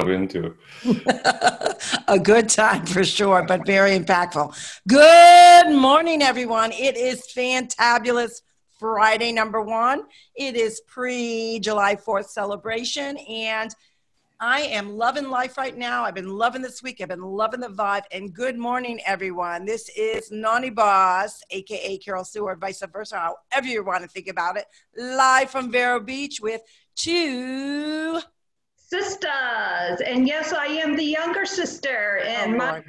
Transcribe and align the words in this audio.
into. 0.00 0.54
a 2.08 2.18
good 2.18 2.48
time 2.48 2.86
for 2.86 3.04
sure, 3.04 3.44
but 3.46 3.66
very 3.66 3.98
impactful. 3.98 4.54
Good 4.88 5.74
morning, 5.74 6.22
everyone. 6.22 6.72
It 6.72 6.96
is 6.96 7.26
fantabulous 7.34 8.42
Friday 8.78 9.32
number 9.32 9.62
one. 9.62 10.02
It 10.34 10.56
is 10.56 10.80
pre 10.86 11.58
July 11.60 11.96
4th 11.96 12.26
celebration, 12.26 13.16
and 13.16 13.74
I 14.38 14.60
am 14.62 14.98
loving 14.98 15.30
life 15.30 15.56
right 15.56 15.76
now. 15.76 16.04
I've 16.04 16.14
been 16.14 16.28
loving 16.28 16.60
this 16.60 16.82
week. 16.82 17.00
I've 17.00 17.08
been 17.08 17.22
loving 17.22 17.60
the 17.60 17.68
vibe. 17.68 18.02
And 18.12 18.34
good 18.34 18.58
morning, 18.58 19.00
everyone. 19.06 19.64
This 19.64 19.88
is 19.96 20.30
Nani 20.30 20.68
Boss, 20.68 21.40
aka 21.50 21.96
Carol 21.98 22.24
or 22.40 22.56
vice 22.56 22.82
versa, 22.92 23.32
however 23.48 23.66
you 23.66 23.82
want 23.82 24.02
to 24.02 24.08
think 24.08 24.28
about 24.28 24.58
it, 24.58 24.66
live 24.94 25.50
from 25.50 25.72
Vero 25.72 26.00
Beach 26.00 26.40
with 26.42 26.60
two 26.96 28.20
sisters. 28.86 30.00
And 30.06 30.26
yes, 30.26 30.52
I 30.52 30.66
am 30.66 30.96
the 30.96 31.04
younger 31.04 31.44
sister. 31.44 32.20
And 32.24 32.54
oh, 32.54 32.58
my 32.58 32.82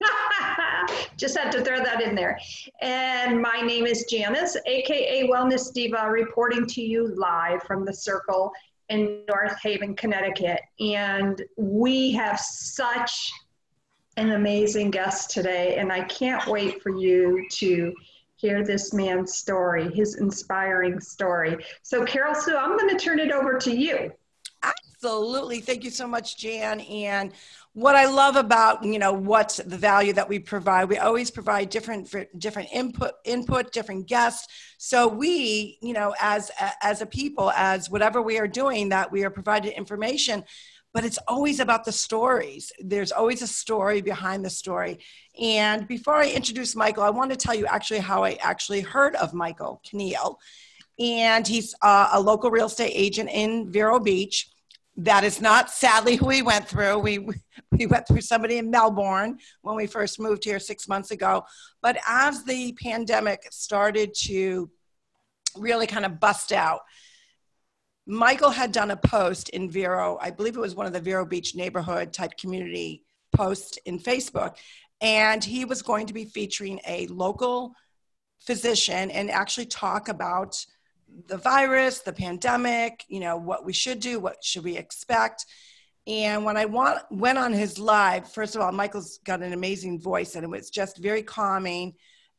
just 1.16 1.36
had 1.36 1.50
to 1.52 1.64
throw 1.64 1.82
that 1.82 2.02
in 2.02 2.14
there. 2.14 2.38
And 2.80 3.40
my 3.40 3.60
name 3.60 3.86
is 3.86 4.04
Janice, 4.04 4.56
aka 4.66 5.28
Wellness 5.28 5.72
Diva, 5.72 6.08
reporting 6.10 6.66
to 6.66 6.82
you 6.82 7.14
live 7.16 7.62
from 7.64 7.84
the 7.84 7.92
Circle 7.92 8.52
in 8.88 9.22
North 9.28 9.58
Haven, 9.62 9.94
Connecticut. 9.94 10.60
And 10.80 11.42
we 11.56 12.12
have 12.12 12.38
such 12.38 13.30
an 14.16 14.32
amazing 14.32 14.90
guest 14.90 15.30
today, 15.30 15.76
and 15.76 15.92
I 15.92 16.02
can't 16.04 16.46
wait 16.46 16.82
for 16.82 16.90
you 16.90 17.46
to 17.52 17.94
hear 18.36 18.64
this 18.64 18.92
man's 18.92 19.36
story, 19.36 19.92
his 19.94 20.16
inspiring 20.16 21.00
story. 21.00 21.64
So, 21.82 22.04
Carol 22.04 22.34
Sue, 22.34 22.56
I'm 22.56 22.76
going 22.76 22.96
to 22.96 23.04
turn 23.04 23.18
it 23.18 23.32
over 23.32 23.58
to 23.58 23.76
you. 23.76 24.12
Absolutely. 25.00 25.60
Thank 25.60 25.84
you 25.84 25.90
so 25.90 26.08
much, 26.08 26.38
Jan. 26.38 26.80
And 26.80 27.32
what 27.72 27.94
I 27.94 28.06
love 28.06 28.34
about, 28.34 28.82
you 28.82 28.98
know, 28.98 29.12
what's 29.12 29.58
the 29.58 29.76
value 29.76 30.12
that 30.14 30.28
we 30.28 30.40
provide, 30.40 30.88
we 30.88 30.98
always 30.98 31.30
provide 31.30 31.70
different, 31.70 32.12
different 32.36 32.68
input, 32.72 33.12
input, 33.24 33.70
different 33.70 34.08
guests. 34.08 34.48
So 34.76 35.06
we, 35.06 35.78
you 35.80 35.92
know, 35.92 36.16
as, 36.20 36.50
as 36.82 37.00
a 37.00 37.06
people, 37.06 37.52
as 37.52 37.88
whatever 37.88 38.20
we 38.20 38.38
are 38.40 38.48
doing, 38.48 38.88
that 38.88 39.12
we 39.12 39.22
are 39.22 39.30
provided 39.30 39.76
information, 39.76 40.42
but 40.92 41.04
it's 41.04 41.18
always 41.28 41.60
about 41.60 41.84
the 41.84 41.92
stories. 41.92 42.72
There's 42.80 43.12
always 43.12 43.40
a 43.40 43.46
story 43.46 44.00
behind 44.00 44.44
the 44.44 44.50
story. 44.50 44.98
And 45.40 45.86
before 45.86 46.16
I 46.16 46.28
introduce 46.28 46.74
Michael, 46.74 47.04
I 47.04 47.10
want 47.10 47.30
to 47.30 47.36
tell 47.36 47.54
you 47.54 47.66
actually 47.66 48.00
how 48.00 48.24
I 48.24 48.32
actually 48.42 48.80
heard 48.80 49.14
of 49.14 49.32
Michael 49.32 49.80
Keneal. 49.86 50.38
And 50.98 51.46
he's 51.46 51.72
uh, 51.82 52.08
a 52.14 52.20
local 52.20 52.50
real 52.50 52.66
estate 52.66 52.90
agent 52.96 53.30
in 53.32 53.70
Vero 53.70 54.00
Beach 54.00 54.50
that 54.98 55.22
is 55.22 55.40
not 55.40 55.70
sadly 55.70 56.16
who 56.16 56.26
we 56.26 56.42
went 56.42 56.68
through. 56.68 56.98
We 56.98 57.28
we 57.72 57.86
went 57.86 58.06
through 58.08 58.20
somebody 58.20 58.58
in 58.58 58.70
Melbourne 58.70 59.38
when 59.62 59.76
we 59.76 59.86
first 59.86 60.20
moved 60.20 60.44
here 60.44 60.58
six 60.58 60.88
months 60.88 61.12
ago. 61.12 61.44
But 61.80 61.98
as 62.06 62.44
the 62.44 62.72
pandemic 62.82 63.44
started 63.50 64.12
to 64.24 64.70
really 65.56 65.86
kind 65.86 66.04
of 66.04 66.18
bust 66.18 66.52
out, 66.52 66.80
Michael 68.06 68.50
had 68.50 68.72
done 68.72 68.90
a 68.90 68.96
post 68.96 69.50
in 69.50 69.70
Vero. 69.70 70.18
I 70.20 70.30
believe 70.30 70.56
it 70.56 70.60
was 70.60 70.74
one 70.74 70.86
of 70.86 70.92
the 70.92 71.00
Vero 71.00 71.24
Beach 71.24 71.54
neighborhood 71.54 72.12
type 72.12 72.36
community 72.36 73.04
posts 73.36 73.78
in 73.84 74.00
Facebook, 74.00 74.56
and 75.00 75.44
he 75.44 75.64
was 75.64 75.80
going 75.80 76.06
to 76.08 76.14
be 76.14 76.24
featuring 76.24 76.80
a 76.88 77.06
local 77.06 77.72
physician 78.40 79.12
and 79.12 79.30
actually 79.30 79.66
talk 79.66 80.08
about 80.08 80.64
the 81.26 81.38
virus, 81.38 82.00
the 82.00 82.12
pandemic, 82.12 83.04
you 83.08 83.20
know, 83.20 83.36
what 83.36 83.64
we 83.64 83.72
should 83.72 84.00
do, 84.00 84.20
what 84.20 84.42
should 84.42 84.64
we 84.64 84.76
expect. 84.76 85.44
And 86.06 86.44
when 86.44 86.56
I 86.56 86.64
want, 86.64 87.00
went 87.10 87.38
on 87.38 87.52
his 87.52 87.78
live, 87.78 88.32
first 88.32 88.56
of 88.56 88.62
all, 88.62 88.72
Michael's 88.72 89.18
got 89.24 89.42
an 89.42 89.52
amazing 89.52 90.00
voice 90.00 90.34
and 90.34 90.44
it 90.44 90.48
was 90.48 90.70
just 90.70 90.98
very 90.98 91.22
calming. 91.22 91.94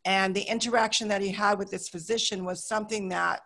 And 0.06 0.36
the 0.36 0.42
interaction 0.42 1.08
that 1.10 1.22
he 1.22 1.30
had 1.30 1.60
with 1.60 1.70
this 1.70 1.90
physician 1.90 2.46
was 2.46 2.66
something 2.66 3.10
that, 3.10 3.42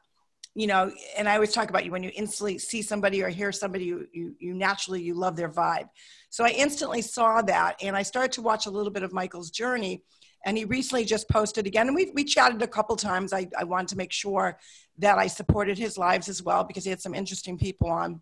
you 0.56 0.68
know, 0.68 0.92
and 1.18 1.28
I 1.28 1.34
always 1.34 1.52
talk 1.52 1.70
about 1.70 1.84
you 1.84 1.92
when 1.92 2.04
you 2.04 2.12
instantly 2.16 2.58
see 2.58 2.82
somebody 2.82 3.22
or 3.22 3.28
hear 3.28 3.52
somebody, 3.52 3.86
you, 3.86 4.08
you, 4.14 4.36
you 4.40 4.54
naturally, 4.54 5.02
you 5.02 5.16
love 5.16 5.36
their 5.36 5.50
vibe. 5.50 5.90
So 6.30 6.46
I 6.46 6.50
instantly 6.50 7.02
saw 7.02 7.42
that 7.42 7.76
and 7.82 7.96
I 7.96 8.04
started 8.04 8.32
to 8.34 8.42
watch 8.42 8.66
a 8.66 8.72
little 8.72 8.92
bit 8.92 9.04
of 9.04 9.12
Michael's 9.12 9.50
journey 9.50 10.04
and 10.46 10.58
he 10.58 10.66
recently 10.66 11.06
just 11.06 11.30
posted 11.30 11.66
again 11.66 11.88
and 11.88 11.96
we, 11.96 12.12
we 12.14 12.24
chatted 12.24 12.62
a 12.62 12.68
couple 12.68 12.96
times. 12.96 13.34
I, 13.34 13.48
I 13.58 13.64
wanted 13.64 13.90
to 13.90 13.98
make 13.98 14.12
sure 14.12 14.58
that 15.00 15.18
i 15.18 15.28
supported 15.28 15.78
his 15.78 15.98
lives 15.98 16.30
as 16.30 16.44
well 16.44 16.64
because 16.64 16.84
he 16.84 16.90
had 16.90 17.02
some 17.02 17.16
interesting 17.16 17.58
people 17.58 17.90
on. 17.90 18.22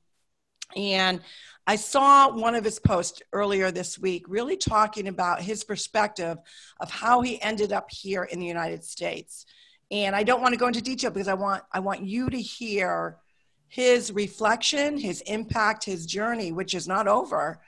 And 0.75 1.21
i 1.67 1.75
saw 1.75 2.31
one 2.33 2.55
of 2.55 2.63
his 2.63 2.79
posts 2.79 3.21
earlier 3.33 3.71
this 3.71 3.99
week 3.99 4.25
really 4.27 4.57
talking 4.57 5.07
about 5.07 5.41
his 5.41 5.63
perspective 5.63 6.37
of 6.79 6.89
how 6.89 7.21
he 7.21 7.41
ended 7.41 7.71
up 7.71 7.89
here 7.91 8.23
in 8.23 8.39
the 8.39 8.45
united 8.45 8.83
states. 8.83 9.45
And 9.89 10.15
i 10.15 10.23
don't 10.23 10.41
want 10.41 10.53
to 10.53 10.59
go 10.59 10.67
into 10.67 10.81
detail 10.81 11.11
because 11.11 11.27
i 11.27 11.33
want 11.33 11.63
i 11.71 11.79
want 11.79 12.05
you 12.05 12.29
to 12.29 12.41
hear 12.41 13.17
his 13.67 14.11
reflection 14.11 14.97
his 14.97 15.21
impact 15.21 15.83
his 15.85 16.05
journey 16.05 16.51
which 16.51 16.73
is 16.73 16.87
not 16.87 17.07
over 17.07 17.61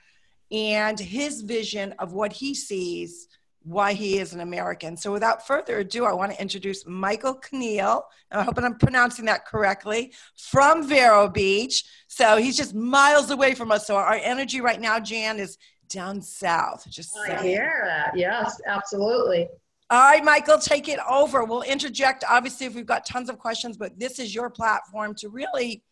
and 0.50 0.98
his 1.00 1.40
vision 1.42 1.94
of 1.98 2.12
what 2.12 2.32
he 2.32 2.54
sees 2.54 3.28
why 3.64 3.94
he 3.94 4.18
is 4.18 4.34
an 4.34 4.40
American. 4.40 4.96
So 4.96 5.10
without 5.10 5.46
further 5.46 5.78
ado, 5.78 6.04
I 6.04 6.12
want 6.12 6.32
to 6.32 6.40
introduce 6.40 6.86
Michael 6.86 7.34
Keneal. 7.34 8.02
I 8.30 8.42
hope 8.42 8.58
I'm 8.58 8.76
pronouncing 8.76 9.24
that 9.24 9.46
correctly, 9.46 10.12
from 10.36 10.86
Vero 10.86 11.28
Beach. 11.28 11.84
So 12.06 12.36
he's 12.36 12.58
just 12.58 12.74
miles 12.74 13.30
away 13.30 13.54
from 13.54 13.72
us. 13.72 13.86
So 13.86 13.96
our 13.96 14.20
energy 14.22 14.60
right 14.60 14.80
now, 14.80 15.00
Jan, 15.00 15.40
is 15.40 15.56
down 15.88 16.20
south. 16.20 16.86
Just 16.90 17.16
I 17.18 17.42
hear 17.42 17.84
that. 17.86 18.16
Yes, 18.16 18.60
absolutely. 18.66 19.48
All 19.90 20.00
right, 20.00 20.24
Michael, 20.24 20.58
take 20.58 20.88
it 20.88 20.98
over. 21.08 21.44
We'll 21.44 21.62
interject, 21.62 22.24
obviously, 22.28 22.66
if 22.66 22.74
we've 22.74 22.86
got 22.86 23.06
tons 23.06 23.30
of 23.30 23.38
questions, 23.38 23.76
but 23.76 23.98
this 23.98 24.18
is 24.18 24.34
your 24.34 24.50
platform 24.50 25.14
to 25.16 25.28
really, 25.28 25.82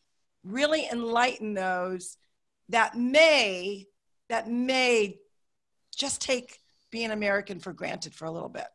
really 0.44 0.88
enlighten 0.90 1.54
those 1.54 2.16
that 2.68 2.96
may, 2.96 3.86
that 4.28 4.48
may 4.50 5.18
just 5.94 6.20
take 6.20 6.58
being 6.92 7.06
an 7.06 7.10
American 7.10 7.58
for 7.58 7.72
granted 7.72 8.14
for 8.14 8.26
a 8.26 8.30
little 8.30 8.50
bit. 8.50 8.66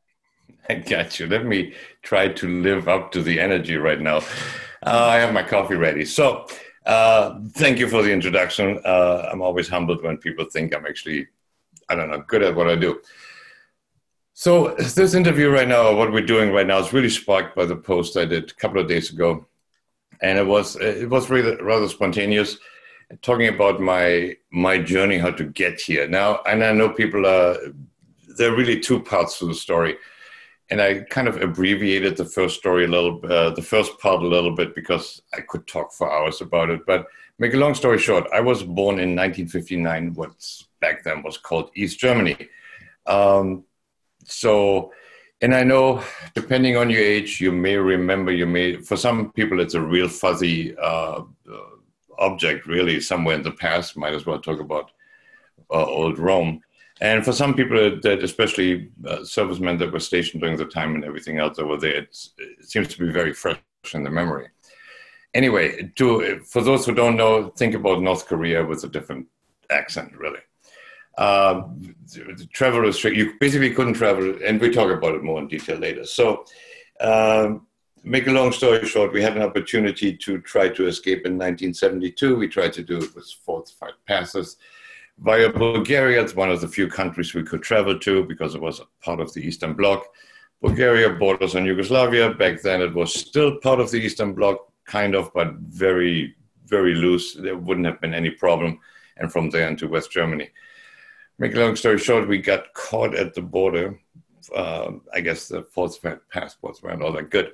I 0.69 0.73
got 0.75 1.19
you. 1.19 1.28
Let 1.28 1.45
me 1.45 1.73
try 2.01 2.28
to 2.28 2.61
live 2.61 2.89
up 2.89 3.11
to 3.13 3.22
the 3.22 3.39
energy 3.39 3.78
right 3.78 4.01
now. 4.01 4.17
Uh, 4.85 5.05
I 5.05 5.17
have 5.17 5.33
my 5.33 5.44
coffee 5.44 5.75
ready. 5.75 6.03
So, 6.03 6.47
uh, 6.85 7.39
thank 7.51 7.79
you 7.79 7.88
for 7.88 8.01
the 8.01 8.11
introduction. 8.11 8.79
Uh, 8.83 9.29
I'm 9.31 9.41
always 9.41 9.69
humbled 9.69 10.03
when 10.03 10.17
people 10.17 10.45
think 10.45 10.75
I'm 10.75 10.85
actually, 10.85 11.28
I 11.89 11.95
don't 11.95 12.09
know, 12.09 12.23
good 12.28 12.44
at 12.44 12.55
what 12.55 12.69
I 12.69 12.75
do. 12.75 13.00
So, 14.34 14.75
this 14.75 15.13
interview 15.13 15.49
right 15.49 15.67
now, 15.67 15.95
what 15.95 16.11
we're 16.11 16.25
doing 16.25 16.51
right 16.51 16.67
now, 16.67 16.79
is 16.79 16.94
really 16.94 17.09
sparked 17.09 17.55
by 17.55 17.66
the 17.66 17.75
post 17.75 18.17
I 18.17 18.25
did 18.25 18.51
a 18.51 18.55
couple 18.55 18.81
of 18.81 18.88
days 18.88 19.11
ago, 19.11 19.45
and 20.22 20.38
it 20.38 20.45
was 20.45 20.75
it 20.75 21.09
was 21.09 21.29
really 21.29 21.55
rather 21.61 21.88
spontaneous, 21.88 22.57
talking 23.22 23.47
about 23.47 23.81
my 23.81 24.35
my 24.51 24.78
journey, 24.78 25.17
how 25.17 25.31
to 25.31 25.44
get 25.44 25.79
here. 25.81 26.07
Now, 26.07 26.41
and 26.45 26.63
I 26.63 26.72
know 26.72 26.89
people 26.89 27.25
are 27.25 27.57
there 28.37 28.51
are 28.51 28.55
really 28.55 28.79
two 28.79 29.01
parts 29.01 29.39
to 29.39 29.45
the 29.45 29.55
story. 29.55 29.97
And 30.69 30.81
I 30.81 30.99
kind 30.99 31.27
of 31.27 31.41
abbreviated 31.41 32.17
the 32.17 32.25
first 32.25 32.57
story 32.57 32.85
a 32.85 32.87
little, 32.89 33.21
uh, 33.23 33.51
the 33.51 33.61
first 33.61 33.97
part 33.99 34.21
a 34.21 34.27
little 34.27 34.53
bit 34.53 34.75
because 34.75 35.21
I 35.33 35.39
could 35.41 35.65
talk 35.65 35.93
for 35.93 36.11
hours 36.11 36.41
about 36.41 36.69
it. 36.69 36.85
But 36.85 37.07
make 37.39 37.53
a 37.53 37.57
long 37.57 37.73
story 37.73 37.99
short, 37.99 38.25
I 38.33 38.41
was 38.41 38.63
born 38.63 38.99
in 38.99 39.15
1959, 39.15 40.13
what 40.13 40.31
back 40.81 41.03
then 41.03 41.23
was 41.23 41.37
called 41.37 41.71
East 41.75 41.99
Germany. 41.99 42.49
Um, 43.05 43.63
so, 44.25 44.91
and 45.41 45.55
I 45.55 45.63
know 45.63 46.03
depending 46.33 46.75
on 46.75 46.89
your 46.89 47.01
age, 47.01 47.39
you 47.39 47.51
may 47.51 47.77
remember, 47.77 48.31
you 48.31 48.45
may, 48.45 48.81
for 48.81 48.97
some 48.97 49.31
people, 49.31 49.61
it's 49.61 49.75
a 49.75 49.81
real 49.81 50.09
fuzzy 50.09 50.77
uh, 50.77 51.21
uh, 51.21 51.69
object, 52.19 52.67
really, 52.67 52.99
somewhere 52.99 53.35
in 53.35 53.43
the 53.43 53.51
past. 53.51 53.95
Might 53.95 54.13
as 54.13 54.25
well 54.25 54.39
talk 54.39 54.59
about 54.59 54.91
uh, 55.71 55.85
old 55.85 56.19
Rome. 56.19 56.61
And 56.99 57.23
for 57.23 57.32
some 57.32 57.53
people, 57.53 57.99
that 58.02 58.23
especially 58.23 58.90
uh, 59.08 59.23
servicemen 59.23 59.78
that 59.78 59.91
were 59.91 59.99
stationed 59.99 60.41
during 60.41 60.58
the 60.58 60.66
time 60.66 60.96
and 60.96 61.05
everything 61.05 61.38
else 61.38 61.59
over 61.59 61.78
there, 61.78 61.97
it 61.97 62.17
seems 62.61 62.88
to 62.88 63.05
be 63.05 63.11
very 63.11 63.34
fresh 63.34 63.59
in 63.94 64.03
the 64.03 64.09
memory. 64.09 64.47
Anyway, 65.34 65.91
to, 65.96 66.40
for 66.40 66.61
those 66.61 66.85
who 66.85 66.96
don't 66.96 67.17
know, 67.17 67.49
think 67.49 67.76
about 67.76 68.02
North 68.02 68.26
Korea 68.26 68.66
with 68.66 68.84
a 68.84 68.88
different 68.88 69.28
accent, 69.70 70.17
really. 70.17 70.40
Uh, 71.17 71.64
travel 72.53 72.79
restriction, 72.79 73.20
you 73.20 73.34
basically 73.40 73.73
couldn't 73.73 73.93
travel, 73.93 74.38
and 74.43 74.59
we 74.59 74.72
talk 74.72 74.91
about 74.91 75.16
it 75.16 75.23
more 75.23 75.40
in 75.40 75.47
detail 75.47 75.78
later. 75.78 76.05
So, 76.05 76.46
uh, 77.00 77.55
make 78.03 78.28
a 78.28 78.32
long 78.32 78.52
story 78.52 78.85
short, 78.88 79.14
we 79.14 79.22
had 79.22 79.35
an 79.35 79.43
opportunity 79.43 80.16
to 80.17 80.40
try 80.41 80.70
to 80.70 80.88
escape 80.88 81.26
in 81.26 81.34
1972. 81.34 82.35
We 82.35 82.47
tried 82.47 82.73
to 82.73 82.84
do 82.84 82.97
it 82.97 83.16
with 83.16 83.29
four 83.43 83.64
five 83.79 83.93
passes 84.08 84.58
via 85.19 85.49
Bulgaria. 85.49 86.22
It's 86.22 86.35
one 86.35 86.52
of 86.52 86.61
the 86.61 86.67
few 86.67 86.87
countries 86.87 87.34
we 87.34 87.43
could 87.43 87.64
travel 87.64 87.97
to 87.99 88.23
because 88.25 88.55
it 88.55 88.61
was 88.61 88.81
part 89.02 89.19
of 89.19 89.34
the 89.34 89.41
Eastern 89.41 89.73
Bloc. 89.73 90.05
Bulgaria 90.61 91.09
borders 91.09 91.55
on 91.55 91.66
Yugoslavia. 91.66 92.34
Back 92.34 92.61
then, 92.61 92.81
it 92.81 92.93
was 92.93 93.14
still 93.14 93.58
part 93.59 93.79
of 93.79 93.91
the 93.91 93.97
Eastern 93.97 94.34
Bloc, 94.34 94.58
kind 94.85 95.16
of, 95.16 95.31
but 95.34 95.53
very, 95.55 96.35
very 96.66 96.96
loose. 96.96 97.35
There 97.35 97.58
wouldn't 97.58 97.85
have 97.85 98.02
been 98.02 98.14
any 98.14 98.31
problem. 98.31 98.79
and 99.19 99.31
from 99.31 99.49
there 99.49 99.67
into 99.67 99.87
West 99.87 100.11
Germany. 100.11 100.49
Make 101.40 101.55
a 101.55 101.59
long 101.59 101.75
story 101.75 101.99
short, 101.99 102.28
we 102.28 102.40
got 102.40 102.73
caught 102.73 103.16
at 103.16 103.34
the 103.34 103.41
border. 103.41 103.99
Uh, 104.55 104.91
I 105.14 105.22
guess 105.22 105.47
the 105.47 105.64
false 105.64 105.99
passports 106.31 106.81
weren't 106.81 107.02
all 107.02 107.11
that 107.14 107.29
good. 107.29 107.52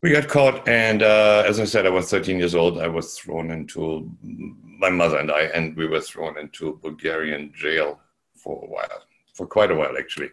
We 0.00 0.12
got 0.12 0.28
caught, 0.28 0.68
and 0.68 1.02
uh, 1.02 1.42
as 1.44 1.58
I 1.58 1.64
said, 1.64 1.84
I 1.84 1.90
was 1.90 2.08
13 2.08 2.38
years 2.38 2.54
old. 2.54 2.78
I 2.78 2.86
was 2.86 3.18
thrown 3.18 3.50
into 3.50 4.08
my 4.22 4.90
mother 4.90 5.18
and 5.18 5.32
I, 5.32 5.42
and 5.54 5.76
we 5.76 5.88
were 5.88 6.00
thrown 6.00 6.38
into 6.38 6.78
Bulgarian 6.80 7.52
jail 7.52 7.98
for 8.36 8.62
a 8.62 8.68
while, 8.68 9.02
for 9.34 9.44
quite 9.44 9.72
a 9.72 9.74
while 9.74 9.98
actually. 9.98 10.30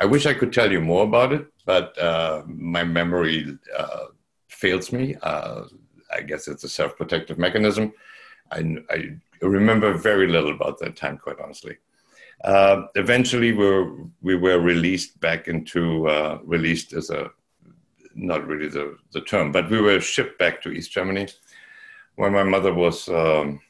I 0.00 0.06
wish 0.06 0.24
I 0.24 0.32
could 0.32 0.50
tell 0.50 0.72
you 0.72 0.80
more 0.80 1.04
about 1.04 1.34
it, 1.34 1.46
but 1.66 1.96
uh, 1.98 2.42
my 2.46 2.84
memory 2.84 3.58
uh, 3.76 4.06
fails 4.48 4.92
me. 4.92 5.16
Uh, 5.22 5.64
I 6.10 6.22
guess 6.22 6.48
it's 6.48 6.64
a 6.64 6.68
self-protective 6.68 7.38
mechanism. 7.38 7.92
I, 8.50 8.76
I, 8.90 9.16
remember 9.42 9.92
very 9.92 10.28
little 10.28 10.52
about 10.52 10.78
that 10.78 10.96
time, 10.96 11.18
quite 11.18 11.40
honestly. 11.40 11.76
Uh, 12.44 12.84
eventually, 12.94 13.52
we 13.52 13.66
were, 13.66 13.94
we 14.22 14.36
were 14.36 14.58
released 14.58 15.20
back 15.20 15.48
into 15.48 16.08
uh, 16.08 16.38
released 16.44 16.92
as 16.94 17.10
a 17.10 17.30
not 18.14 18.46
really 18.46 18.68
the, 18.68 18.96
the 19.12 19.20
term, 19.20 19.52
but 19.52 19.70
we 19.70 19.80
were 19.80 20.00
shipped 20.00 20.38
back 20.38 20.62
to 20.62 20.70
East 20.70 20.92
Germany 20.92 21.28
when 22.16 22.32
my 22.32 22.42
mother 22.42 22.72
was 22.72 23.08
um, 23.08 23.60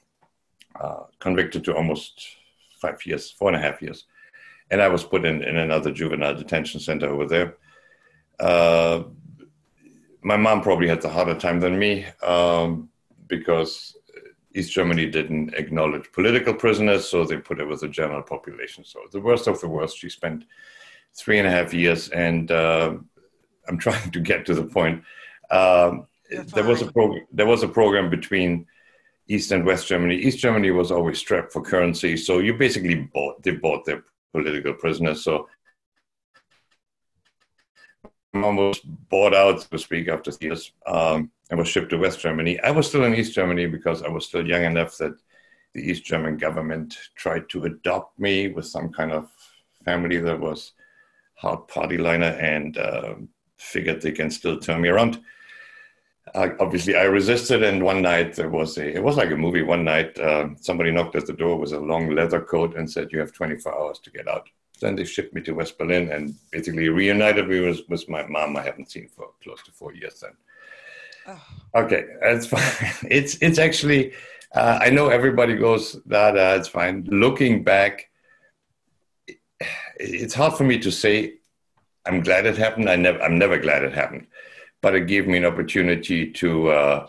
uh, 0.81 1.05
convicted 1.19 1.65
to 1.65 1.75
almost 1.75 2.27
five 2.81 3.05
years, 3.07 3.31
four 3.31 3.49
and 3.49 3.57
a 3.57 3.61
half 3.61 3.81
years 3.81 4.05
and 4.73 4.81
I 4.81 4.89
was 4.89 5.05
put 5.05 5.27
in, 5.27 5.45
in 5.45 5.59
another 5.59 5.93
juvenile 5.93 6.35
detention 6.35 6.81
center 6.81 7.09
over 7.09 7.27
there. 7.27 7.57
Uh, 8.41 9.05
my 10.23 10.37
mom 10.37 10.63
probably 10.63 10.89
had 10.89 11.03
the 11.03 11.11
harder 11.11 11.35
time 11.35 11.61
than 11.61 11.79
me 11.79 12.07
um, 12.23 12.89
because 13.27 13.95
East 14.55 14.73
Germany 14.73 15.11
didn't 15.11 15.55
acknowledge 15.55 16.11
political 16.13 16.55
prisoners, 16.55 17.07
so 17.07 17.25
they 17.25 17.37
put 17.37 17.59
her 17.59 17.67
with 17.67 17.81
the 17.81 17.89
general 17.89 18.23
population. 18.23 18.83
So 18.83 19.01
the 19.13 19.21
worst 19.21 19.47
of 19.47 19.61
the 19.61 19.69
worst, 19.69 19.99
she 19.99 20.09
spent 20.09 20.45
three 21.15 21.39
and 21.39 21.47
a 21.47 21.51
half 21.51 21.75
years, 21.75 22.09
and 22.09 22.51
uh, 22.51 22.95
I'm 23.69 23.79
trying 23.79 24.11
to 24.11 24.21
get 24.21 24.47
to 24.47 24.55
the 24.55 24.65
point. 24.65 25.03
Um, 25.51 26.07
there 26.55 26.65
was 26.65 26.83
a 26.83 26.91
program. 26.91 27.27
There 27.33 27.47
was 27.47 27.63
a 27.63 27.69
program 27.69 28.11
between 28.11 28.67
East 29.29 29.53
and 29.53 29.65
West 29.65 29.87
Germany. 29.87 30.17
East 30.17 30.39
Germany 30.39 30.71
was 30.71 30.91
always 30.91 31.19
strapped 31.19 31.53
for 31.53 31.63
currency, 31.63 32.17
so 32.17 32.39
you 32.39 32.55
basically 32.55 33.09
bought. 33.15 33.43
They 33.43 33.53
bought 33.53 33.85
their 33.85 34.05
political 34.33 34.75
prisoners. 34.75 35.23
So 35.23 35.49
was 38.35 38.81
bought 39.11 39.35
out, 39.35 39.61
so 39.61 39.69
to 39.71 39.79
speak, 39.79 40.09
after 40.09 40.33
years 40.41 40.73
um, 40.87 41.31
and 41.51 41.59
was 41.59 41.69
shipped 41.69 41.91
to 41.91 41.99
West 41.99 42.21
Germany. 42.21 42.59
I 42.61 42.71
was 42.71 42.89
still 42.89 43.05
in 43.05 43.15
East 43.15 43.35
Germany 43.35 43.67
because 43.67 44.03
I 44.03 44.09
was 44.09 44.27
still 44.27 44.47
young 44.47 44.65
enough 44.65 44.97
that 44.99 45.15
the 45.75 45.81
East 45.83 46.05
German 46.05 46.37
government 46.37 46.97
tried 47.15 47.49
to 47.51 47.65
adopt 47.65 48.19
me 48.19 48.49
with 48.49 48.67
some 48.67 48.93
kind 48.93 49.13
of 49.13 49.31
family 49.85 50.19
that 50.19 50.39
was 50.39 50.73
hard 51.35 51.67
party 51.69 51.99
liner 51.99 52.27
and 52.27 52.79
uh, 52.79 53.15
figured 53.63 54.03
they 54.03 54.13
can 54.13 54.31
still 54.31 54.59
turn 54.59 54.81
me 54.81 54.89
around. 54.89 55.21
Uh, 56.35 56.51
obviously, 56.61 56.97
I 56.97 57.03
resisted, 57.03 57.63
and 57.63 57.83
one 57.83 58.03
night 58.03 58.35
there 58.35 58.49
was 58.49 58.79
a, 58.79 58.97
it 58.97 59.03
was 59.03 59.17
like 59.17 59.31
a 59.31 59.37
movie. 59.37 59.63
One 59.63 59.85
night, 59.85 60.19
uh, 60.19 60.49
somebody 60.61 60.91
knocked 60.91 61.17
at 61.17 61.27
the 61.27 61.33
door 61.33 61.57
with 61.59 61.73
a 61.73 61.81
long 61.81 62.11
leather 62.15 62.41
coat 62.41 62.77
and 62.77 62.91
said, 62.91 63.09
You 63.13 63.21
have 63.21 63.33
24 63.33 63.75
hours 63.75 63.99
to 64.01 64.11
get 64.11 64.29
out. 64.29 64.49
Then 64.81 64.97
they 64.97 65.05
shipped 65.05 65.35
me 65.35 65.43
to 65.43 65.53
West 65.53 65.79
Berlin 65.79 66.11
and 66.11 66.35
basically 66.51 66.89
reunited 66.89 67.49
me 67.49 67.61
with, 67.61 67.81
with 67.89 68.09
my 68.09 68.27
mom 68.27 68.57
I 68.57 68.63
haven't 68.63 68.91
seen 68.91 69.09
for 69.09 69.31
close 69.43 69.63
to 69.65 69.73
four 69.73 69.95
years 69.95 70.21
then. 70.21 70.33
Oh. 71.27 71.83
Okay, 71.83 72.05
that's 72.21 72.47
fine. 72.55 72.93
It's, 73.11 73.37
it's 73.41 73.59
actually, 73.59 74.13
uh, 74.55 74.79
I 74.81 74.91
know 74.91 75.09
everybody 75.09 75.57
goes, 75.57 76.01
that, 76.07 76.37
uh, 76.37 76.57
it's 76.59 76.69
fine. 76.69 77.05
Looking 77.11 77.63
back, 77.63 78.11
it's 79.97 80.35
hard 80.35 80.55
for 80.55 80.65
me 80.65 80.79
to 80.79 80.91
say 80.91 81.35
I'm 82.05 82.21
glad 82.21 82.47
it 82.47 82.57
happened. 82.57 82.89
I 82.91 82.97
never, 82.97 83.21
I'm 83.23 83.39
never 83.39 83.59
glad 83.59 83.85
it 83.85 83.93
happened 83.93 84.27
but 84.83 84.95
it 84.95 85.07
gave 85.07 85.27
me 85.27 85.39
an 85.39 85.47
opportunity 85.47 86.31
to 86.31 86.69
uh, 86.69 87.07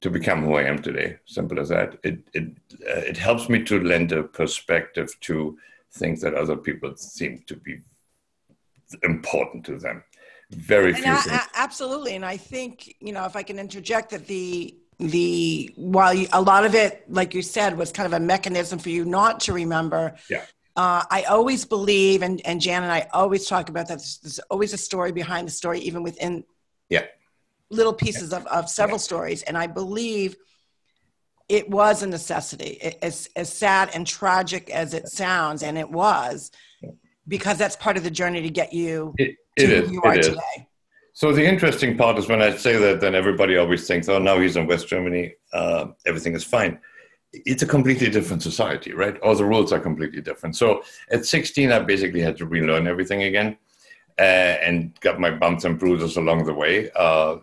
to 0.00 0.10
become 0.10 0.42
who 0.42 0.54
I 0.54 0.62
am 0.62 0.82
today. 0.82 1.18
Simple 1.26 1.60
as 1.60 1.68
that. 1.68 1.98
It 2.02 2.18
it 2.32 2.48
uh, 2.88 3.02
it 3.12 3.16
helps 3.16 3.48
me 3.48 3.62
to 3.64 3.80
lend 3.80 4.10
a 4.10 4.24
perspective 4.24 5.14
to 5.20 5.56
things 5.92 6.20
that 6.22 6.34
other 6.34 6.56
people 6.56 6.96
seem 6.96 7.44
to 7.46 7.56
be 7.56 7.80
important 9.04 9.64
to 9.66 9.76
them. 9.78 10.02
Very 10.50 10.94
few 10.94 11.12
I, 11.12 11.16
things. 11.16 11.42
absolutely, 11.54 12.16
and 12.16 12.24
I 12.24 12.36
think 12.36 12.96
you 13.00 13.12
know 13.12 13.24
if 13.26 13.36
I 13.36 13.44
can 13.44 13.58
interject 13.58 14.10
that 14.10 14.26
the 14.26 14.74
the 14.98 15.72
while 15.76 16.12
you, 16.12 16.26
a 16.32 16.42
lot 16.42 16.64
of 16.64 16.74
it, 16.74 17.04
like 17.08 17.34
you 17.34 17.42
said, 17.42 17.76
was 17.76 17.92
kind 17.92 18.06
of 18.06 18.14
a 18.14 18.20
mechanism 18.20 18.78
for 18.78 18.88
you 18.88 19.04
not 19.04 19.40
to 19.40 19.52
remember. 19.52 20.16
Yeah. 20.28 20.44
Uh, 20.76 21.04
I 21.10 21.24
always 21.24 21.64
believe, 21.64 22.22
and, 22.22 22.40
and 22.46 22.60
Jan 22.60 22.82
and 22.82 22.92
I 22.92 23.08
always 23.12 23.46
talk 23.46 23.68
about 23.68 23.88
that. 23.88 23.98
There's, 23.98 24.18
there's 24.18 24.38
always 24.50 24.72
a 24.72 24.78
story 24.78 25.12
behind 25.12 25.46
the 25.46 25.52
story, 25.52 25.80
even 25.80 26.02
within 26.02 26.44
yeah. 26.88 27.04
little 27.70 27.92
pieces 27.92 28.32
of, 28.32 28.46
of 28.46 28.68
several 28.68 28.98
yeah. 28.98 29.02
stories. 29.02 29.42
And 29.42 29.58
i 29.58 29.66
believe 29.66 30.36
it 31.50 31.68
was 31.68 32.04
a 32.04 32.06
necessity 32.06 32.80
as, 33.02 33.28
as 33.34 33.52
sad 33.52 33.90
and 33.92 34.06
tragic 34.06 34.70
as 34.70 34.94
it 34.94 35.08
sounds 35.08 35.64
and 35.64 35.76
it 35.76 35.90
was 35.90 36.52
because 37.26 37.58
that's 37.58 37.76
part 37.76 37.96
of 37.96 38.04
the 38.04 38.10
journey 38.10 38.40
to 38.40 38.50
get 38.50 38.72
you 38.72 39.12
it, 39.18 39.34
it 39.56 39.66
to 39.66 39.84
is, 39.84 39.90
you 39.90 40.00
are 40.02 40.14
today. 40.14 40.68
So 41.12 41.32
the 41.32 41.44
interesting 41.44 41.98
part 41.98 42.16
is 42.18 42.28
when 42.28 42.40
i 42.40 42.56
say 42.56 42.76
that 42.76 43.00
then 43.00 43.16
everybody 43.16 43.56
always 43.56 43.86
thinks 43.86 44.08
oh 44.08 44.20
now 44.20 44.38
he's 44.38 44.56
in 44.56 44.66
west 44.68 44.86
germany. 44.88 45.34
Uh, 45.52 45.86
everything 46.06 46.34
is 46.34 46.44
fine 46.44 46.78
it's 47.32 47.62
a 47.62 47.66
completely 47.66 48.10
different 48.10 48.42
society 48.42 48.92
right 48.92 49.18
all 49.20 49.34
the 49.34 49.44
rules 49.44 49.72
are 49.72 49.80
completely 49.80 50.20
different 50.20 50.56
so 50.56 50.82
at 51.10 51.24
16 51.24 51.70
i 51.70 51.78
basically 51.78 52.20
had 52.20 52.36
to 52.36 52.46
relearn 52.46 52.86
everything 52.88 53.22
again 53.22 53.56
uh, 54.20 54.58
and 54.62 55.00
got 55.00 55.18
my 55.18 55.30
bumps 55.30 55.64
and 55.64 55.78
bruises 55.78 56.18
along 56.18 56.44
the 56.44 56.52
way. 56.52 56.90
Uh, 56.90 57.38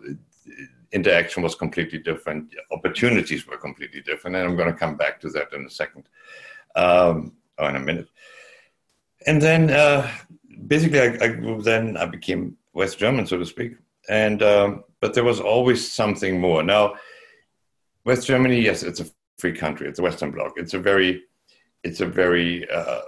interaction 0.92 1.42
was 1.42 1.56
completely 1.56 1.98
different. 1.98 2.54
Opportunities 2.70 3.46
were 3.48 3.56
completely 3.56 4.00
different, 4.00 4.36
and 4.36 4.48
I'm 4.48 4.56
going 4.56 4.72
to 4.72 4.78
come 4.78 4.96
back 4.96 5.20
to 5.22 5.28
that 5.30 5.52
in 5.52 5.66
a 5.66 5.70
second, 5.70 6.08
um, 6.76 7.32
or 7.58 7.68
in 7.68 7.76
a 7.76 7.80
minute. 7.80 8.08
And 9.26 9.42
then, 9.42 9.70
uh, 9.70 10.08
basically, 10.68 11.00
I, 11.00 11.18
I, 11.20 11.58
then 11.62 11.96
I 11.96 12.06
became 12.06 12.56
West 12.74 12.96
German, 12.96 13.26
so 13.26 13.38
to 13.38 13.44
speak. 13.44 13.72
And 14.08 14.40
um, 14.42 14.84
but 15.00 15.14
there 15.14 15.24
was 15.24 15.40
always 15.40 15.90
something 15.90 16.40
more. 16.40 16.62
Now, 16.62 16.94
West 18.04 18.26
Germany, 18.26 18.60
yes, 18.60 18.84
it's 18.84 19.00
a 19.00 19.06
free 19.38 19.52
country. 19.52 19.88
It's 19.88 19.98
a 19.98 20.02
Western 20.02 20.30
Bloc. 20.30 20.54
It's 20.56 20.74
a 20.74 20.78
very, 20.78 21.22
it's 21.84 22.00
a 22.00 22.06
very 22.06 22.68
uh, 22.70 23.00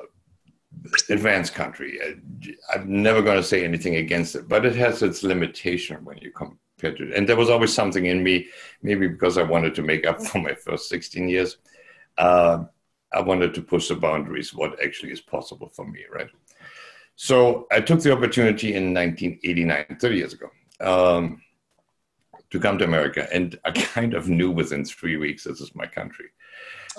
advanced 1.09 1.55
country. 1.55 1.99
I'm 2.73 3.03
never 3.03 3.23
going 3.23 3.37
to 3.37 3.47
say 3.47 3.65
anything 3.65 3.97
against 3.97 4.35
it, 4.35 4.49
but 4.49 4.65
it 4.65 4.77
has 4.77 5.03
its 5.03 5.23
limitation 5.23 6.05
when 6.05 6.19
you 6.19 6.31
compare 6.31 6.95
to 6.95 7.11
it. 7.11 7.17
And 7.17 7.29
there 7.29 7.37
was 7.37 7.51
always 7.51 7.73
something 7.73 8.07
in 8.07 8.23
me, 8.23 8.49
maybe 8.83 9.09
because 9.09 9.39
I 9.39 9.43
wanted 9.43 9.75
to 9.75 9.83
make 9.83 10.07
up 10.07 10.21
for 10.25 10.39
my 10.39 10.55
first 10.55 10.89
16 10.89 11.29
years. 11.29 11.59
Uh, 12.17 12.65
I 13.13 13.21
wanted 13.21 13.55
to 13.55 13.63
push 13.63 13.89
the 13.89 13.97
boundaries, 13.97 14.55
what 14.55 14.81
actually 14.83 15.11
is 15.11 15.21
possible 15.21 15.69
for 15.69 15.87
me, 15.87 16.05
right? 16.13 16.29
So 17.17 17.67
I 17.71 17.81
took 17.81 18.01
the 18.01 18.13
opportunity 18.13 18.75
in 18.75 18.95
1989, 18.95 19.99
30 20.01 20.17
years 20.17 20.33
ago, 20.33 20.49
um, 20.81 21.43
to 22.51 22.61
come 22.61 22.79
to 22.79 22.85
America. 22.85 23.29
And 23.33 23.59
I 23.65 23.71
kind 23.71 24.15
of 24.15 24.29
knew 24.29 24.51
within 24.51 24.85
three 24.85 25.17
weeks 25.17 25.45
this 25.45 25.61
is 25.61 25.75
my 25.75 25.87
country. 25.87 26.27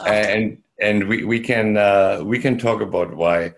And 0.05 0.61
and 0.79 1.07
we, 1.07 1.25
we 1.25 1.39
can 1.39 1.77
uh, 1.77 2.21
we 2.23 2.39
can 2.39 2.57
talk 2.57 2.81
about 2.81 3.13
why 3.15 3.53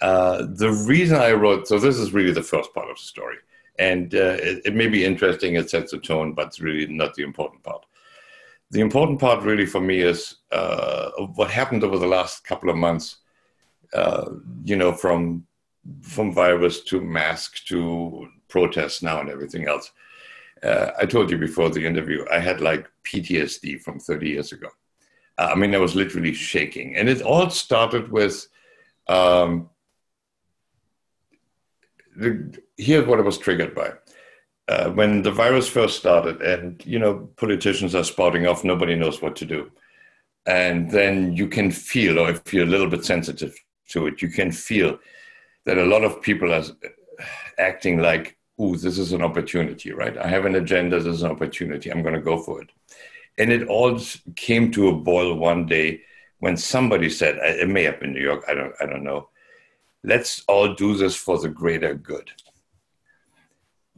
uh, 0.00 0.46
the 0.48 0.72
reason 0.86 1.18
I 1.18 1.32
wrote, 1.32 1.68
so 1.68 1.78
this 1.78 1.98
is 1.98 2.12
really 2.12 2.32
the 2.32 2.42
first 2.42 2.72
part 2.74 2.90
of 2.90 2.96
the 2.96 3.02
story. 3.02 3.36
And 3.78 4.14
uh, 4.14 4.36
it, 4.40 4.62
it, 4.66 4.74
may 4.74 4.88
be 4.88 5.04
interesting, 5.04 5.54
it 5.54 5.70
sets 5.70 5.92
a 5.92 5.98
tone, 5.98 6.34
but 6.34 6.48
it's 6.48 6.60
really 6.60 6.86
not 6.86 7.14
the 7.14 7.22
important 7.22 7.62
part. 7.62 7.84
The 8.70 8.80
important 8.80 9.18
part, 9.18 9.42
really, 9.42 9.66
for 9.66 9.80
me, 9.80 10.00
is 10.00 10.36
uh, 10.52 11.10
what 11.34 11.50
happened 11.50 11.82
over 11.82 11.98
the 11.98 12.06
last 12.06 12.44
couple 12.44 12.70
of 12.70 12.76
months. 12.76 13.16
Uh, 13.92 14.30
you 14.64 14.76
know, 14.76 14.92
from 14.92 15.44
from 16.02 16.32
virus 16.32 16.82
to 16.84 17.00
mask 17.00 17.64
to 17.66 18.28
protests 18.48 19.02
now 19.02 19.20
and 19.20 19.28
everything 19.28 19.66
else. 19.66 19.90
Uh, 20.62 20.90
I 20.98 21.06
told 21.06 21.30
you 21.30 21.38
before 21.38 21.70
the 21.70 21.86
interview, 21.86 22.24
I 22.30 22.38
had 22.38 22.60
like 22.60 22.86
PTSD 23.04 23.80
from 23.80 23.98
30 23.98 24.28
years 24.28 24.52
ago. 24.52 24.68
I 25.38 25.54
mean, 25.54 25.74
I 25.74 25.78
was 25.78 25.94
literally 25.94 26.34
shaking, 26.34 26.96
and 26.96 27.08
it 27.08 27.22
all 27.22 27.48
started 27.48 28.12
with 28.12 28.46
um, 29.08 29.70
the, 32.14 32.58
here's 32.76 33.06
what 33.06 33.18
I 33.18 33.22
was 33.22 33.38
triggered 33.38 33.74
by. 33.74 33.92
Uh, 34.68 34.90
when 34.90 35.22
the 35.22 35.32
virus 35.32 35.68
first 35.68 35.98
started, 35.98 36.40
and 36.42 36.84
you 36.84 36.98
know, 36.98 37.28
politicians 37.36 37.94
are 37.94 38.04
spouting 38.04 38.46
off, 38.46 38.64
nobody 38.64 38.94
knows 38.94 39.20
what 39.22 39.34
to 39.36 39.46
do. 39.46 39.70
And 40.46 40.90
then 40.90 41.32
you 41.32 41.48
can 41.48 41.70
feel, 41.70 42.18
or 42.18 42.30
if 42.30 42.52
you're 42.52 42.66
a 42.66 42.70
little 42.70 42.88
bit 42.88 43.04
sensitive 43.04 43.58
to 43.88 44.06
it, 44.06 44.22
you 44.22 44.28
can 44.28 44.52
feel 44.52 44.98
that 45.64 45.78
a 45.78 45.84
lot 45.84 46.04
of 46.04 46.22
people 46.22 46.52
are 46.52 46.62
acting 47.58 47.98
like, 47.98 48.36
"Ooh, 48.60 48.76
this 48.76 48.98
is 48.98 49.12
an 49.12 49.22
opportunity, 49.22 49.92
right? 49.92 50.16
I 50.18 50.26
have 50.28 50.44
an 50.44 50.56
agenda. 50.56 50.98
This 50.98 51.14
is 51.16 51.22
an 51.22 51.30
opportunity. 51.30 51.90
I'm 51.90 52.02
going 52.02 52.14
to 52.14 52.20
go 52.20 52.38
for 52.38 52.60
it." 52.62 52.70
And 53.38 53.50
it 53.50 53.68
all 53.68 53.98
came 54.36 54.70
to 54.72 54.88
a 54.88 54.92
boil 54.92 55.34
one 55.34 55.66
day 55.66 56.02
when 56.40 56.56
somebody 56.56 57.08
said, 57.08 57.36
it 57.36 57.68
may 57.68 57.84
have 57.84 58.00
been 58.00 58.12
New 58.12 58.22
York, 58.22 58.44
I 58.48 58.54
don't, 58.54 58.74
I 58.80 58.86
don't 58.86 59.04
know, 59.04 59.28
let's 60.02 60.42
all 60.48 60.74
do 60.74 60.96
this 60.96 61.14
for 61.14 61.38
the 61.38 61.48
greater 61.48 61.94
good. 61.94 62.30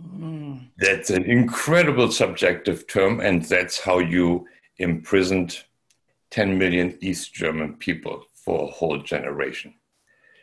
Mm. 0.01 0.69
That's 0.77 1.11
an 1.11 1.25
incredible 1.25 2.11
subjective 2.11 2.87
term, 2.89 3.21
and 3.21 3.45
that's 3.45 3.81
how 3.81 4.01
you 4.01 4.47
imprisoned 4.79 5.63
10 6.31 6.59
million 6.59 6.99
East 7.01 7.33
German 7.33 7.75
people 7.75 8.25
for 8.35 8.65
a 8.65 8.73
whole 8.73 8.99
generation. 8.99 9.75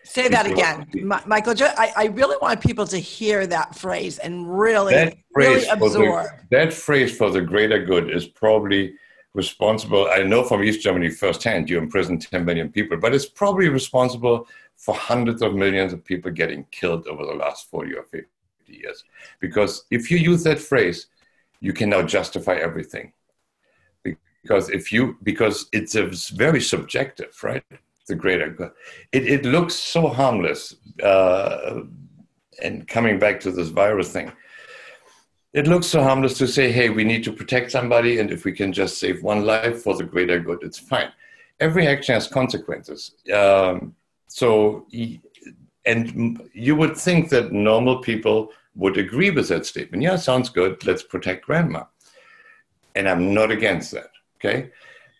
Say 0.09 0.27
that 0.29 0.47
again, 0.47 0.87
Michael. 1.27 1.53
I, 1.77 1.93
I, 1.95 2.05
really 2.07 2.35
want 2.41 2.61
people 2.61 2.87
to 2.87 2.97
hear 2.97 3.45
that 3.45 3.75
phrase 3.75 4.17
and 4.17 4.59
really, 4.59 4.95
that 4.95 5.17
phrase 5.31 5.67
really 5.67 5.69
absorb. 5.69 6.25
The, 6.49 6.57
that 6.57 6.73
phrase 6.73 7.15
for 7.15 7.29
the 7.29 7.41
greater 7.41 7.85
good 7.85 8.09
is 8.09 8.25
probably 8.25 8.95
responsible. 9.35 10.09
I 10.11 10.23
know 10.23 10.43
from 10.43 10.63
East 10.63 10.81
Germany 10.81 11.11
firsthand, 11.11 11.69
you 11.69 11.77
imprisoned 11.77 12.23
10 12.23 12.43
million 12.43 12.69
people, 12.69 12.97
but 12.97 13.13
it's 13.13 13.27
probably 13.27 13.69
responsible 13.69 14.47
for 14.77 14.95
hundreds 14.95 15.43
of 15.43 15.53
millions 15.53 15.93
of 15.93 16.03
people 16.03 16.31
getting 16.31 16.65
killed 16.71 17.05
over 17.07 17.23
the 17.23 17.33
last 17.33 17.69
40 17.69 17.93
or 17.93 18.03
50 18.03 18.27
years. 18.65 19.03
Because 19.39 19.85
if 19.91 20.09
you 20.09 20.17
use 20.17 20.43
that 20.43 20.59
phrase, 20.59 21.05
you 21.59 21.71
can 21.71 21.89
now 21.89 22.01
justify 22.01 22.55
everything. 22.55 23.13
Because 24.03 24.69
if 24.71 24.91
you, 24.91 25.17
because 25.21 25.67
it's 25.71 25.93
a 25.93 26.09
very 26.35 26.61
subjective, 26.61 27.37
right? 27.43 27.63
The 28.09 28.15
greater 28.15 28.49
good. 28.49 28.71
It, 29.11 29.27
it 29.27 29.45
looks 29.45 29.75
so 29.75 30.07
harmless. 30.07 30.75
Uh, 31.01 31.81
and 32.61 32.87
coming 32.87 33.19
back 33.19 33.39
to 33.41 33.51
this 33.51 33.69
virus 33.69 34.11
thing, 34.11 34.31
it 35.53 35.67
looks 35.67 35.85
so 35.87 36.01
harmless 36.01 36.37
to 36.39 36.47
say, 36.47 36.71
hey, 36.71 36.89
we 36.89 37.03
need 37.03 37.23
to 37.23 37.31
protect 37.31 37.71
somebody, 37.71 38.19
and 38.19 38.31
if 38.31 38.45
we 38.45 38.51
can 38.51 38.73
just 38.73 38.99
save 38.99 39.21
one 39.21 39.45
life 39.45 39.83
for 39.83 39.95
the 39.95 40.03
greater 40.03 40.39
good, 40.39 40.63
it's 40.63 40.79
fine. 40.79 41.11
Every 41.59 41.87
action 41.87 42.15
has 42.15 42.27
consequences. 42.27 43.11
Um, 43.31 43.95
so, 44.27 44.87
and 45.85 46.49
you 46.53 46.75
would 46.75 46.97
think 46.97 47.29
that 47.29 47.51
normal 47.51 47.99
people 47.99 48.49
would 48.75 48.97
agree 48.97 49.29
with 49.29 49.49
that 49.49 49.65
statement. 49.67 50.01
Yeah, 50.01 50.15
sounds 50.15 50.49
good. 50.49 50.83
Let's 50.85 51.03
protect 51.03 51.45
grandma. 51.45 51.83
And 52.95 53.07
I'm 53.07 53.33
not 53.33 53.51
against 53.51 53.91
that. 53.91 54.11
Okay. 54.37 54.71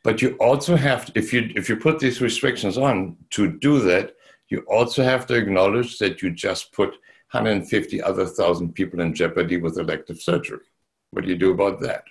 But 0.04 0.22
you 0.22 0.36
also 0.40 0.76
have, 0.76 1.06
to, 1.06 1.12
if 1.16 1.34
you 1.34 1.52
if 1.56 1.68
you 1.68 1.76
put 1.76 2.00
these 2.00 2.22
restrictions 2.22 2.78
on 2.78 3.18
to 3.32 3.52
do 3.60 3.80
that, 3.82 4.16
you 4.50 4.60
also 4.70 5.04
have 5.04 5.26
to 5.28 5.36
acknowledge 5.36 5.98
that 6.00 6.22
you 6.22 6.32
just 6.32 6.72
put 6.72 6.90
150 7.32 8.02
other 8.02 8.26
thousand 8.26 8.74
people 8.74 9.02
in 9.02 9.14
jeopardy 9.14 9.58
with 9.58 9.78
elective 9.78 10.22
surgery. 10.22 10.66
What 11.12 11.26
do 11.26 11.30
you 11.30 11.38
do 11.38 11.52
about 11.52 11.80
that? 11.82 12.04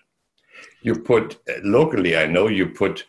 You 0.82 0.96
put 1.00 1.38
locally, 1.64 2.16
I 2.16 2.26
know 2.26 2.48
you 2.48 2.66
put 2.66 3.06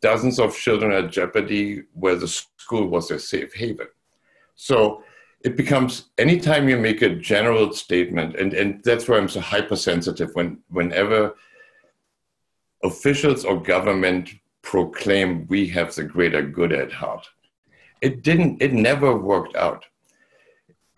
dozens 0.00 0.38
of 0.38 0.56
children 0.56 0.92
at 0.92 1.12
jeopardy 1.12 1.84
where 1.92 2.16
the 2.16 2.28
school 2.28 2.88
was 2.88 3.10
a 3.10 3.18
safe 3.18 3.54
haven. 3.54 3.88
So 4.54 5.04
it 5.44 5.56
becomes 5.56 6.10
anytime 6.18 6.68
you 6.68 6.78
make 6.78 7.02
a 7.02 7.16
general 7.16 7.72
statement, 7.72 8.36
and, 8.36 8.54
and 8.54 8.82
that's 8.84 9.08
why 9.08 9.18
I'm 9.18 9.28
so 9.28 9.40
hypersensitive 9.40 10.30
when 10.34 10.58
whenever 10.68 11.34
officials 12.82 13.44
or 13.44 13.60
government 13.60 14.30
proclaim 14.62 15.46
we 15.48 15.68
have 15.68 15.94
the 15.94 16.04
greater 16.04 16.42
good 16.42 16.72
at 16.72 16.92
heart. 16.92 17.26
It 18.00 18.22
didn't, 18.22 18.62
it 18.62 18.72
never 18.72 19.16
worked 19.16 19.56
out. 19.56 19.84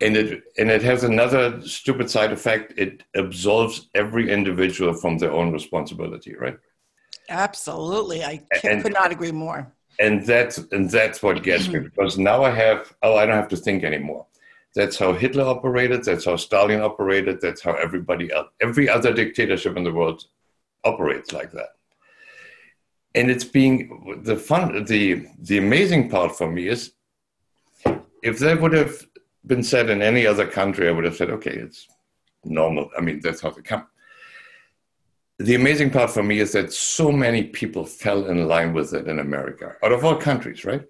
And 0.01 0.17
it 0.17 0.43
and 0.57 0.69
it 0.69 0.83
has 0.83 1.05
another 1.05 1.61
stupid 1.61 2.09
side 2.09 2.33
effect. 2.33 2.73
It 2.77 3.03
absolves 3.15 3.89
every 3.95 4.29
individual 4.29 4.93
from 4.93 5.17
their 5.17 5.31
own 5.31 5.53
responsibility 5.53 6.35
right? 6.35 6.57
Absolutely. 7.29 8.21
I 8.21 8.43
and, 8.63 8.83
could 8.83 8.93
not 8.93 9.13
agree 9.13 9.31
more. 9.31 9.71
And 9.99 10.25
that's 10.25 10.57
and 10.57 10.89
that's 10.91 11.23
what 11.23 11.43
gets 11.43 11.69
me 11.69 11.75
mm-hmm. 11.75 11.85
because 11.85 12.17
now 12.17 12.43
i 12.43 12.49
have 12.49 12.93
oh 13.03 13.15
i 13.15 13.25
don't 13.25 13.37
have 13.37 13.47
to 13.49 13.57
think 13.57 13.85
anymore. 13.85 14.25
That's 14.75 14.97
how 14.97 15.13
hitler 15.13 15.45
operated. 15.45 16.03
That's 16.03 16.25
how 16.25 16.35
stalin 16.35 16.81
operated. 16.81 17.39
That's 17.39 17.61
how 17.61 17.75
everybody 17.75 18.33
else 18.33 18.49
every 18.61 18.89
other 18.89 19.13
dictatorship 19.13 19.77
in 19.77 19.85
the 19.85 19.93
world 19.93 20.25
operates 20.83 21.31
like 21.31 21.53
that 21.53 21.74
and 23.15 23.31
it's 23.31 23.45
being 23.45 24.21
the 24.23 24.35
fun 24.35 24.83
the 24.85 25.25
the 25.39 25.57
amazing 25.57 26.09
part 26.09 26.35
for 26.37 26.51
me 26.51 26.67
is 26.67 26.91
if 28.21 28.39
that 28.39 28.59
would 28.61 28.73
have 28.73 29.05
been 29.45 29.63
said 29.63 29.89
in 29.89 30.01
any 30.01 30.25
other 30.25 30.47
country, 30.47 30.87
I 30.87 30.91
would 30.91 31.05
have 31.05 31.15
said, 31.15 31.29
okay, 31.29 31.51
it's 31.51 31.87
normal. 32.43 32.89
I 32.97 33.01
mean, 33.01 33.19
that's 33.21 33.41
how 33.41 33.51
they 33.51 33.61
come. 33.61 33.87
The 35.37 35.55
amazing 35.55 35.91
part 35.91 36.09
for 36.09 36.23
me 36.23 36.39
is 36.39 36.53
that 36.53 36.73
so 36.73 37.11
many 37.11 37.43
people 37.43 37.85
fell 37.85 38.25
in 38.25 38.47
line 38.47 38.73
with 38.73 38.93
it 38.93 39.07
in 39.07 39.19
America, 39.19 39.75
out 39.83 39.91
of 39.91 40.03
all 40.05 40.15
countries, 40.15 40.65
right? 40.65 40.83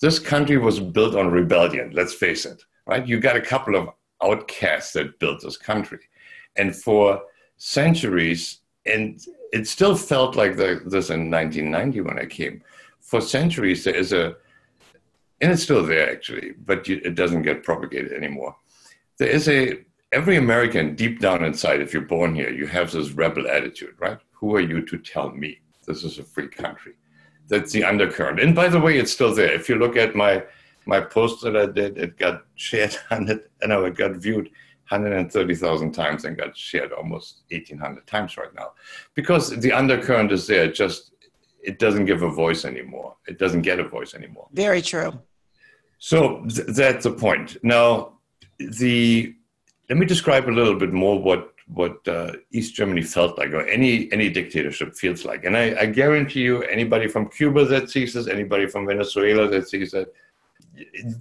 This 0.00 0.18
country 0.18 0.56
was 0.56 0.78
built 0.78 1.16
on 1.16 1.30
rebellion, 1.30 1.90
let's 1.92 2.14
face 2.14 2.46
it, 2.46 2.62
right? 2.86 3.06
You 3.06 3.18
got 3.18 3.36
a 3.36 3.40
couple 3.40 3.74
of 3.74 3.90
outcasts 4.22 4.92
that 4.92 5.18
built 5.18 5.42
this 5.42 5.56
country. 5.56 5.98
And 6.56 6.74
for 6.74 7.20
centuries, 7.56 8.60
and 8.86 9.20
it 9.52 9.66
still 9.66 9.96
felt 9.96 10.36
like 10.36 10.56
the, 10.56 10.82
this 10.84 11.10
in 11.10 11.30
1990 11.30 12.00
when 12.02 12.18
I 12.18 12.26
came, 12.26 12.62
for 13.00 13.20
centuries, 13.20 13.84
there 13.84 13.94
is 13.94 14.12
a 14.12 14.36
and 15.40 15.52
it's 15.52 15.62
still 15.62 15.84
there 15.86 16.10
actually, 16.10 16.52
but 16.66 16.88
you, 16.88 17.00
it 17.04 17.14
doesn't 17.14 17.42
get 17.42 17.62
propagated 17.62 18.12
anymore. 18.12 18.56
There 19.18 19.28
is 19.28 19.48
a 19.48 19.84
every 20.12 20.36
American 20.36 20.94
deep 20.94 21.20
down 21.20 21.44
inside, 21.44 21.80
if 21.80 21.92
you're 21.92 22.02
born 22.02 22.34
here, 22.34 22.50
you 22.50 22.66
have 22.66 22.90
this 22.90 23.12
rebel 23.12 23.48
attitude, 23.48 23.94
right? 23.98 24.18
Who 24.32 24.56
are 24.56 24.60
you 24.60 24.84
to 24.86 24.98
tell 24.98 25.30
me 25.30 25.60
this 25.86 26.04
is 26.04 26.18
a 26.18 26.24
free 26.24 26.48
country? 26.48 26.94
That's 27.48 27.72
the 27.72 27.84
undercurrent. 27.84 28.40
And 28.40 28.54
by 28.54 28.68
the 28.68 28.80
way, 28.80 28.98
it's 28.98 29.12
still 29.12 29.34
there. 29.34 29.52
If 29.52 29.68
you 29.68 29.76
look 29.76 29.96
at 29.96 30.14
my 30.14 30.44
my 30.86 31.00
post 31.00 31.42
that 31.42 31.56
I 31.56 31.66
did, 31.66 31.98
it 31.98 32.18
got 32.18 32.44
shared 32.56 32.96
on 33.10 33.26
hundred, 33.26 33.44
know 33.66 33.84
it 33.84 33.96
got 33.96 34.16
viewed 34.16 34.50
130,000 34.90 35.92
times 35.92 36.24
and 36.24 36.36
got 36.36 36.56
shared 36.56 36.92
almost 36.92 37.42
1,800 37.50 38.06
times 38.06 38.36
right 38.36 38.54
now, 38.54 38.72
because 39.14 39.50
the 39.50 39.72
undercurrent 39.72 40.32
is 40.32 40.46
there. 40.46 40.70
Just 40.70 41.12
it 41.62 41.78
doesn't 41.78 42.06
give 42.06 42.22
a 42.22 42.30
voice 42.30 42.64
anymore. 42.64 43.16
It 43.26 43.38
doesn't 43.38 43.62
get 43.62 43.80
a 43.80 43.84
voice 43.84 44.14
anymore. 44.14 44.48
Very 44.52 44.80
true. 44.80 45.18
So 45.98 46.44
th- 46.48 46.68
that's 46.68 47.04
the 47.04 47.10
point. 47.10 47.58
Now, 47.62 48.14
the 48.58 49.34
let 49.88 49.98
me 49.98 50.06
describe 50.06 50.48
a 50.48 50.50
little 50.50 50.76
bit 50.76 50.92
more 50.92 51.20
what 51.20 51.52
what 51.74 52.06
uh, 52.08 52.32
East 52.50 52.74
Germany 52.74 53.02
felt 53.02 53.38
like, 53.38 53.50
or 53.50 53.66
any 53.66 54.10
any 54.12 54.30
dictatorship 54.30 54.94
feels 54.94 55.24
like. 55.24 55.44
And 55.44 55.56
I, 55.56 55.76
I, 55.80 55.86
guarantee 55.86 56.40
you, 56.40 56.62
anybody 56.62 57.08
from 57.08 57.28
Cuba 57.28 57.66
that 57.66 57.90
sees 57.90 58.14
this, 58.14 58.26
anybody 58.26 58.66
from 58.66 58.86
Venezuela 58.86 59.48
that 59.48 59.68
sees 59.68 59.92
it, 59.92 60.14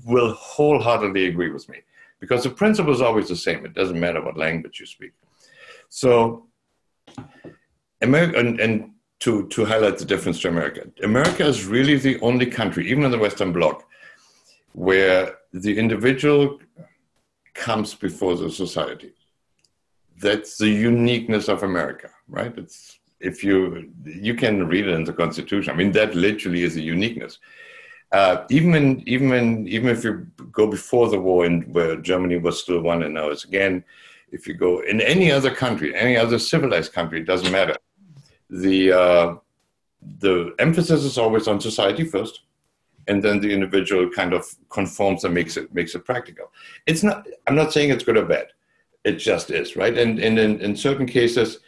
will 0.05 0.33
wholeheartedly 0.33 1.27
agree 1.27 1.51
with 1.51 1.67
me, 1.67 1.79
because 2.19 2.43
the 2.43 2.49
principle 2.49 2.93
is 2.93 3.01
always 3.01 3.27
the 3.27 3.35
same. 3.35 3.65
It 3.65 3.73
doesn't 3.73 3.99
matter 3.99 4.23
what 4.23 4.37
language 4.37 4.79
you 4.79 4.85
speak. 4.85 5.11
So, 5.89 6.47
America, 8.01 8.39
and, 8.39 8.59
and 8.59 8.91
to 9.19 9.47
to 9.47 9.65
highlight 9.65 9.97
the 9.97 10.05
difference 10.05 10.39
to 10.41 10.49
America, 10.49 10.87
America 11.03 11.45
is 11.45 11.65
really 11.65 11.97
the 11.97 12.19
only 12.21 12.45
country, 12.45 12.89
even 12.89 13.03
in 13.03 13.11
the 13.11 13.17
Western 13.17 13.51
Bloc, 13.51 13.85
where 14.73 15.37
the 15.53 15.77
individual 15.77 16.59
comes 17.53 17.93
before 17.95 18.35
the 18.35 18.49
society. 18.49 19.13
That's 20.19 20.57
the 20.57 20.69
uniqueness 20.69 21.47
of 21.47 21.63
America, 21.63 22.09
right? 22.27 22.53
It's 22.57 22.99
if 23.19 23.43
you 23.43 23.91
you 24.03 24.35
can 24.35 24.67
read 24.67 24.87
it 24.87 24.93
in 24.93 25.03
the 25.03 25.13
Constitution. 25.13 25.73
I 25.73 25.75
mean, 25.75 25.91
that 25.93 26.15
literally 26.15 26.63
is 26.63 26.75
a 26.75 26.81
uniqueness. 26.81 27.39
Uh, 28.11 28.45
even 28.49 28.73
in, 28.73 29.03
even 29.07 29.33
in, 29.33 29.67
even 29.67 29.89
if 29.89 30.03
you 30.03 30.25
go 30.51 30.65
before 30.65 31.09
the 31.09 31.19
war 31.19 31.45
and 31.45 31.73
where 31.73 31.97
Germany 31.97 32.37
was 32.37 32.61
still 32.61 32.81
one 32.81 33.03
and 33.03 33.13
now 33.13 33.27
it's 33.29 33.43
again, 33.43 33.83
if 34.31 34.47
you 34.47 34.53
go 34.53 34.79
in 34.79 35.01
any 35.01 35.31
other 35.31 35.53
country, 35.53 35.95
any 35.95 36.15
other 36.15 36.39
civilized 36.39 36.93
country, 36.93 37.19
it 37.19 37.25
doesn't 37.25 37.51
matter. 37.51 37.75
The 38.49 38.91
uh, 38.91 39.35
the 40.19 40.53
emphasis 40.59 41.03
is 41.03 41.17
always 41.17 41.47
on 41.47 41.59
society 41.59 42.05
first, 42.05 42.41
and 43.07 43.21
then 43.21 43.41
the 43.41 43.51
individual 43.53 44.09
kind 44.09 44.33
of 44.33 44.45
conforms 44.69 45.23
and 45.25 45.33
makes 45.33 45.57
it 45.57 45.73
makes 45.73 45.95
it 45.95 46.05
practical. 46.05 46.51
It's 46.85 47.03
not. 47.03 47.27
I'm 47.45 47.55
not 47.55 47.73
saying 47.73 47.89
it's 47.89 48.03
good 48.03 48.17
or 48.17 48.25
bad. 48.25 48.47
It 49.03 49.13
just 49.13 49.51
is, 49.51 49.75
right? 49.75 49.97
And, 49.97 50.19
and 50.19 50.37
in, 50.37 50.59
in 50.59 50.75
certain 50.75 51.05
cases, 51.05 51.59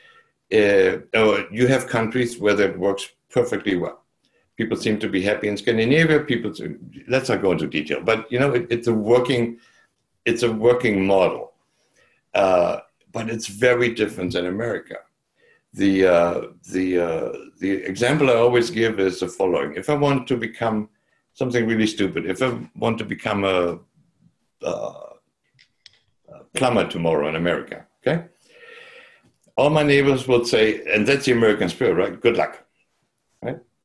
uh, 0.52 1.48
you 1.52 1.68
have 1.68 1.88
countries 1.88 2.38
where 2.38 2.56
that 2.56 2.78
works 2.78 3.10
perfectly 3.30 3.78
well. 3.78 4.04
People 4.60 4.78
seem 4.78 5.00
to 5.00 5.10
be 5.10 5.22
happy 5.22 5.48
in 5.48 5.56
Scandinavia. 5.58 6.20
People, 6.20 6.54
let's 7.08 7.30
not 7.30 7.42
go 7.42 7.52
into 7.54 7.68
detail, 7.68 8.02
but 8.12 8.32
you 8.32 8.40
know, 8.42 8.52
it, 8.58 8.68
it's 8.70 8.88
a 8.88 8.94
working, 8.94 9.58
it's 10.26 10.44
a 10.44 10.52
working 10.52 11.06
model, 11.14 11.54
uh, 12.34 12.80
but 13.12 13.30
it's 13.30 13.48
very 13.48 13.90
different 14.02 14.36
in 14.36 14.46
America. 14.46 14.98
The 15.74 15.94
uh, 16.18 16.42
the 16.74 16.86
uh, 17.08 17.32
the 17.60 17.72
example 17.72 18.30
I 18.30 18.36
always 18.36 18.70
give 18.70 19.00
is 19.00 19.22
the 19.22 19.30
following: 19.30 19.76
If 19.76 19.90
I 19.90 19.96
want 20.06 20.28
to 20.28 20.36
become 20.36 20.90
something 21.40 21.66
really 21.66 21.88
stupid. 21.88 22.26
If 22.26 22.42
I 22.42 22.50
want 22.76 22.98
to 22.98 23.06
become 23.06 23.44
a, 23.46 23.80
a, 24.62 24.94
plumber 26.54 26.86
tomorrow 26.88 27.30
in 27.30 27.36
America, 27.36 27.86
okay, 28.00 28.26
all 29.56 29.70
my 29.70 29.84
neighbors 29.84 30.28
would 30.28 30.46
say, 30.46 30.84
and 30.94 31.08
that's 31.08 31.26
the 31.26 31.32
American 31.32 31.70
spirit, 31.70 31.96
right? 31.96 32.20
Good 32.20 32.38
luck? 32.38 32.66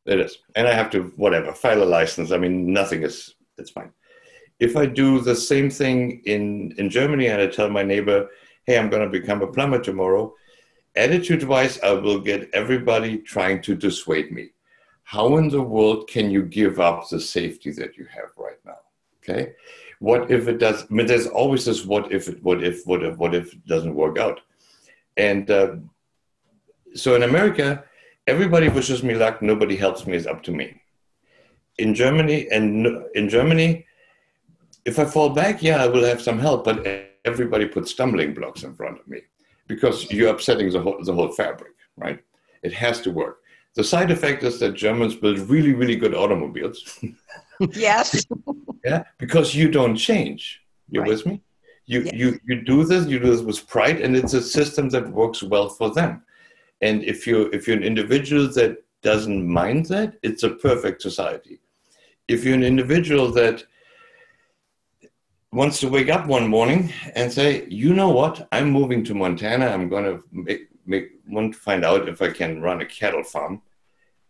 It 0.06 0.20
is, 0.20 0.38
and 0.54 0.68
I 0.68 0.75
have 0.75 0.90
to 0.90 1.12
whatever 1.16 1.52
file 1.52 1.82
a 1.82 1.84
license. 1.84 2.30
I 2.30 2.38
mean, 2.38 2.73
nothing 2.73 3.02
is. 3.02 3.34
It's 3.56 3.70
fine. 3.70 3.90
If 4.61 4.76
I 4.76 4.87
do 4.87 5.20
the 5.20 5.34
same 5.34 5.70
thing 5.70 6.23
in 6.26 6.73
in 6.78 6.90
Germany 6.90 7.28
and 7.28 7.40
I 7.40 7.46
tell 7.46 7.70
my 7.70 7.82
neighbor, 7.82 8.28
"Hey, 8.66 8.78
I'm 8.78 8.90
going 8.90 9.02
to 9.02 9.18
become 9.20 9.40
a 9.42 9.46
plumber 9.46 9.80
tomorrow," 9.80 10.34
attitude-wise, 10.94 11.80
I 11.80 11.92
will 11.92 12.20
get 12.20 12.50
everybody 12.52 13.18
trying 13.18 13.62
to 13.62 13.75
dissuade 13.75 14.30
me. 14.30 14.50
How 15.04 15.37
in 15.38 15.49
the 15.49 15.62
world 15.62 16.08
can 16.08 16.30
you 16.30 16.42
give 16.42 16.80
up 16.80 17.08
the 17.08 17.20
safety 17.20 17.70
that 17.73 17.96
you 17.96 18.06
have 18.06 18.30
right 18.37 18.58
now? 18.64 18.78
Okay, 19.23 19.52
what 20.00 20.30
if 20.30 20.49
it 20.49 20.58
does? 20.58 20.82
I 20.82 20.94
mean, 20.94 21.06
there's 21.06 21.26
always 21.26 21.64
this 21.64 21.84
what 21.87 22.12
if, 22.12 22.28
it, 22.28 22.42
what 22.42 22.62
if, 22.62 22.87
what 22.87 23.02
if, 23.02 23.16
what 23.16 23.34
if 23.34 23.54
it 23.54 23.66
doesn't 23.66 23.94
work 23.94 24.18
out, 24.18 24.40
and 25.16 25.50
uh, 25.50 25.76
so 26.94 27.14
in 27.16 27.23
America 27.23 27.84
everybody 28.26 28.69
wishes 28.69 29.02
me 29.02 29.14
luck. 29.14 29.43
Nobody 29.43 29.76
helps 29.76 30.07
me. 30.07 30.16
It's 30.16 30.26
up 30.26 30.43
to 30.45 30.52
me. 30.52 30.81
In 31.78 31.95
Germany, 31.95 32.49
and 32.50 33.04
in 33.14 33.28
Germany, 33.28 33.87
if 34.85 34.99
I 34.99 35.04
fall 35.04 35.31
back, 35.31 35.62
yeah, 35.62 35.83
I 35.83 35.88
will 35.88 36.04
have 36.04 36.23
some 36.23 36.38
help. 36.38 36.64
But 36.64 36.87
everybody 37.25 37.66
puts 37.66 37.90
stumbling 37.90 38.35
blocks 38.35 38.62
in 38.62 38.75
front 38.75 39.00
of 39.00 39.09
me 39.09 39.21
because 39.66 40.11
you're 40.11 40.31
upsetting 40.31 40.71
the 40.71 40.81
whole, 40.81 41.02
the 41.02 41.12
whole 41.12 41.33
fabric, 41.33 41.73
right? 41.97 42.21
It 42.62 42.73
has 42.73 43.00
to 43.02 43.11
work. 43.11 43.38
The 43.75 43.83
side 43.83 44.11
effect 44.11 44.45
is 44.45 44.61
that 44.61 44.75
Germans 44.75 45.16
build 45.16 45.38
really, 45.38 45.73
really 45.73 45.97
good 45.97 46.14
automobiles. 46.14 47.00
yes. 47.73 48.25
yeah, 48.85 49.02
because 49.19 49.54
you 49.54 49.69
don't 49.71 49.97
change. 49.97 50.61
You're 50.90 51.02
right. 51.02 51.11
with 51.11 51.26
me. 51.26 51.40
You, 51.87 52.02
yes. 52.02 52.14
you 52.14 52.40
you 52.47 52.62
do 52.62 52.85
this. 52.85 53.07
You 53.07 53.19
do 53.19 53.31
this 53.31 53.43
with 53.43 53.66
pride, 53.69 54.00
and 54.00 54.16
it's 54.16 54.33
a 54.33 54.40
system 54.40 54.88
that 54.90 55.09
works 55.09 55.43
well 55.43 55.69
for 55.69 55.90
them. 55.90 56.23
And 56.81 57.02
if 57.02 57.26
you 57.26 57.50
if 57.52 57.66
you're 57.66 57.76
an 57.76 57.85
individual 57.85 58.49
that 58.52 58.85
doesn't 59.02 59.47
mind 59.47 59.87
that, 59.87 60.14
it's 60.23 60.43
a 60.43 60.50
perfect 60.50 61.02
society. 61.02 61.61
If 62.26 62.45
you're 62.45 62.54
an 62.54 62.62
individual 62.62 63.31
that 63.33 63.64
wants 65.52 65.78
to 65.81 65.88
wake 65.88 66.09
up 66.09 66.26
one 66.26 66.49
morning 66.49 66.93
and 67.14 67.33
say, 67.33 67.66
you 67.69 67.95
know 67.95 68.09
what, 68.09 68.49
I'm 68.50 68.71
moving 68.71 69.04
to 69.04 69.14
Montana. 69.14 69.66
I'm 69.66 69.88
going 69.88 70.04
to 70.04 70.25
make, 70.33 70.69
make 70.85 71.12
want 71.28 71.52
to 71.52 71.59
find 71.59 71.85
out 71.85 72.09
if 72.09 72.21
I 72.21 72.31
can 72.31 72.61
run 72.61 72.81
a 72.81 72.87
cattle 72.87 73.23
farm. 73.23 73.62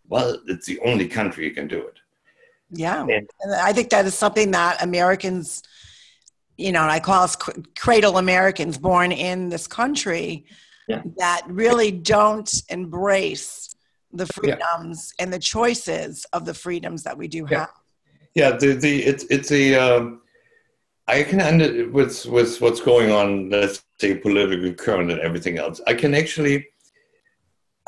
Well, 0.07 0.39
it's 0.47 0.67
the 0.67 0.79
only 0.81 1.09
country 1.09 1.47
you 1.47 1.53
can 1.53 1.67
do 1.67 1.81
it. 1.87 1.99
Yeah, 2.71 3.01
and, 3.03 3.29
and 3.41 3.55
I 3.55 3.73
think 3.73 3.91
that 3.91 4.05
is 4.05 4.15
something 4.15 4.51
that 4.51 4.83
Americans, 4.83 5.63
you 6.59 6.73
know, 6.73 6.83
and 6.83 6.91
I 6.91 7.01
call 7.01 7.23
us 7.23 7.37
cradle 7.77 8.19
Americans 8.19 8.77
born 8.77 9.13
in 9.13 9.49
this 9.49 9.67
country 9.67 10.45
yeah. 10.89 11.03
that 11.17 11.43
really 11.49 11.91
don't 11.91 12.63
embrace 12.69 13.75
the 14.13 14.27
freedoms 14.27 15.13
yeah. 15.19 15.25
and 15.25 15.33
the 15.33 15.39
choices 15.39 16.25
of 16.33 16.45
the 16.45 16.55
freedoms 16.55 17.03
that 17.03 17.17
we 17.17 17.29
do 17.29 17.47
yeah. 17.51 17.61
have. 17.61 17.71
Yeah, 18.35 18.51
the 18.57 18.75
the 18.75 19.03
it's 19.03 19.25
it's 19.25 19.53
a 19.53 19.75
um, 19.77 20.23
I 21.07 21.23
can 21.23 21.41
under 21.41 21.89
with 21.91 22.27
with 22.27 22.61
what's 22.61 22.81
going 22.81 23.11
on. 23.11 23.51
Let's 23.51 23.85
say 24.01 24.17
political 24.17 24.73
current 24.75 25.11
and 25.11 25.21
everything 25.21 25.59
else. 25.59 25.81
I 25.87 25.95
can 25.95 26.15
actually 26.15 26.67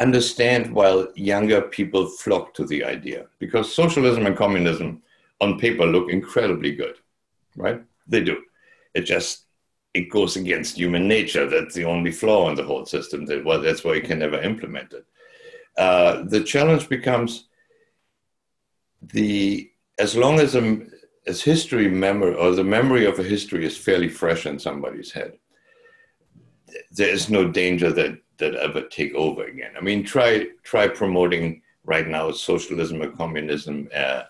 understand 0.00 0.72
why 0.72 1.06
younger 1.14 1.62
people 1.62 2.06
flock 2.06 2.52
to 2.54 2.66
the 2.66 2.84
idea 2.84 3.26
because 3.38 3.72
socialism 3.72 4.26
and 4.26 4.36
communism 4.36 5.02
on 5.40 5.58
paper 5.58 5.86
look 5.86 6.10
incredibly 6.10 6.72
good, 6.74 6.96
right? 7.56 7.82
They 8.06 8.22
do. 8.22 8.42
It 8.94 9.02
just 9.02 9.45
it 9.96 10.10
goes 10.10 10.36
against 10.36 10.76
human 10.76 11.08
nature. 11.08 11.48
That's 11.48 11.74
the 11.74 11.86
only 11.86 12.12
flaw 12.12 12.50
in 12.50 12.54
the 12.54 12.64
whole 12.64 12.84
system. 12.84 13.24
That 13.26 13.44
well, 13.44 13.62
that's 13.62 13.82
why 13.82 13.94
you 13.94 14.02
can 14.02 14.18
never 14.18 14.40
implement 14.40 14.92
it. 14.92 15.06
Uh, 15.78 16.22
the 16.24 16.42
challenge 16.42 16.88
becomes 16.88 17.48
the 19.02 19.70
as 19.98 20.14
long 20.14 20.38
as 20.38 20.54
a, 20.54 20.64
as 21.26 21.40
history 21.42 21.88
memory 21.88 22.34
or 22.34 22.50
the 22.54 22.64
memory 22.78 23.06
of 23.06 23.18
a 23.18 23.22
history 23.22 23.64
is 23.64 23.76
fairly 23.76 24.10
fresh 24.10 24.44
in 24.44 24.58
somebody's 24.58 25.12
head, 25.12 25.38
there 26.90 27.08
is 27.08 27.30
no 27.30 27.50
danger 27.50 27.90
that 27.90 28.18
that 28.38 28.54
ever 28.54 28.82
take 28.82 29.14
over 29.14 29.44
again. 29.44 29.72
I 29.78 29.80
mean, 29.80 30.04
try 30.04 30.46
try 30.62 30.88
promoting 30.88 31.62
right 31.84 32.06
now 32.06 32.32
socialism 32.32 33.00
or 33.00 33.10
communism 33.12 33.88
uh, 33.94 34.24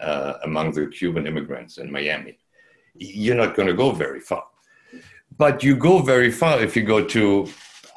uh, 0.00 0.32
among 0.42 0.72
the 0.72 0.88
Cuban 0.88 1.28
immigrants 1.28 1.78
in 1.78 1.92
Miami. 1.92 2.38
You're 2.94 3.42
not 3.44 3.54
going 3.54 3.68
to 3.68 3.82
go 3.84 3.92
very 3.92 4.20
far 4.20 4.44
but 5.42 5.64
you 5.64 5.74
go 5.74 5.98
very 5.98 6.30
far 6.30 6.62
if 6.62 6.76
you 6.76 6.84
go 6.84 7.04
to, 7.04 7.48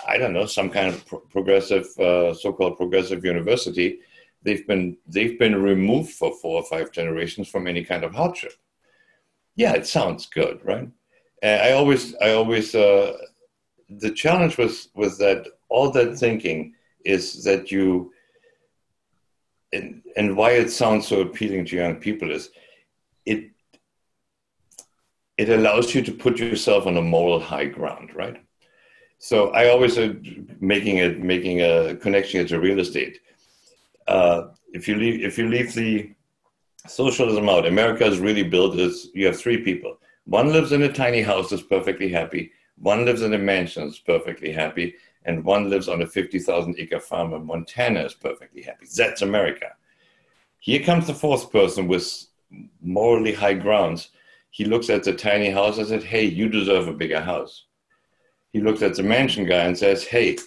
I 0.07 0.17
don't 0.17 0.33
know, 0.33 0.47
some 0.47 0.67
kind 0.67 0.87
of 0.87 1.05
pro- 1.05 1.19
progressive, 1.19 1.85
uh, 1.99 2.33
so-called 2.33 2.75
progressive 2.75 3.23
university. 3.23 3.99
They've 4.41 4.65
been 4.65 4.97
they've 5.05 5.37
been 5.37 5.55
removed 5.61 6.13
for 6.13 6.33
four 6.41 6.55
or 6.61 6.63
five 6.63 6.91
generations 6.91 7.47
from 7.47 7.67
any 7.67 7.83
kind 7.83 8.03
of 8.03 8.15
hardship. 8.15 8.53
Yeah, 9.55 9.73
it 9.73 9.85
sounds 9.85 10.25
good, 10.25 10.59
right? 10.65 10.89
And 11.43 11.61
I 11.61 11.73
always 11.73 12.15
I 12.15 12.31
always 12.31 12.73
uh, 12.73 13.15
the 13.89 14.09
challenge 14.09 14.57
was 14.57 14.89
was 14.95 15.19
that 15.19 15.45
all 15.69 15.91
that 15.91 16.17
thinking 16.17 16.73
is 17.13 17.43
that 17.43 17.71
you 17.71 18.11
and, 19.71 20.01
and 20.17 20.35
why 20.35 20.51
it 20.53 20.71
sounds 20.71 21.07
so 21.07 21.21
appealing 21.21 21.65
to 21.65 21.75
young 21.75 21.97
people 21.97 22.31
is 22.31 22.49
it 23.27 23.51
it 25.37 25.49
allows 25.49 25.93
you 25.93 26.01
to 26.01 26.11
put 26.11 26.39
yourself 26.39 26.87
on 26.87 26.97
a 26.97 27.01
moral 27.01 27.39
high 27.39 27.65
ground, 27.65 28.15
right? 28.15 28.37
So 29.17 29.49
I 29.49 29.69
always 29.69 29.97
uh, 29.97 30.13
making 30.59 30.99
a 30.99 31.09
making 31.09 31.61
a 31.61 31.95
connection 31.95 32.45
to 32.47 32.59
real 32.59 32.79
estate. 32.79 33.19
Uh, 34.07 34.49
if 34.73 34.87
you 34.87 34.95
leave 34.95 35.23
if 35.23 35.37
you 35.37 35.47
leave 35.47 35.73
the 35.73 36.11
socialism 36.87 37.49
out, 37.49 37.65
America 37.65 38.05
is 38.05 38.19
really 38.19 38.43
built 38.43 38.77
as 38.77 39.07
you 39.13 39.25
have 39.25 39.37
three 39.39 39.61
people. 39.63 39.97
One 40.25 40.51
lives 40.51 40.71
in 40.71 40.83
a 40.83 40.91
tiny 40.91 41.21
house 41.21 41.51
is 41.51 41.61
perfectly 41.61 42.09
happy. 42.09 42.51
One 42.77 43.05
lives 43.05 43.21
in 43.21 43.33
a 43.33 43.37
mansion 43.37 43.83
is 43.83 43.99
perfectly 43.99 44.51
happy, 44.51 44.95
and 45.23 45.43
one 45.43 45.69
lives 45.69 45.87
on 45.87 46.01
a 46.01 46.07
fifty 46.07 46.39
thousand 46.39 46.75
acre 46.77 46.99
farm 46.99 47.33
in 47.33 47.45
Montana 47.45 48.01
is 48.01 48.13
perfectly 48.13 48.61
happy. 48.61 48.85
That's 48.95 49.21
America. 49.21 49.67
Here 50.59 50.83
comes 50.83 51.07
the 51.07 51.13
fourth 51.13 51.51
person 51.51 51.87
with 51.87 52.27
morally 52.81 53.33
high 53.33 53.53
grounds 53.53 54.09
he 54.55 54.63
looks 54.63 54.89
at 54.89 55.03
the 55.03 55.11
tiny 55.11 55.49
house 55.49 55.77
and 55.79 55.85
says, 55.85 56.05
Hey, 56.05 56.23
you 56.23 56.47
deserve 56.47 56.87
a 56.87 56.93
bigger 56.93 57.19
house. 57.19 57.65
He 58.53 58.61
looks 58.61 58.81
at 58.81 58.95
the 58.95 59.03
mansion 59.03 59.43
guy 59.43 59.65
and 59.65 59.77
says, 59.77 60.05
Hey, 60.05 60.37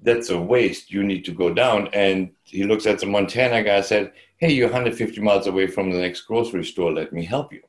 that's 0.00 0.28
a 0.28 0.38
waste. 0.38 0.90
You 0.90 1.02
need 1.02 1.24
to 1.24 1.32
go 1.32 1.48
down. 1.54 1.88
And 1.94 2.32
he 2.42 2.64
looks 2.64 2.84
at 2.84 2.98
the 2.98 3.06
Montana 3.06 3.62
guy 3.62 3.76
and 3.76 3.84
said, 3.86 4.12
Hey, 4.36 4.52
you're 4.52 4.68
150 4.68 5.18
miles 5.22 5.46
away 5.46 5.66
from 5.66 5.90
the 5.90 5.98
next 5.98 6.20
grocery 6.26 6.62
store. 6.62 6.92
Let 6.92 7.14
me 7.14 7.24
help 7.24 7.54
you. 7.54 7.62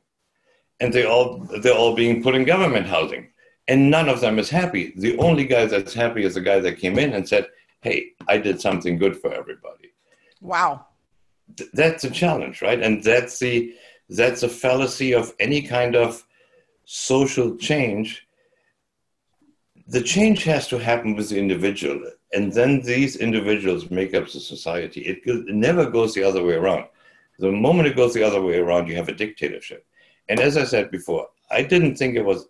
And 0.80 0.92
they 0.92 1.06
all 1.06 1.38
they're 1.62 1.72
all 1.72 1.94
being 1.94 2.22
put 2.22 2.34
in 2.34 2.44
government 2.44 2.86
housing. 2.86 3.30
And 3.68 3.90
none 3.90 4.10
of 4.10 4.20
them 4.20 4.38
is 4.38 4.50
happy. 4.50 4.92
The 4.98 5.16
only 5.16 5.46
guy 5.46 5.64
that's 5.64 5.94
happy 5.94 6.24
is 6.24 6.34
the 6.34 6.42
guy 6.42 6.60
that 6.60 6.76
came 6.76 6.98
in 6.98 7.14
and 7.14 7.26
said, 7.26 7.46
Hey, 7.80 8.10
I 8.28 8.36
did 8.36 8.60
something 8.60 8.98
good 8.98 9.16
for 9.16 9.32
everybody. 9.32 9.94
Wow. 10.42 10.84
Th- 11.56 11.70
that's 11.72 12.04
a 12.04 12.10
challenge, 12.10 12.60
right? 12.60 12.82
And 12.82 13.02
that's 13.02 13.38
the 13.38 13.74
that's 14.08 14.42
a 14.42 14.48
fallacy 14.48 15.12
of 15.14 15.34
any 15.38 15.62
kind 15.62 15.94
of 15.94 16.24
social 16.84 17.56
change. 17.56 18.26
The 19.86 20.02
change 20.02 20.44
has 20.44 20.68
to 20.68 20.78
happen 20.78 21.14
with 21.14 21.28
the 21.30 21.38
individual, 21.38 22.02
and 22.32 22.52
then 22.52 22.82
these 22.82 23.16
individuals 23.16 23.90
make 23.90 24.14
up 24.14 24.24
the 24.30 24.40
society. 24.40 25.00
It, 25.02 25.20
it 25.24 25.54
never 25.54 25.88
goes 25.90 26.14
the 26.14 26.24
other 26.24 26.44
way 26.44 26.54
around. 26.54 26.84
The 27.38 27.52
moment 27.52 27.88
it 27.88 27.96
goes 27.96 28.14
the 28.14 28.24
other 28.24 28.42
way 28.42 28.58
around, 28.58 28.88
you 28.88 28.96
have 28.96 29.08
a 29.08 29.14
dictatorship. 29.14 29.86
And 30.28 30.40
as 30.40 30.56
I 30.56 30.64
said 30.64 30.90
before, 30.90 31.28
I 31.50 31.62
didn't 31.62 31.96
think 31.96 32.14
it 32.14 32.24
was 32.24 32.48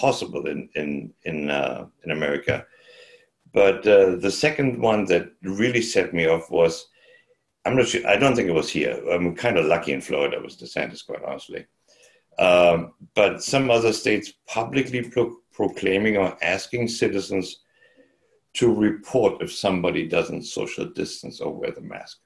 possible 0.00 0.46
in 0.46 0.68
in 0.74 1.12
in 1.24 1.50
uh, 1.50 1.86
in 2.04 2.10
America. 2.10 2.66
But 3.52 3.86
uh, 3.86 4.16
the 4.16 4.32
second 4.32 4.80
one 4.80 5.04
that 5.06 5.30
really 5.42 5.82
set 5.82 6.12
me 6.12 6.26
off 6.26 6.50
was 6.50 6.88
I'm 7.64 7.76
not 7.76 7.88
sure. 7.88 8.06
I 8.06 8.16
don't 8.16 8.36
think 8.36 8.48
it 8.48 8.54
was 8.54 8.70
here. 8.70 9.00
I'm 9.10 9.34
kind 9.34 9.56
of 9.58 9.66
lucky 9.66 9.92
in 9.92 10.00
Florida 10.00 10.40
with 10.42 10.58
DeSantis, 10.58 11.04
quite 11.04 11.24
honestly. 11.24 11.66
Um, 12.38 12.92
but 13.14 13.42
some 13.42 13.70
other 13.70 13.92
states 13.92 14.32
publicly 14.46 15.02
pro- 15.02 15.36
proclaiming 15.52 16.16
or 16.16 16.36
asking 16.42 16.88
citizens 16.88 17.60
to 18.54 18.72
report 18.72 19.42
if 19.42 19.52
somebody 19.52 20.06
doesn't 20.06 20.42
social 20.44 20.86
distance 20.86 21.40
or 21.40 21.52
wear 21.52 21.70
the 21.70 21.80
mask. 21.80 22.18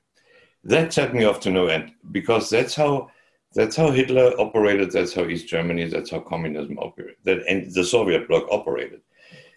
That 0.64 0.92
set 0.92 1.14
me 1.14 1.24
off 1.24 1.40
to 1.40 1.51
no 1.51 1.66
end 1.66 1.92
because 2.11 2.51
that's 2.51 2.74
how 2.74 3.11
that's 3.55 3.77
how 3.77 3.90
Hitler 3.90 4.33
operated. 4.38 4.90
That's 4.90 5.14
how 5.14 5.24
East 5.24 5.48
Germany. 5.48 5.87
That's 5.87 6.11
how 6.11 6.20
communism 6.20 6.79
operated. 6.79 7.16
That 7.24 7.46
and 7.48 7.72
the 7.72 7.85
Soviet 7.85 8.29
bloc 8.29 8.44
operated. 8.51 9.01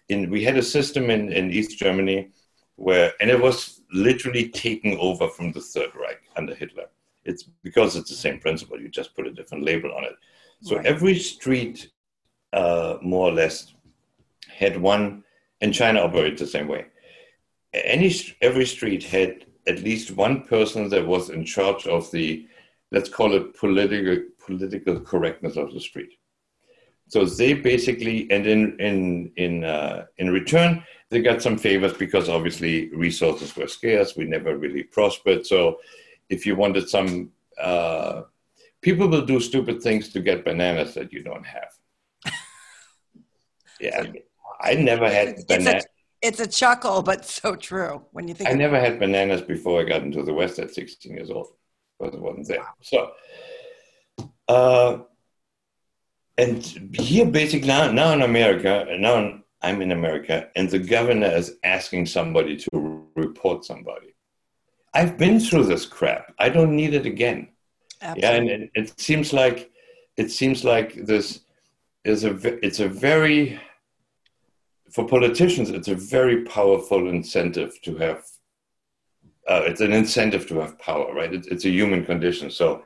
In 0.08 0.30
we 0.30 0.44
had 0.44 0.56
a 0.56 0.62
system 0.62 1.10
in, 1.10 1.32
in 1.32 1.50
East 1.50 1.78
Germany 1.78 2.30
where 2.76 3.12
and 3.20 3.30
it 3.30 3.40
was 3.40 3.81
literally 3.92 4.48
taken 4.48 4.96
over 4.98 5.28
from 5.28 5.52
the 5.52 5.60
Third 5.60 5.90
Reich 5.94 6.20
under 6.36 6.54
Hitler. 6.54 6.86
It's 7.24 7.44
because 7.62 7.96
it's 7.96 8.10
the 8.10 8.16
same 8.16 8.40
principle. 8.40 8.80
You 8.80 8.88
just 8.88 9.14
put 9.14 9.26
a 9.26 9.32
different 9.32 9.64
label 9.64 9.92
on 9.94 10.04
it. 10.04 10.14
So 10.60 10.76
right. 10.76 10.86
every 10.86 11.18
street, 11.18 11.90
uh, 12.52 12.98
more 13.02 13.28
or 13.28 13.32
less, 13.32 13.74
had 14.48 14.80
one, 14.80 15.24
and 15.60 15.72
China 15.72 16.00
operated 16.00 16.38
the 16.38 16.46
same 16.46 16.68
way. 16.68 16.86
Any 17.72 18.14
every 18.40 18.66
street 18.66 19.02
had 19.02 19.46
at 19.66 19.80
least 19.80 20.10
one 20.10 20.42
person 20.42 20.88
that 20.90 21.06
was 21.06 21.30
in 21.30 21.44
charge 21.44 21.86
of 21.86 22.10
the, 22.10 22.46
let's 22.90 23.08
call 23.08 23.34
it 23.34 23.56
political 23.56 24.24
political 24.44 25.00
correctness 25.00 25.56
of 25.56 25.72
the 25.72 25.80
street. 25.80 26.18
So 27.12 27.26
they 27.26 27.52
basically, 27.52 28.26
and 28.30 28.46
in 28.46 28.80
in 28.80 29.32
in 29.36 29.64
uh, 29.64 30.06
in 30.16 30.30
return, 30.30 30.82
they 31.10 31.20
got 31.20 31.42
some 31.42 31.58
favors 31.58 31.92
because 31.92 32.30
obviously 32.30 32.88
resources 32.94 33.54
were 33.54 33.68
scarce. 33.68 34.16
We 34.16 34.24
never 34.24 34.56
really 34.56 34.84
prospered. 34.84 35.44
So 35.44 35.80
if 36.30 36.46
you 36.46 36.56
wanted 36.56 36.88
some, 36.88 37.30
uh, 37.60 38.22
people 38.80 39.08
will 39.08 39.26
do 39.26 39.40
stupid 39.40 39.82
things 39.82 40.08
to 40.14 40.20
get 40.20 40.42
bananas 40.42 40.94
that 40.94 41.12
you 41.12 41.22
don't 41.22 41.44
have. 41.44 41.72
yeah, 43.78 44.04
I 44.58 44.72
never 44.76 45.06
had 45.06 45.46
bananas. 45.46 45.84
It's 46.22 46.40
a 46.40 46.46
chuckle, 46.46 47.02
but 47.02 47.26
so 47.26 47.56
true 47.56 48.06
when 48.12 48.26
you 48.26 48.32
think. 48.32 48.48
I 48.48 48.54
never 48.54 48.80
had 48.80 48.98
bananas 48.98 49.42
before 49.42 49.82
I 49.82 49.84
got 49.84 50.02
into 50.02 50.22
the 50.22 50.32
West 50.32 50.58
at 50.58 50.72
16 50.72 51.12
years 51.12 51.28
old 51.28 51.48
it 52.06 52.20
wasn't 52.20 52.48
there. 52.48 52.66
So, 52.80 53.10
uh, 54.48 54.98
and 56.38 56.64
here 56.94 57.26
basically 57.26 57.68
now, 57.68 57.90
now 57.90 58.12
in 58.12 58.22
America, 58.22 58.86
now 58.98 59.40
I'm 59.60 59.82
in 59.82 59.92
America, 59.92 60.48
and 60.56 60.68
the 60.68 60.78
governor 60.78 61.28
is 61.28 61.56
asking 61.62 62.06
somebody 62.06 62.56
to 62.56 63.06
report 63.14 63.64
somebody. 63.64 64.14
I've 64.94 65.16
been 65.16 65.40
through 65.40 65.64
this 65.64 65.86
crap. 65.86 66.34
I 66.38 66.48
don't 66.48 66.76
need 66.76 66.94
it 66.94 67.06
again. 67.06 67.48
Absolutely. 68.00 68.22
Yeah, 68.22 68.36
and 68.36 68.48
it, 68.48 68.70
it 68.74 69.00
seems 69.00 69.32
like 69.32 69.70
it 70.16 70.30
seems 70.30 70.64
like 70.64 70.94
this 70.94 71.40
is 72.04 72.24
a 72.24 72.34
it's 72.64 72.80
a 72.80 72.88
very 72.88 73.60
for 74.92 75.08
politicians, 75.08 75.70
it's 75.70 75.88
a 75.88 75.94
very 75.94 76.44
powerful 76.44 77.08
incentive 77.08 77.80
to 77.82 77.96
have. 77.96 78.24
Uh, 79.48 79.62
it's 79.64 79.80
an 79.80 79.92
incentive 79.92 80.46
to 80.46 80.60
have 80.60 80.78
power, 80.78 81.12
right? 81.14 81.32
It's, 81.32 81.48
it's 81.48 81.64
a 81.64 81.70
human 81.70 82.04
condition. 82.04 82.50
So, 82.50 82.84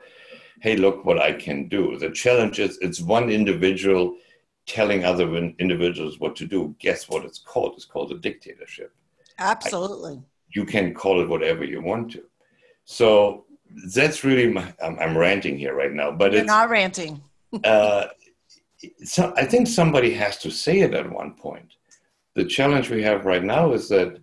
hey, 0.61 0.75
look 0.75 1.05
what 1.05 1.19
I 1.19 1.33
can 1.33 1.67
do. 1.67 1.97
The 1.97 2.09
challenge 2.09 2.59
is 2.59 2.77
it's 2.81 3.01
one 3.01 3.29
individual 3.29 4.17
telling 4.65 5.05
other 5.05 5.33
individuals 5.59 6.19
what 6.19 6.35
to 6.37 6.45
do. 6.45 6.75
Guess 6.79 7.09
what 7.09 7.25
it's 7.25 7.39
called? 7.39 7.73
It's 7.75 7.85
called 7.85 8.11
a 8.11 8.17
dictatorship. 8.17 8.93
Absolutely. 9.39 10.15
I, 10.15 10.21
you 10.49 10.65
can 10.65 10.93
call 10.93 11.21
it 11.21 11.29
whatever 11.29 11.63
you 11.63 11.81
want 11.81 12.11
to. 12.13 12.23
So 12.85 13.45
that's 13.93 14.23
really 14.23 14.47
my. 14.51 14.73
I'm, 14.83 14.97
I'm 14.99 15.17
ranting 15.17 15.57
here 15.57 15.75
right 15.75 15.93
now, 15.93 16.11
but 16.11 16.31
You're 16.31 16.41
it's 16.41 16.47
not 16.47 16.69
ranting. 16.69 17.21
uh, 17.63 18.07
so 19.03 19.33
I 19.35 19.45
think 19.45 19.67
somebody 19.67 20.13
has 20.13 20.37
to 20.39 20.51
say 20.51 20.79
it 20.81 20.93
at 20.93 21.11
one 21.11 21.33
point 21.33 21.73
the 22.37 22.45
challenge 22.45 22.91
we 22.91 23.01
have 23.01 23.25
right 23.25 23.43
now 23.43 23.73
is 23.73 23.89
that 23.89 24.19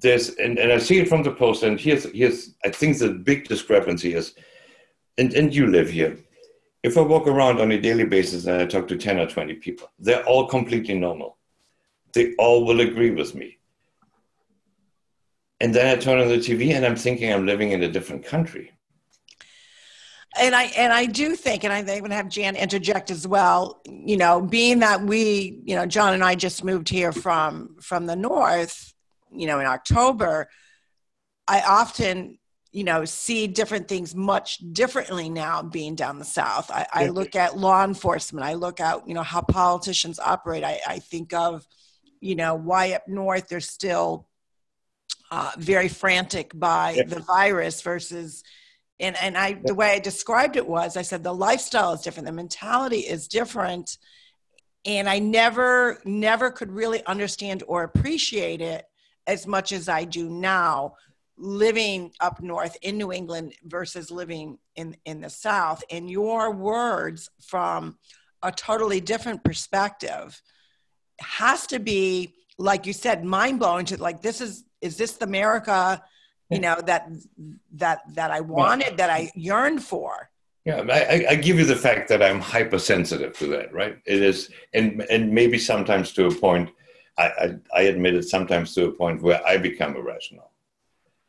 there's 0.00 0.30
and, 0.36 0.58
and 0.58 0.72
I 0.72 0.78
see 0.78 0.98
it 0.98 1.08
from 1.08 1.22
the 1.22 1.32
post 1.32 1.62
and 1.62 1.78
here's 1.80 2.04
here's 2.12 2.54
I 2.64 2.70
think 2.70 2.98
the 2.98 3.10
big 3.10 3.48
discrepancy 3.48 4.14
is 4.14 4.34
and, 5.18 5.32
and 5.34 5.54
you 5.54 5.66
live 5.66 5.90
here. 5.90 6.18
If 6.82 6.96
I 6.96 7.00
walk 7.00 7.26
around 7.26 7.60
on 7.60 7.72
a 7.72 7.80
daily 7.80 8.04
basis 8.04 8.46
and 8.46 8.60
I 8.60 8.66
talk 8.66 8.86
to 8.88 8.96
10 8.96 9.18
or 9.18 9.26
20 9.26 9.54
people, 9.54 9.90
they're 9.98 10.24
all 10.24 10.46
completely 10.46 10.94
normal. 10.94 11.38
They 12.12 12.34
all 12.34 12.64
will 12.64 12.80
agree 12.80 13.10
with 13.10 13.34
me. 13.34 13.58
And 15.60 15.74
then 15.74 15.86
I 15.86 16.00
turn 16.00 16.20
on 16.20 16.28
the 16.28 16.36
TV 16.36 16.74
and 16.74 16.84
I'm 16.84 16.96
thinking 16.96 17.32
I'm 17.32 17.46
living 17.46 17.72
in 17.72 17.82
a 17.82 17.90
different 17.90 18.24
country 18.24 18.72
and 20.38 20.54
I 20.54 20.64
and 20.76 20.92
I 20.92 21.06
do 21.06 21.34
think, 21.34 21.64
and 21.64 21.72
I 21.72 21.82
to 21.82 22.14
have 22.14 22.28
Jan 22.28 22.56
interject 22.56 23.10
as 23.10 23.26
well. 23.26 23.80
You 23.86 24.16
know, 24.16 24.40
being 24.40 24.80
that 24.80 25.02
we, 25.02 25.60
you 25.64 25.74
know, 25.74 25.86
John 25.86 26.14
and 26.14 26.22
I 26.22 26.34
just 26.34 26.64
moved 26.64 26.88
here 26.88 27.12
from 27.12 27.76
from 27.80 28.06
the 28.06 28.16
north, 28.16 28.92
you 29.30 29.46
know, 29.46 29.60
in 29.60 29.66
October, 29.66 30.48
I 31.48 31.60
often, 31.60 32.38
you 32.72 32.84
know, 32.84 33.04
see 33.04 33.46
different 33.46 33.88
things 33.88 34.14
much 34.14 34.58
differently 34.72 35.28
now 35.28 35.62
being 35.62 35.94
down 35.94 36.18
the 36.18 36.24
south. 36.24 36.70
I, 36.70 36.86
I 36.92 37.08
look 37.08 37.36
at 37.36 37.56
law 37.56 37.84
enforcement. 37.84 38.44
I 38.44 38.54
look 38.54 38.80
at, 38.80 39.06
you 39.08 39.14
know, 39.14 39.22
how 39.22 39.42
politicians 39.42 40.18
operate. 40.18 40.64
I, 40.64 40.80
I 40.86 40.98
think 40.98 41.32
of, 41.32 41.66
you 42.20 42.34
know, 42.34 42.54
why 42.54 42.92
up 42.92 43.08
north 43.08 43.48
they're 43.48 43.60
still 43.60 44.28
uh, 45.30 45.52
very 45.58 45.88
frantic 45.88 46.52
by 46.54 47.04
the 47.06 47.20
virus 47.20 47.82
versus 47.82 48.42
and 49.00 49.16
and 49.20 49.36
i 49.36 49.58
the 49.64 49.74
way 49.74 49.90
i 49.90 49.98
described 49.98 50.56
it 50.56 50.66
was 50.66 50.96
i 50.96 51.02
said 51.02 51.22
the 51.22 51.32
lifestyle 51.32 51.92
is 51.92 52.00
different 52.00 52.26
the 52.26 52.32
mentality 52.32 53.00
is 53.00 53.28
different 53.28 53.98
and 54.84 55.08
i 55.08 55.18
never 55.18 56.00
never 56.04 56.50
could 56.50 56.70
really 56.70 57.04
understand 57.06 57.62
or 57.66 57.82
appreciate 57.82 58.60
it 58.60 58.84
as 59.26 59.46
much 59.46 59.72
as 59.72 59.88
i 59.88 60.04
do 60.04 60.28
now 60.28 60.94
living 61.38 62.12
up 62.20 62.42
north 62.42 62.76
in 62.82 62.96
new 62.96 63.12
england 63.12 63.52
versus 63.64 64.10
living 64.10 64.58
in 64.76 64.96
in 65.04 65.20
the 65.20 65.30
south. 65.30 65.82
And 65.90 66.10
your 66.10 66.52
words 66.52 67.30
from 67.40 67.98
a 68.42 68.52
totally 68.52 69.00
different 69.00 69.42
perspective 69.42 70.40
has 71.20 71.66
to 71.68 71.78
be 71.78 72.34
like 72.58 72.86
you 72.86 72.92
said 72.92 73.24
mind 73.24 73.58
blowing 73.58 73.86
to 73.86 74.00
like 74.00 74.22
this 74.22 74.40
is 74.40 74.64
is 74.80 74.96
this 74.96 75.12
the 75.12 75.24
america 75.24 76.02
you 76.50 76.60
know 76.60 76.76
that 76.86 77.10
that 77.72 78.00
that 78.14 78.30
i 78.30 78.40
wanted 78.40 78.98
that 78.98 79.10
i 79.10 79.30
yearned 79.34 79.82
for? 79.82 80.30
Yeah 80.64 80.84
I, 80.90 81.26
I 81.30 81.34
give 81.36 81.58
you 81.58 81.64
the 81.64 81.76
fact 81.76 82.08
that 82.08 82.22
i'm 82.22 82.40
hypersensitive 82.40 83.36
to 83.38 83.46
that 83.48 83.72
right? 83.72 83.98
It 84.06 84.22
is 84.22 84.50
and 84.74 85.02
and 85.10 85.32
maybe 85.32 85.58
sometimes 85.58 86.12
to 86.12 86.26
a 86.26 86.34
point 86.34 86.70
I, 87.18 87.24
I, 87.24 87.56
I 87.74 87.82
admit 87.82 88.14
it 88.14 88.24
sometimes 88.24 88.74
to 88.74 88.86
a 88.86 88.92
point 88.92 89.22
where 89.22 89.44
i 89.46 89.56
become 89.56 89.96
irrational 89.96 90.50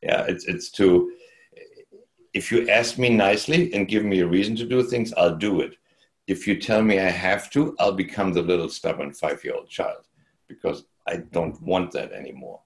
yeah 0.02 0.26
it's 0.28 0.45
it's 0.45 0.69
to 0.71 1.12
if 2.34 2.52
you 2.52 2.69
ask 2.69 2.97
me 2.97 3.10
nicely 3.10 3.73
and 3.73 3.88
give 3.88 4.04
me 4.04 4.19
a 4.19 4.28
reason 4.28 4.56
to 4.58 4.65
do 4.65 4.84
things 4.84 5.13
i'll 5.17 5.36
do 5.36 5.62
it 5.62 5.76
if 6.28 6.45
you 6.47 6.60
tell 6.60 6.82
me 6.82 7.00
i 7.00 7.10
have 7.10 7.50
to 7.50 7.76
i'll 7.80 7.91
become 7.93 8.34
the 8.34 8.41
little 8.41 8.69
stubborn 8.69 9.13
five 9.13 9.43
year 9.43 9.56
old 9.56 9.69
child 9.69 10.08
because 10.47 10.86
i 11.08 11.17
don't 11.17 11.62
want 11.62 11.91
that 11.91 12.12
anymore 12.12 12.60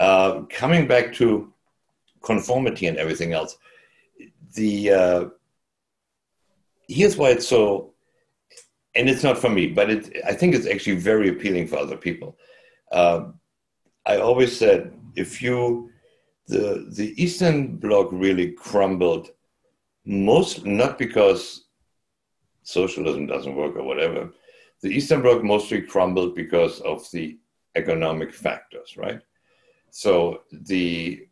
uh, 0.00 0.42
coming 0.48 0.86
back 0.86 1.12
to 1.12 1.52
conformity 2.22 2.86
and 2.86 2.96
everything 2.96 3.32
else. 3.32 3.58
The 4.54 4.90
uh, 4.90 5.24
here's 6.88 7.16
why 7.16 7.30
it's 7.30 7.46
so, 7.46 7.92
and 8.94 9.08
it's 9.08 9.22
not 9.22 9.38
for 9.38 9.48
me, 9.48 9.68
but 9.68 9.90
it, 9.90 10.16
I 10.26 10.32
think 10.32 10.54
it's 10.54 10.66
actually 10.66 10.96
very 10.96 11.28
appealing 11.28 11.66
for 11.66 11.76
other 11.76 11.96
people. 11.96 12.36
Uh, 12.92 13.30
I 14.06 14.18
always 14.18 14.56
said 14.56 14.92
if 15.16 15.40
you 15.42 15.90
the 16.46 16.86
the 16.96 17.14
Eastern 17.22 17.76
Bloc 17.76 18.08
really 18.12 18.52
crumbled, 18.52 19.30
most 20.04 20.66
not 20.66 20.98
because 20.98 21.66
socialism 22.62 23.26
doesn't 23.26 23.56
work 23.56 23.76
or 23.76 23.84
whatever. 23.84 24.30
The 24.82 24.90
Eastern 24.90 25.22
Bloc 25.22 25.42
mostly 25.42 25.80
crumbled 25.80 26.34
because 26.34 26.80
of 26.80 27.08
the 27.12 27.38
economic 27.76 28.32
factors, 28.32 28.96
right? 28.96 29.20
So 29.90 30.42
the 30.50 31.26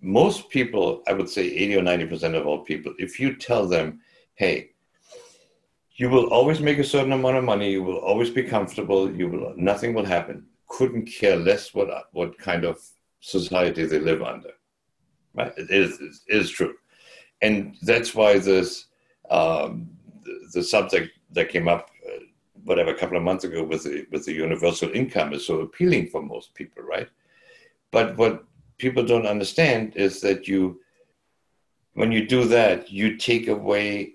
most 0.00 0.48
people, 0.50 1.02
I 1.06 1.12
would 1.12 1.28
say 1.28 1.42
80 1.42 1.76
or 1.76 1.82
90% 1.82 2.34
of 2.34 2.46
all 2.46 2.60
people, 2.60 2.94
if 2.98 3.20
you 3.20 3.36
tell 3.36 3.66
them, 3.66 4.00
hey, 4.34 4.70
you 5.94 6.08
will 6.08 6.28
always 6.28 6.60
make 6.60 6.78
a 6.78 6.84
certain 6.84 7.12
amount 7.12 7.36
of 7.36 7.44
money, 7.44 7.70
you 7.72 7.82
will 7.82 7.98
always 7.98 8.30
be 8.30 8.42
comfortable, 8.42 9.14
you 9.14 9.28
will 9.28 9.54
nothing 9.56 9.92
will 9.94 10.04
happen. 10.04 10.46
Couldn't 10.70 11.06
care 11.06 11.36
less 11.36 11.74
what 11.74 11.88
what 12.12 12.38
kind 12.38 12.64
of 12.64 12.76
society 13.20 13.84
they 13.84 14.00
live 14.00 14.22
under. 14.22 14.52
Right? 15.34 15.52
It 15.56 15.70
is, 15.70 16.00
it 16.00 16.14
is 16.28 16.50
true. 16.50 16.74
And 17.42 17.76
that's 17.82 18.14
why 18.14 18.38
this 18.38 18.86
um, 19.30 19.90
the, 20.24 20.34
the, 20.54 20.62
subject 20.62 21.12
that 21.32 21.50
came 21.50 21.68
up 21.68 21.90
uh, 22.06 22.24
whatever 22.64 22.90
a 22.90 22.98
couple 22.98 23.16
of 23.16 23.22
months 23.22 23.44
ago 23.44 23.62
with 23.62 23.84
the 23.84 24.06
with 24.10 24.24
the 24.24 24.32
universal 24.32 24.90
income 24.92 25.32
is 25.32 25.46
so 25.46 25.60
appealing 25.60 26.08
for 26.08 26.20
most 26.22 26.54
people, 26.54 26.82
right? 26.82 27.08
But 27.92 28.16
what 28.16 28.44
people 28.78 29.04
don't 29.04 29.26
understand 29.26 29.94
is 29.96 30.20
that 30.22 30.48
you, 30.48 30.80
when 31.94 32.10
you 32.10 32.26
do 32.26 32.44
that, 32.46 32.90
you 32.90 33.16
take 33.16 33.48
away 33.48 34.14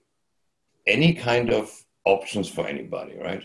any 0.88 1.13
kind 1.13 1.52
of 1.52 1.72
options 2.06 2.50
for 2.50 2.68
anybody, 2.68 3.15
right? 3.18 3.44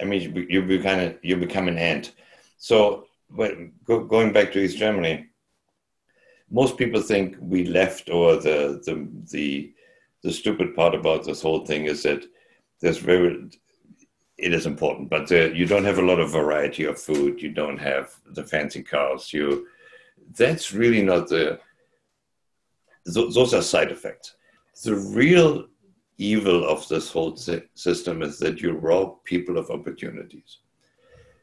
I 0.00 0.04
mean, 0.04 0.22
you, 0.22 0.46
you 0.48 0.62
become 0.62 1.14
you 1.22 1.36
become 1.36 1.68
an 1.68 1.78
ant. 1.78 2.12
So, 2.58 3.06
when, 3.28 3.72
go, 3.84 4.04
going 4.04 4.32
back 4.32 4.52
to 4.52 4.58
East 4.60 4.78
Germany, 4.78 5.26
most 6.50 6.76
people 6.76 7.00
think 7.00 7.36
we 7.40 7.64
left, 7.64 8.10
or 8.10 8.36
the 8.36 8.80
the 8.84 9.08
the 9.30 9.72
the 10.22 10.32
stupid 10.32 10.74
part 10.74 10.94
about 10.94 11.24
this 11.24 11.42
whole 11.42 11.64
thing 11.64 11.84
is 11.84 12.02
that 12.02 12.24
there's 12.80 12.98
very 12.98 13.48
it 14.38 14.52
is 14.52 14.66
important, 14.66 15.10
but 15.10 15.30
uh, 15.32 15.50
you 15.50 15.66
don't 15.66 15.84
have 15.84 15.98
a 15.98 16.02
lot 16.02 16.20
of 16.20 16.30
variety 16.30 16.84
of 16.84 17.00
food. 17.00 17.42
You 17.42 17.50
don't 17.50 17.78
have 17.78 18.14
the 18.34 18.44
fancy 18.44 18.82
cars. 18.82 19.32
You 19.32 19.66
that's 20.36 20.72
really 20.72 21.02
not 21.02 21.28
the, 21.28 21.58
those 23.06 23.54
are 23.54 23.62
side 23.62 23.90
effects. 23.90 24.34
The 24.84 24.94
real 24.94 25.66
evil 26.18 26.68
of 26.68 26.86
this 26.88 27.10
whole 27.10 27.36
system 27.36 28.22
is 28.22 28.38
that 28.38 28.60
you 28.60 28.72
rob 28.72 29.24
people 29.24 29.56
of 29.56 29.70
opportunities. 29.70 30.58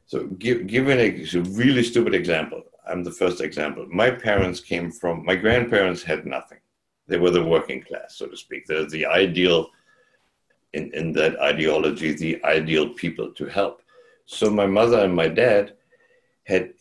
So, 0.08 0.26
give, 0.26 0.68
give 0.68 0.88
an, 0.88 1.00
a 1.00 1.42
really 1.52 1.84
stupid 1.84 2.14
example. 2.14 2.64
I'm 2.88 3.04
the 3.04 3.12
first 3.12 3.42
example. 3.42 3.88
My 3.90 4.12
parents 4.12 4.60
came 4.60 4.92
from, 4.92 5.26
my 5.26 5.36
grandparents 5.36 6.04
had 6.04 6.26
nothing. 6.26 6.60
They 7.08 7.18
were 7.18 7.32
the 7.32 7.44
working 7.44 7.82
class, 7.82 8.16
so 8.16 8.28
to 8.28 8.38
speak. 8.38 8.66
They're 8.66 8.86
the 8.86 9.06
ideal, 9.06 9.70
in, 10.74 10.94
in 10.94 11.12
that 11.14 11.40
ideology, 11.40 12.14
the 12.14 12.44
ideal 12.44 12.90
people 12.90 13.32
to 13.34 13.46
help. 13.46 13.82
So 14.26 14.50
my 14.50 14.66
mother 14.66 15.00
and 15.04 15.16
my 15.16 15.28
dad 15.28 15.74
had 16.46 16.74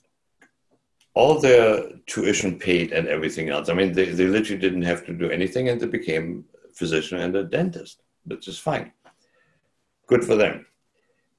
all 1.14 1.38
their 1.38 1.90
tuition 2.06 2.58
paid 2.58 2.92
and 2.92 3.06
everything 3.06 3.48
else. 3.48 3.68
I 3.68 3.74
mean, 3.74 3.92
they, 3.92 4.06
they 4.06 4.26
literally 4.26 4.60
didn't 4.60 4.82
have 4.82 5.06
to 5.06 5.12
do 5.12 5.30
anything 5.30 5.68
and 5.68 5.80
they 5.80 5.86
became 5.86 6.44
a 6.68 6.72
physician 6.74 7.18
and 7.20 7.36
a 7.36 7.44
dentist, 7.44 8.02
which 8.24 8.48
is 8.48 8.58
fine. 8.58 8.92
Good 10.06 10.24
for 10.24 10.34
them. 10.34 10.66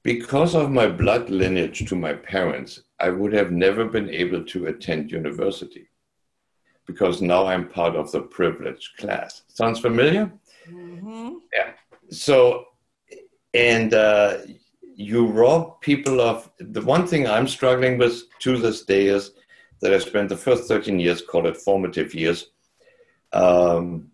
Because 0.06 0.54
of 0.54 0.70
my 0.70 0.86
blood 0.86 1.30
lineage 1.30 1.88
to 1.88 1.96
my 1.96 2.12
parents, 2.12 2.80
I 3.00 3.08
would 3.08 3.32
have 3.32 3.50
never 3.50 3.84
been 3.84 4.08
able 4.08 4.44
to 4.44 4.66
attend 4.66 5.10
university 5.10 5.88
because 6.86 7.20
now 7.20 7.46
I'm 7.46 7.68
part 7.68 7.96
of 7.96 8.12
the 8.12 8.20
privileged 8.20 8.98
class. 8.98 9.42
Sounds 9.48 9.80
familiar? 9.80 10.30
Mm-hmm. 10.70 11.30
Yeah. 11.52 11.72
So, 12.08 12.66
and 13.52 13.94
uh, 13.94 14.38
you 14.94 15.26
rob 15.26 15.80
people 15.80 16.20
of 16.20 16.52
the 16.60 16.82
one 16.82 17.08
thing 17.08 17.26
I'm 17.26 17.48
struggling 17.48 17.98
with 17.98 18.22
to 18.42 18.58
this 18.58 18.84
day 18.84 19.06
is 19.06 19.32
that 19.80 19.92
I 19.92 19.98
spent 19.98 20.28
the 20.28 20.36
first 20.36 20.68
13 20.68 21.00
years, 21.00 21.20
call 21.20 21.48
it 21.48 21.56
formative 21.56 22.14
years, 22.14 22.50
um, 23.32 24.06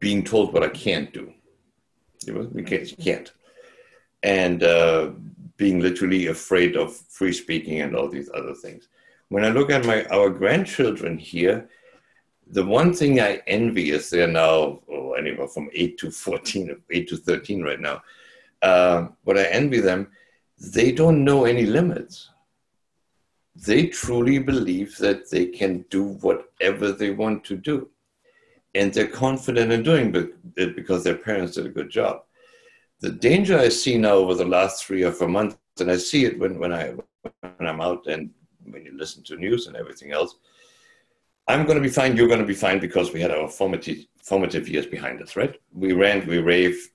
being 0.00 0.24
told 0.24 0.52
what 0.52 0.64
I 0.64 0.70
can't 0.70 1.12
do. 1.12 1.32
You, 2.26 2.64
can't. 3.00 3.32
And 4.24 4.62
uh, 4.62 5.10
being 5.56 5.80
literally 5.80 6.26
afraid 6.26 6.76
of 6.76 6.96
free 6.96 7.32
speaking 7.32 7.80
and 7.80 7.94
all 7.94 8.08
these 8.08 8.30
other 8.34 8.54
things. 8.54 8.88
When 9.28 9.44
I 9.44 9.50
look 9.50 9.70
at 9.70 9.86
my 9.86 10.04
our 10.06 10.30
grandchildren 10.30 11.18
here, 11.18 11.68
the 12.46 12.64
one 12.64 12.92
thing 12.92 13.20
I 13.20 13.42
envy 13.46 13.90
is 13.90 14.10
they're 14.10 14.26
now 14.26 14.80
oh, 14.90 15.12
anywhere 15.12 15.48
from 15.48 15.70
eight 15.72 15.98
to 15.98 16.10
fourteen, 16.10 16.76
eight 16.90 17.08
to 17.08 17.16
thirteen 17.16 17.62
right 17.62 17.80
now. 17.80 18.02
Uh, 18.62 19.08
what 19.24 19.38
I 19.38 19.44
envy 19.44 19.80
them, 19.80 20.08
they 20.58 20.92
don't 20.92 21.24
know 21.24 21.44
any 21.44 21.66
limits. 21.66 22.30
They 23.56 23.86
truly 23.86 24.38
believe 24.38 24.96
that 24.98 25.30
they 25.30 25.46
can 25.46 25.84
do 25.88 26.04
whatever 26.26 26.90
they 26.92 27.10
want 27.10 27.44
to 27.44 27.56
do, 27.56 27.88
and 28.74 28.92
they're 28.92 29.06
confident 29.06 29.70
in 29.72 29.82
doing 29.82 30.32
it 30.56 30.74
because 30.74 31.04
their 31.04 31.16
parents 31.16 31.54
did 31.54 31.66
a 31.66 31.70
good 31.70 31.90
job 31.90 32.24
the 33.00 33.10
danger 33.10 33.58
I 33.58 33.68
see 33.68 33.98
now 33.98 34.14
over 34.14 34.34
the 34.34 34.44
last 34.44 34.84
three 34.84 35.02
or 35.02 35.12
four 35.12 35.28
months, 35.28 35.56
and 35.80 35.90
I 35.90 35.96
see 35.96 36.24
it 36.24 36.38
when, 36.38 36.58
when 36.58 36.72
I 36.72 36.94
when 37.40 37.68
I'm 37.68 37.80
out 37.80 38.06
and 38.06 38.30
when 38.64 38.84
you 38.84 38.96
listen 38.96 39.22
to 39.24 39.36
news 39.36 39.66
and 39.66 39.76
everything 39.76 40.12
else, 40.12 40.36
I'm 41.48 41.64
going 41.66 41.76
to 41.76 41.82
be 41.82 41.88
fine. 41.88 42.16
You're 42.16 42.28
going 42.28 42.40
to 42.40 42.46
be 42.46 42.54
fine 42.54 42.78
because 42.78 43.12
we 43.12 43.20
had 43.20 43.30
our 43.30 43.48
formative 43.48 44.06
formative 44.22 44.68
years 44.68 44.86
behind 44.86 45.20
us, 45.20 45.36
right? 45.36 45.54
We 45.72 45.92
ran, 45.92 46.26
we 46.26 46.38
rave. 46.38 46.90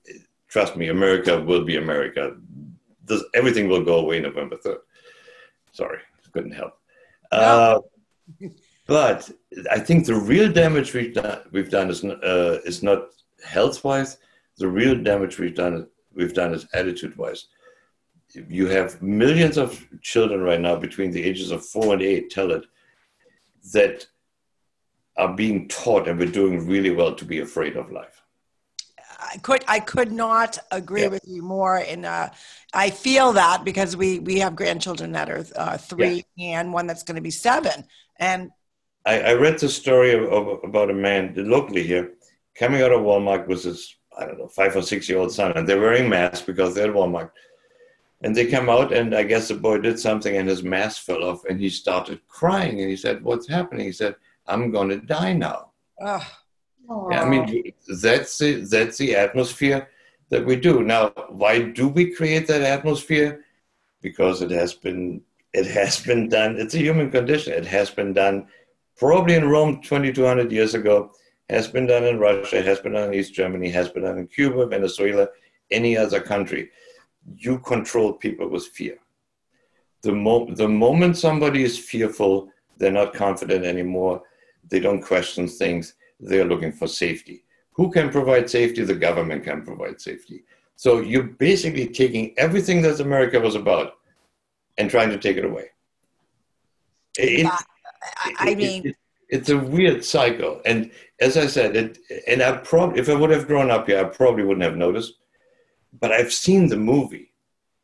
Trust 0.48 0.76
me, 0.76 0.88
America 0.88 1.40
will 1.40 1.64
be 1.64 1.76
America. 1.76 2.36
This, 3.04 3.22
everything 3.34 3.68
will 3.68 3.84
go 3.84 3.98
away 3.98 4.20
November 4.20 4.56
third. 4.56 4.78
Sorry, 5.72 5.98
couldn't 6.32 6.52
help. 6.52 6.74
No. 7.32 7.38
Uh, 7.38 8.48
but 8.86 9.30
I 9.70 9.78
think 9.78 10.06
the 10.06 10.16
real 10.16 10.50
damage 10.50 10.94
we've 10.94 11.14
done, 11.14 11.42
we've 11.52 11.70
done 11.70 11.90
is, 11.90 12.04
uh, 12.04 12.58
is 12.64 12.82
not 12.82 13.10
health 13.44 13.84
wise 13.84 14.18
the 14.60 14.68
real 14.68 14.94
damage 15.02 15.38
we've 15.38 15.56
done 15.56 15.88
we've 16.12 16.34
done 16.34 16.52
is 16.54 16.66
attitude 16.72 17.16
wise. 17.16 17.46
You 18.34 18.66
have 18.68 19.02
millions 19.02 19.58
of 19.58 19.84
children 20.02 20.40
right 20.42 20.60
now 20.60 20.76
between 20.76 21.10
the 21.10 21.24
ages 21.24 21.50
of 21.50 21.66
four 21.66 21.94
and 21.94 22.02
eight, 22.02 22.30
tell 22.30 22.52
it, 22.52 22.64
that 23.72 24.06
are 25.16 25.34
being 25.34 25.66
taught 25.66 26.06
and 26.06 26.18
we're 26.18 26.30
doing 26.30 26.66
really 26.66 26.90
well 26.90 27.14
to 27.14 27.24
be 27.24 27.40
afraid 27.40 27.76
of 27.76 27.90
life. 27.90 28.22
I 29.18 29.38
could 29.38 29.64
I 29.66 29.80
could 29.80 30.12
not 30.12 30.58
agree 30.70 31.02
yeah. 31.02 31.08
with 31.08 31.24
you 31.26 31.42
more, 31.42 31.76
and 31.76 32.06
uh, 32.06 32.30
I 32.72 32.90
feel 32.90 33.32
that 33.32 33.64
because 33.64 33.96
we 33.96 34.18
we 34.20 34.38
have 34.38 34.54
grandchildren 34.56 35.12
that 35.12 35.28
are 35.28 35.44
uh, 35.56 35.76
three 35.76 36.24
yeah. 36.36 36.60
and 36.60 36.72
one 36.72 36.86
that's 36.86 37.02
going 37.02 37.16
to 37.16 37.22
be 37.22 37.30
seven. 37.30 37.84
And 38.18 38.50
I, 39.06 39.20
I 39.20 39.34
read 39.34 39.58
the 39.58 39.68
story 39.68 40.12
of, 40.12 40.24
of, 40.32 40.64
about 40.64 40.90
a 40.90 40.94
man 40.94 41.34
locally 41.36 41.82
here 41.82 42.12
coming 42.54 42.82
out 42.82 42.92
of 42.92 43.00
Walmart 43.00 43.46
with 43.46 43.64
his 43.64 43.96
I 44.20 44.26
don't 44.26 44.38
know, 44.38 44.48
five 44.48 44.76
or 44.76 44.82
six 44.82 45.08
year 45.08 45.18
old 45.18 45.32
son, 45.32 45.52
and 45.56 45.66
they're 45.66 45.80
wearing 45.80 46.08
masks 46.08 46.44
because 46.44 46.74
they're 46.74 46.90
at 46.90 46.94
Walmart. 46.94 47.30
And 48.22 48.36
they 48.36 48.46
come 48.46 48.68
out, 48.68 48.92
and 48.92 49.14
I 49.14 49.22
guess 49.22 49.48
the 49.48 49.54
boy 49.54 49.78
did 49.78 49.98
something, 49.98 50.36
and 50.36 50.48
his 50.48 50.62
mask 50.62 51.04
fell 51.04 51.24
off, 51.24 51.44
and 51.46 51.58
he 51.58 51.70
started 51.70 52.20
crying. 52.28 52.80
And 52.80 52.90
he 52.90 52.96
said, 52.96 53.24
"What's 53.24 53.48
happening?" 53.48 53.86
He 53.86 53.92
said, 53.92 54.14
"I'm 54.46 54.70
going 54.70 54.90
to 54.90 54.98
die 54.98 55.32
now." 55.32 55.70
Ah. 56.02 56.40
Yeah, 57.10 57.22
I 57.22 57.28
mean, 57.28 57.72
that's 58.02 58.36
the 58.38 58.62
that's 58.62 58.98
the 58.98 59.14
atmosphere 59.14 59.88
that 60.30 60.44
we 60.44 60.56
do 60.56 60.82
now. 60.82 61.08
Why 61.28 61.62
do 61.62 61.88
we 61.88 62.12
create 62.12 62.48
that 62.48 62.62
atmosphere? 62.62 63.44
Because 64.02 64.42
it 64.42 64.50
has 64.50 64.74
been 64.74 65.22
it 65.52 65.66
has 65.66 66.00
been 66.00 66.28
done. 66.28 66.56
It's 66.56 66.74
a 66.74 66.78
human 66.78 67.10
condition. 67.10 67.52
It 67.52 67.66
has 67.66 67.90
been 67.90 68.12
done 68.12 68.46
probably 68.96 69.34
in 69.34 69.48
Rome 69.48 69.80
2,200 69.82 70.52
years 70.52 70.74
ago 70.74 71.12
has 71.50 71.66
been 71.68 71.86
done 71.86 72.04
in 72.04 72.18
Russia, 72.18 72.62
has 72.62 72.80
been 72.80 72.92
done 72.92 73.08
in 73.12 73.18
East 73.18 73.34
Germany, 73.34 73.68
has 73.70 73.88
been 73.88 74.04
done 74.04 74.18
in 74.18 74.26
Cuba, 74.28 74.66
Venezuela, 74.66 75.28
any 75.70 75.96
other 75.96 76.20
country. 76.20 76.70
You 77.36 77.58
control 77.58 78.12
people 78.12 78.48
with 78.48 78.66
fear. 78.66 78.98
The, 80.02 80.12
mo- 80.12 80.48
the 80.54 80.68
moment 80.68 81.18
somebody 81.18 81.64
is 81.64 81.78
fearful, 81.78 82.48
they're 82.78 82.92
not 82.92 83.14
confident 83.14 83.64
anymore, 83.64 84.22
they 84.68 84.80
don't 84.80 85.02
question 85.02 85.48
things, 85.48 85.94
they're 86.20 86.44
looking 86.44 86.72
for 86.72 86.86
safety. 86.86 87.44
Who 87.72 87.90
can 87.90 88.10
provide 88.10 88.48
safety? 88.48 88.84
The 88.84 88.94
government 88.94 89.44
can 89.44 89.62
provide 89.62 90.00
safety. 90.00 90.44
So 90.76 91.00
you're 91.00 91.24
basically 91.24 91.88
taking 91.88 92.34
everything 92.38 92.80
that 92.82 93.00
America 93.00 93.40
was 93.40 93.54
about 93.54 93.94
and 94.78 94.88
trying 94.88 95.10
to 95.10 95.18
take 95.18 95.36
it 95.36 95.44
away. 95.44 95.70
It, 97.18 97.40
yeah, 97.40 97.58
I, 98.18 98.34
I 98.38 98.54
mean, 98.54 98.86
it, 98.86 98.96
it's 99.30 99.48
a 99.48 99.58
weird 99.58 100.04
cycle. 100.04 100.60
And 100.66 100.90
as 101.20 101.36
I 101.36 101.46
said, 101.46 101.76
it, 101.76 101.98
and 102.26 102.42
I 102.42 102.56
probably, 102.56 103.00
if 103.00 103.08
I 103.08 103.14
would 103.14 103.30
have 103.30 103.46
grown 103.46 103.70
up 103.70 103.86
here, 103.86 104.00
I 104.00 104.04
probably 104.04 104.44
wouldn't 104.44 104.64
have 104.64 104.76
noticed. 104.76 105.14
But 105.98 106.12
I've 106.12 106.32
seen 106.32 106.68
the 106.68 106.76
movie. 106.76 107.32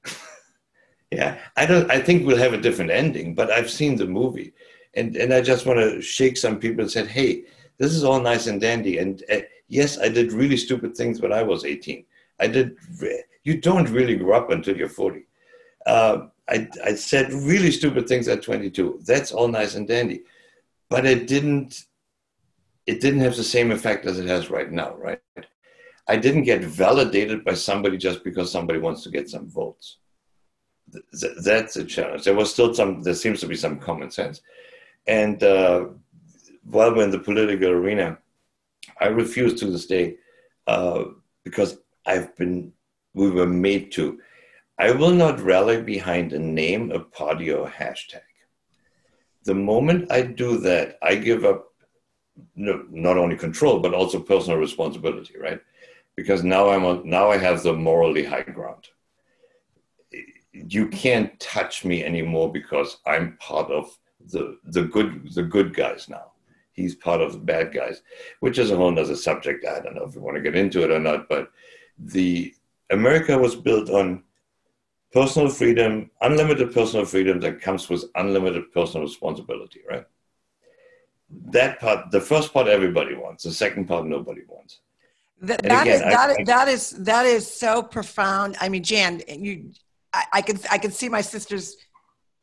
yeah, 1.10 1.38
I 1.56 1.66
don't. 1.66 1.90
I 1.90 2.00
think 2.00 2.26
we'll 2.26 2.36
have 2.36 2.52
a 2.52 2.60
different 2.60 2.90
ending, 2.90 3.34
but 3.34 3.50
I've 3.50 3.70
seen 3.70 3.96
the 3.96 4.06
movie, 4.06 4.52
and 4.94 5.16
and 5.16 5.32
I 5.34 5.40
just 5.40 5.66
want 5.66 5.80
to 5.80 6.00
shake 6.00 6.36
some 6.36 6.58
people 6.58 6.82
and 6.82 6.90
said, 6.90 7.08
hey, 7.08 7.44
this 7.78 7.92
is 7.92 8.04
all 8.04 8.20
nice 8.20 8.46
and 8.46 8.60
dandy, 8.60 8.98
and 8.98 9.24
uh, 9.32 9.38
yes, 9.68 9.98
I 9.98 10.08
did 10.08 10.32
really 10.32 10.56
stupid 10.56 10.96
things 10.96 11.20
when 11.20 11.32
I 11.32 11.42
was 11.42 11.64
18. 11.64 12.04
I 12.38 12.46
did. 12.46 12.76
You 13.42 13.60
don't 13.60 13.88
really 13.90 14.16
grow 14.16 14.36
up 14.36 14.50
until 14.50 14.76
you're 14.76 14.88
40. 14.88 15.26
Uh, 15.86 16.26
I, 16.48 16.68
I 16.84 16.94
said 16.94 17.32
really 17.32 17.70
stupid 17.70 18.08
things 18.08 18.28
at 18.28 18.42
22. 18.42 19.00
That's 19.04 19.32
all 19.32 19.48
nice 19.48 19.74
and 19.74 19.86
dandy 19.86 20.22
but 20.88 21.04
it 21.04 21.26
didn't 21.26 21.86
it 22.86 23.00
didn't 23.00 23.20
have 23.20 23.36
the 23.36 23.44
same 23.44 23.72
effect 23.72 24.06
as 24.06 24.18
it 24.18 24.28
has 24.28 24.48
right 24.48 24.70
now, 24.70 24.94
right? 24.94 25.20
I 26.08 26.16
didn't 26.16 26.44
get 26.44 26.62
validated 26.62 27.44
by 27.44 27.54
somebody 27.54 27.98
just 27.98 28.22
because 28.22 28.50
somebody 28.50 28.78
wants 28.78 29.02
to 29.02 29.10
get 29.10 29.28
some 29.28 29.48
votes. 29.48 29.98
That's 31.42 31.76
a 31.76 31.84
challenge. 31.84 32.22
There 32.22 32.34
was 32.34 32.52
still 32.52 32.72
some. 32.72 33.02
There 33.02 33.14
seems 33.14 33.40
to 33.40 33.48
be 33.48 33.56
some 33.56 33.80
common 33.80 34.12
sense, 34.12 34.40
and 35.08 35.42
uh, 35.42 35.86
while 36.62 36.94
we're 36.94 37.02
in 37.02 37.10
the 37.10 37.18
political 37.18 37.70
arena, 37.70 38.18
I 39.00 39.06
refuse 39.06 39.58
to 39.58 39.66
this 39.66 39.86
day 39.86 40.16
uh, 40.68 41.04
because 41.44 41.78
I've 42.06 42.36
been. 42.36 42.72
We 43.14 43.30
were 43.30 43.48
made 43.48 43.90
to. 43.92 44.20
I 44.78 44.92
will 44.92 45.10
not 45.10 45.40
rally 45.40 45.82
behind 45.82 46.32
a 46.32 46.38
name, 46.38 46.92
a 46.92 47.00
party, 47.00 47.50
or 47.50 47.66
a 47.66 47.70
hashtag 47.70 48.25
the 49.46 49.54
moment 49.54 50.12
I 50.12 50.22
do 50.22 50.58
that, 50.58 50.98
I 51.02 51.14
give 51.14 51.44
up 51.44 51.72
no, 52.54 52.84
not 52.90 53.16
only 53.16 53.36
control 53.36 53.78
but 53.80 53.94
also 53.94 54.20
personal 54.20 54.58
responsibility, 54.58 55.38
right? 55.38 55.60
Because 56.16 56.44
now 56.44 56.68
I'm 56.68 56.84
on, 56.84 57.08
now 57.08 57.30
I 57.30 57.38
have 57.38 57.62
the 57.62 57.72
morally 57.72 58.24
high 58.24 58.42
ground. 58.42 58.88
You 60.52 60.88
can't 60.88 61.38
touch 61.38 61.84
me 61.84 62.04
anymore 62.04 62.52
because 62.52 62.98
I'm 63.06 63.36
part 63.38 63.70
of 63.70 63.96
the 64.32 64.58
the 64.64 64.82
good 64.82 65.32
the 65.34 65.42
good 65.42 65.74
guys 65.74 66.08
now. 66.08 66.32
He's 66.72 66.94
part 66.94 67.20
of 67.22 67.32
the 67.32 67.38
bad 67.38 67.72
guys, 67.72 68.02
which 68.40 68.58
is 68.58 68.70
a 68.70 68.76
whole 68.76 68.98
other 68.98 69.16
subject. 69.16 69.64
I 69.64 69.80
don't 69.80 69.94
know 69.94 70.04
if 70.04 70.14
you 70.14 70.20
want 70.20 70.36
to 70.36 70.42
get 70.42 70.56
into 70.56 70.82
it 70.82 70.90
or 70.90 70.98
not, 70.98 71.28
but 71.28 71.50
the 71.98 72.54
America 72.90 73.38
was 73.38 73.54
built 73.54 73.88
on 73.90 74.22
personal 75.12 75.48
freedom, 75.48 76.10
unlimited 76.20 76.72
personal 76.72 77.06
freedom 77.06 77.40
that 77.40 77.60
comes 77.60 77.88
with 77.88 78.04
unlimited 78.14 78.72
personal 78.72 79.06
responsibility, 79.06 79.80
right? 79.88 80.04
That 81.30 81.80
part, 81.80 82.10
the 82.10 82.20
first 82.20 82.52
part, 82.52 82.68
everybody 82.68 83.14
wants. 83.14 83.44
The 83.44 83.52
second 83.52 83.86
part, 83.86 84.06
nobody 84.06 84.42
wants. 84.48 84.80
That, 85.40 85.62
that, 85.62 85.82
again, 85.82 85.94
is, 85.94 86.00
that, 86.00 86.30
I, 86.30 86.30
is, 86.30 86.46
that 86.46 86.68
is 86.68 86.90
that 87.04 87.26
is 87.26 87.54
so 87.54 87.82
profound. 87.82 88.56
I 88.60 88.68
mean, 88.68 88.82
Jan, 88.82 89.22
you, 89.28 89.72
I, 90.12 90.24
I 90.34 90.42
can 90.42 90.58
I 90.70 90.78
can 90.78 90.92
see 90.92 91.08
my 91.08 91.20
sister's 91.20 91.76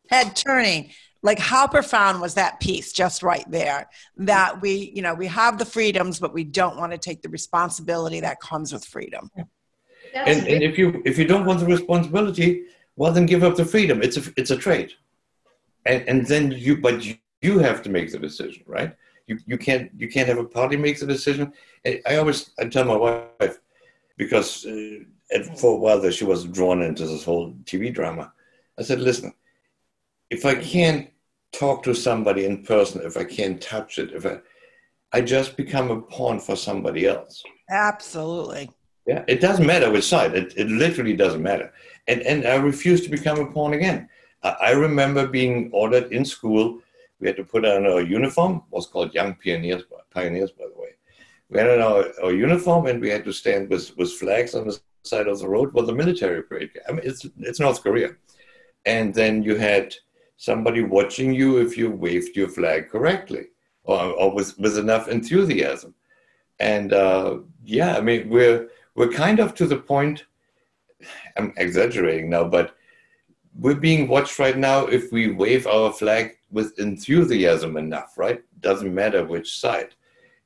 head 0.10 0.36
turning 0.36 0.91
like 1.23 1.39
how 1.39 1.65
profound 1.67 2.21
was 2.21 2.36
that 2.36 2.60
piece 2.60 2.91
just 2.91 3.23
right 3.23 3.49
there 3.49 3.89
that 4.17 4.62
we 4.62 4.91
you 4.93 5.02
know 5.02 5.13
we 5.13 5.26
have 5.26 5.58
the 5.58 5.65
freedoms 5.65 6.19
but 6.19 6.34
we 6.34 6.43
don't 6.43 6.78
want 6.78 6.91
to 6.91 6.97
take 6.97 7.21
the 7.21 7.30
responsibility 7.30 8.19
that 8.19 8.39
comes 8.39 8.71
with 8.71 8.86
freedom 8.86 9.32
and, 10.13 10.47
and 10.47 10.63
if 10.63 10.78
you 10.78 11.02
if 11.06 11.17
you 11.17 11.26
don't 11.26 11.45
want 11.45 11.60
the 11.60 11.65
responsibility 11.65 12.65
well 12.95 13.12
then 13.12 13.26
give 13.26 13.43
up 13.43 13.56
the 13.56 13.65
freedom. 13.65 14.02
It's 14.02 14.17
a 14.17 14.23
it's 14.38 14.52
a 14.52 14.58
trade. 14.58 14.91
And 15.86 16.08
and 16.08 16.26
then 16.28 16.52
you 16.52 16.78
but 16.78 17.04
you, 17.04 17.15
you 17.41 17.60
have 17.60 17.82
to 17.84 17.89
make 17.89 18.12
the 18.12 18.19
decision 18.19 18.63
right? 18.65 18.95
You, 19.28 19.39
you 19.45 19.58
can't 19.58 19.89
you 19.97 20.08
can't 20.10 20.28
have 20.28 20.38
a 20.38 20.43
party 20.43 20.78
make 20.78 20.99
the 20.99 21.08
decision. 21.08 21.54
I 21.86 22.15
always 22.17 22.52
i 22.60 22.65
tell 22.65 22.86
my 22.86 22.95
wife 22.95 23.60
because 24.17 24.65
uh, 24.65 24.99
for 25.58 25.76
a 25.76 25.80
while 25.80 25.99
there 25.99 26.12
she 26.12 26.26
was 26.26 26.45
drawn 26.45 26.82
into 26.82 27.06
this 27.06 27.23
whole 27.23 27.54
tv 27.63 27.93
drama. 27.93 28.32
I 28.78 28.84
said 28.84 29.02
listen 29.02 29.34
if 30.30 30.45
i 30.45 30.56
can't 30.56 31.10
talk 31.52 31.84
to 31.84 31.93
somebody 31.93 32.45
in 32.45 32.63
person 32.63 33.02
if 33.04 33.15
i 33.17 33.23
can't 33.23 33.62
touch 33.62 33.99
it 33.99 34.12
if 34.12 34.26
i 34.26 34.39
i 35.12 35.21
just 35.21 35.56
become 35.56 35.91
a 35.91 36.02
pawn 36.02 36.39
for 36.39 36.56
somebody 36.56 37.08
else. 37.08 37.43
Absolutely 37.69 38.69
yeah, 39.06 39.24
it 39.28 39.42
doesn't 39.42 39.66
matter 39.66 39.92
which 39.92 40.06
side. 40.06 40.36
It, 40.36 40.54
it 40.56 40.68
literally 40.70 41.16
doesn't 41.16 41.42
matter. 41.42 41.74
And, 42.08 42.22
and 42.22 42.46
I 42.46 42.56
refused 42.56 43.04
to 43.06 43.10
become 43.10 43.39
a 43.39 43.52
pawn 43.52 43.74
again. 43.74 44.08
I, 44.44 44.50
I 44.50 44.72
remember 44.72 45.28
being 45.28 45.70
ordered 45.74 46.12
in 46.12 46.26
school. 46.26 46.80
We 47.20 47.28
had 47.28 47.38
to 47.38 47.44
put 47.44 47.66
on 47.66 47.86
our 47.86 48.02
uniform. 48.02 48.58
It 48.58 48.76
was 48.76 48.88
called 48.88 49.13
Young 49.13 49.36
Pioneers, 49.44 49.84
Pioneers, 50.12 50.52
by 50.52 50.66
the 50.74 50.82
way. 50.82 50.89
We 51.50 51.60
had 51.60 51.70
on 51.70 51.82
our, 51.82 52.06
our 52.24 52.34
uniform 52.34 52.88
and 52.88 53.02
we 53.02 53.10
had 53.10 53.26
to 53.26 53.34
stand 53.34 53.70
with, 53.70 53.96
with 53.98 54.12
flags 54.13 54.56
on 54.56 54.68
the 54.68 54.80
side 55.04 55.28
of 55.28 55.39
the 55.39 55.48
road 55.48 55.74
while 55.74 55.86
the 55.86 55.94
military 55.94 56.42
parade. 56.44 56.72
I 56.88 56.94
mean, 56.94 57.02
it's, 57.04 57.26
it's 57.39 57.60
North 57.60 57.84
Korea. 57.84 58.16
And 58.86 59.13
then 59.13 59.44
you 59.44 59.56
had 59.56 59.94
somebody 60.38 60.82
watching 60.82 61.34
you 61.34 61.58
if 61.58 61.78
you 61.78 61.92
waved 61.92 62.36
your 62.36 62.50
flag 62.50 62.89
correctly 62.89 63.48
or, 63.84 64.00
or 64.00 64.34
with, 64.34 64.58
with 64.60 64.78
enough 64.78 65.08
enthusiasm. 65.08 65.94
And 66.60 66.94
uh, 66.94 67.39
yeah, 67.63 67.98
I 67.98 68.02
mean, 68.02 68.30
we're 68.30 68.70
we're 68.96 69.12
kind 69.12 69.40
of 69.40 69.54
to 69.56 69.66
the 69.66 69.78
point, 69.78 70.26
I'm 71.38 71.54
exaggerating 71.58 72.30
now, 72.30 72.46
but 72.46 72.76
we're 73.56 73.76
being 73.76 74.08
watched 74.08 74.40
right 74.40 74.58
now 74.58 74.86
if 74.86 75.12
we 75.12 75.32
wave 75.32 75.68
our 75.68 75.92
flag 75.92 76.38
with 76.52 76.78
enthusiasm 76.80 77.78
enough, 77.78 78.18
right? 78.18 78.42
Doesn't 78.60 78.94
matter 78.94 79.26
which 79.26 79.60
side. 79.60 79.96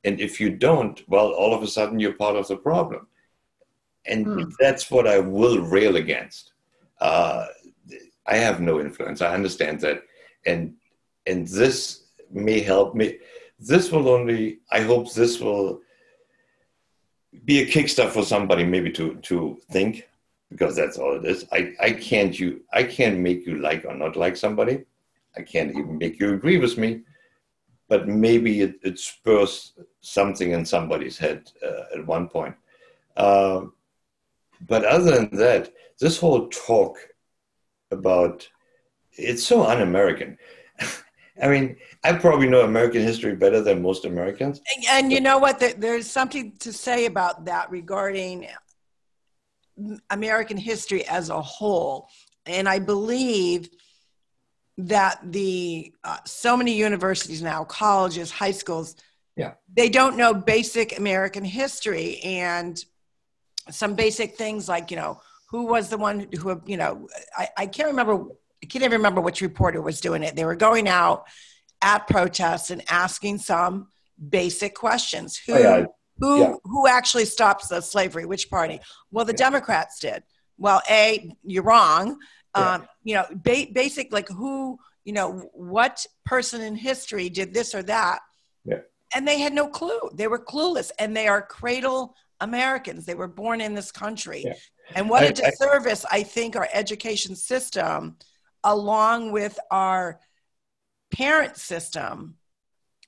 And 0.04 0.20
if 0.20 0.40
you 0.40 0.50
don't, 0.50 1.02
well, 1.08 1.32
all 1.32 1.54
of 1.54 1.62
a 1.62 1.66
sudden 1.66 1.98
you're 1.98 2.12
part 2.12 2.36
of 2.36 2.48
the 2.48 2.56
problem. 2.56 3.06
And 4.06 4.26
mm. 4.26 4.52
that's 4.58 4.90
what 4.90 5.06
I 5.06 5.18
will 5.18 5.60
rail 5.60 5.96
against. 5.96 6.52
Uh, 7.00 7.46
I 8.26 8.36
have 8.36 8.60
no 8.60 8.80
influence. 8.80 9.22
I 9.22 9.34
understand 9.34 9.80
that. 9.80 10.02
And 10.46 10.74
and 11.26 11.46
this 11.46 12.04
may 12.30 12.60
help 12.60 12.94
me. 12.94 13.18
This 13.58 13.92
will 13.92 14.08
only, 14.08 14.60
I 14.70 14.80
hope 14.80 15.12
this 15.12 15.40
will 15.40 15.80
be 17.44 17.62
a 17.62 17.66
kickstart 17.66 18.10
for 18.10 18.24
somebody 18.24 18.64
maybe 18.64 18.90
to 18.92 19.14
to 19.16 19.58
think 19.70 20.08
because 20.50 20.74
that's 20.76 20.96
all 20.96 21.14
it 21.16 21.24
is. 21.24 21.46
I, 21.52 21.74
I 21.80 21.90
can't 21.92 22.38
you 22.38 22.62
I 22.72 22.82
can't 22.84 23.18
make 23.18 23.46
you 23.46 23.58
like 23.58 23.84
or 23.84 23.94
not 23.94 24.16
like 24.16 24.36
somebody. 24.36 24.84
I 25.36 25.42
can't 25.42 25.70
even 25.70 25.98
make 25.98 26.18
you 26.18 26.34
agree 26.34 26.58
with 26.58 26.78
me. 26.78 27.02
But 27.88 28.06
maybe 28.06 28.60
it, 28.60 28.74
it 28.82 28.98
spurs 28.98 29.72
something 30.00 30.52
in 30.52 30.64
somebody's 30.66 31.16
head 31.16 31.50
uh, 31.64 31.96
at 31.96 32.06
one 32.06 32.28
point. 32.28 32.54
Uh, 33.16 33.66
but 34.66 34.84
other 34.84 35.10
than 35.12 35.30
that, 35.38 35.72
this 35.98 36.18
whole 36.18 36.48
talk 36.48 36.98
about 37.90 38.48
it's 39.12 39.42
so 39.44 39.64
un-American. 39.64 40.38
I 41.42 41.48
mean, 41.48 41.76
I 42.04 42.12
probably 42.14 42.48
know 42.48 42.62
American 42.62 43.02
history 43.02 43.34
better 43.36 43.60
than 43.60 43.82
most 43.82 44.04
Americans. 44.04 44.60
And, 44.74 44.84
and 44.90 45.12
you 45.12 45.20
know 45.20 45.38
what? 45.38 45.62
There's 45.78 46.06
something 46.06 46.52
to 46.60 46.72
say 46.72 47.06
about 47.06 47.44
that 47.44 47.70
regarding 47.70 48.48
American 50.10 50.56
history 50.56 51.06
as 51.06 51.30
a 51.30 51.40
whole. 51.40 52.08
And 52.46 52.68
I 52.68 52.78
believe 52.78 53.68
that 54.78 55.20
the 55.24 55.92
uh, 56.04 56.18
so 56.24 56.56
many 56.56 56.72
universities 56.72 57.42
now, 57.42 57.64
colleges, 57.64 58.30
high 58.30 58.52
schools, 58.52 58.96
yeah, 59.36 59.54
they 59.72 59.88
don't 59.88 60.16
know 60.16 60.34
basic 60.34 60.98
American 60.98 61.44
history 61.44 62.18
and 62.20 62.84
some 63.70 63.94
basic 63.94 64.36
things 64.36 64.68
like 64.68 64.90
you 64.90 64.96
know 64.96 65.20
who 65.50 65.66
was 65.66 65.88
the 65.88 65.98
one 65.98 66.26
who 66.38 66.60
you 66.66 66.76
know 66.76 67.08
I, 67.36 67.48
I 67.56 67.66
can't 67.66 67.88
remember 67.88 68.26
I 68.62 68.66
can't 68.66 68.84
even 68.84 68.98
remember 68.98 69.20
which 69.20 69.40
reporter 69.40 69.80
was 69.80 70.00
doing 70.00 70.22
it. 70.22 70.36
They 70.36 70.44
were 70.44 70.56
going 70.56 70.88
out 70.88 71.26
at 71.82 72.08
protests 72.08 72.70
and 72.70 72.82
asking 72.90 73.38
some 73.38 73.88
basic 74.28 74.74
questions. 74.74 75.36
Who 75.46 75.54
oh, 75.54 75.58
yeah. 75.58 75.84
who 76.18 76.40
yeah. 76.40 76.54
who 76.64 76.88
actually 76.88 77.24
stops 77.24 77.68
the 77.68 77.80
slavery? 77.80 78.26
Which 78.26 78.50
party? 78.50 78.80
Well, 79.10 79.24
the 79.24 79.32
yeah. 79.32 79.38
Democrats 79.38 80.00
did. 80.00 80.22
Well, 80.56 80.82
a 80.90 81.32
you're 81.44 81.62
wrong. 81.62 82.18
Um, 82.54 82.88
you 83.04 83.14
know, 83.14 83.24
ba- 83.30 83.68
basic 83.72 84.12
like 84.12 84.28
who 84.28 84.78
you 85.04 85.12
know 85.12 85.48
what 85.52 86.04
person 86.26 86.60
in 86.60 86.74
history 86.74 87.28
did 87.28 87.54
this 87.54 87.74
or 87.74 87.82
that. 87.84 88.20
Yeah. 88.64 88.80
And 89.14 89.26
they 89.26 89.38
had 89.38 89.52
no 89.52 89.68
clue. 89.68 90.10
They 90.14 90.26
were 90.26 90.38
clueless, 90.38 90.90
and 90.98 91.16
they 91.16 91.28
are 91.28 91.40
cradle 91.40 92.14
Americans. 92.40 93.06
They 93.06 93.14
were 93.14 93.28
born 93.28 93.60
in 93.60 93.74
this 93.74 93.92
country. 93.92 94.44
And 94.94 95.08
what 95.08 95.22
I, 95.22 95.26
a 95.26 95.32
disservice 95.32 96.04
I, 96.10 96.18
I 96.18 96.22
think 96.22 96.56
our 96.56 96.68
education 96.72 97.36
system 97.36 98.16
along 98.68 99.32
with 99.32 99.58
our 99.70 100.20
parent 101.10 101.56
system 101.56 102.36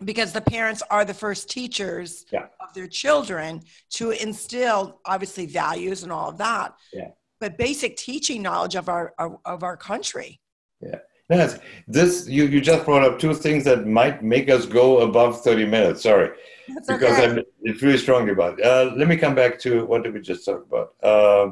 because 0.02 0.32
the 0.32 0.40
parents 0.40 0.82
are 0.90 1.04
the 1.04 1.14
first 1.14 1.50
teachers 1.50 2.24
yeah. 2.32 2.46
of 2.60 2.72
their 2.74 2.86
children 2.86 3.60
to 3.90 4.10
instill 4.10 5.00
obviously 5.04 5.44
values 5.44 6.02
and 6.02 6.10
all 6.10 6.30
of 6.30 6.38
that 6.38 6.74
yeah. 6.94 7.08
but 7.40 7.58
basic 7.58 7.96
teaching 7.98 8.40
knowledge 8.40 8.74
of 8.74 8.88
our 8.88 9.12
of 9.44 9.62
our 9.62 9.76
country 9.76 10.40
yeah 10.80 10.96
yes 11.28 11.58
this 11.86 12.26
you, 12.26 12.44
you 12.46 12.58
just 12.58 12.86
brought 12.86 13.04
up 13.04 13.18
two 13.18 13.34
things 13.34 13.62
that 13.62 13.86
might 13.86 14.24
make 14.24 14.48
us 14.48 14.64
go 14.64 15.00
above 15.00 15.42
30 15.42 15.66
minutes 15.66 16.02
sorry 16.02 16.30
That's 16.74 16.86
because 16.86 17.18
okay. 17.18 17.24
i'm 17.24 17.44
it's 17.62 17.82
really 17.82 17.98
strongly 17.98 18.32
about 18.32 18.58
it. 18.58 18.64
Uh, 18.64 18.94
let 18.96 19.06
me 19.06 19.16
come 19.18 19.34
back 19.34 19.58
to 19.60 19.84
what 19.84 20.04
did 20.04 20.14
we 20.14 20.22
just 20.22 20.46
talk 20.46 20.64
about 20.64 20.94
uh, 21.02 21.50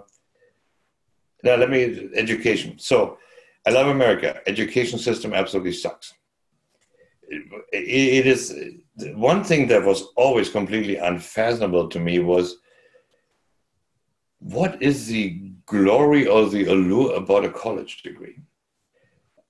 now 1.44 1.56
let 1.56 1.68
me 1.68 2.08
education 2.14 2.78
so 2.78 3.18
I 3.68 3.70
love 3.70 3.88
America. 3.88 4.40
Education 4.46 4.98
system 4.98 5.34
absolutely 5.34 5.74
sucks. 5.74 6.14
It, 7.28 7.44
it 8.18 8.26
is 8.26 8.42
one 9.14 9.44
thing 9.44 9.68
that 9.68 9.84
was 9.84 10.04
always 10.16 10.48
completely 10.48 10.96
unfathomable 10.96 11.86
to 11.90 12.00
me 12.00 12.18
was 12.18 12.56
what 14.38 14.82
is 14.82 15.06
the 15.08 15.52
glory 15.66 16.26
or 16.26 16.48
the 16.48 16.64
allure 16.64 17.14
about 17.14 17.44
a 17.44 17.50
college 17.50 18.02
degree? 18.02 18.38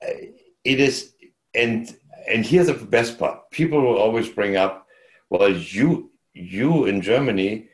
Uh, 0.02 0.32
it 0.64 0.80
is, 0.80 1.14
and 1.54 1.96
and 2.28 2.44
here's 2.44 2.66
the 2.66 2.74
best 2.74 3.20
part: 3.20 3.48
people 3.52 3.80
will 3.80 3.98
always 3.98 4.28
bring 4.28 4.56
up, 4.56 4.88
well, 5.30 5.48
you 5.48 6.10
you 6.34 6.86
in 6.86 7.02
Germany 7.02 7.68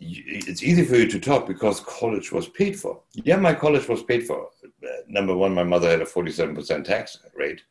it's 0.00 0.62
easy 0.62 0.84
for 0.84 0.96
you 0.96 1.08
to 1.08 1.18
talk 1.18 1.46
because 1.46 1.80
college 1.80 2.32
was 2.32 2.48
paid 2.48 2.78
for. 2.78 3.00
Yeah, 3.12 3.36
my 3.36 3.54
college 3.54 3.88
was 3.88 4.02
paid 4.02 4.26
for. 4.26 4.48
Uh, 4.64 4.88
number 5.08 5.34
one, 5.36 5.54
my 5.54 5.64
mother 5.64 5.90
had 5.90 6.02
a 6.02 6.06
47% 6.06 6.84
tax 6.84 7.18
rate. 7.34 7.62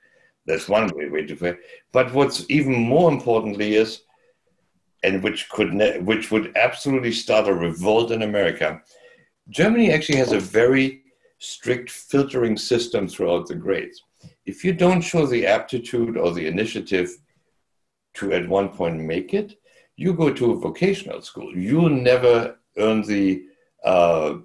That's 0.46 0.68
one 0.68 0.90
way, 0.96 1.10
way 1.10 1.26
to 1.26 1.36
pay. 1.36 1.56
But 1.92 2.14
what's 2.14 2.46
even 2.50 2.74
more 2.74 3.12
importantly 3.12 3.76
is, 3.76 4.02
and 5.04 5.22
which 5.22 5.50
could 5.50 5.74
ne- 5.74 6.00
which 6.00 6.32
would 6.32 6.56
absolutely 6.58 7.12
start 7.12 7.48
a 7.48 7.54
revolt 7.54 8.12
in 8.12 8.24
America. 8.24 8.82
Germany 9.50 9.92
actually 9.92 10.18
has 10.18 10.32
a 10.32 10.40
very 10.40 11.04
strict 11.38 11.92
filtering 11.92 12.58
system 12.58 13.08
throughout 13.08 13.48
the 13.48 13.56
grades. 13.56 14.02
If 14.46 14.64
you 14.64 14.74
don't 14.74 15.02
show 15.02 15.28
the 15.28 15.46
aptitude 15.46 16.18
or 16.18 16.34
the 16.34 16.48
initiative 16.48 17.12
to 18.16 18.34
at 18.34 18.48
one 18.48 18.70
point 18.70 19.00
make 19.00 19.34
it, 19.34 19.60
you 19.98 20.14
go 20.14 20.34
to 20.34 20.52
a 20.52 20.60
vocational 20.60 21.22
school. 21.22 21.56
You'll 21.56 21.90
never 21.90 22.58
earn 22.78 23.02
the 23.02 23.46
uh, 23.84 24.36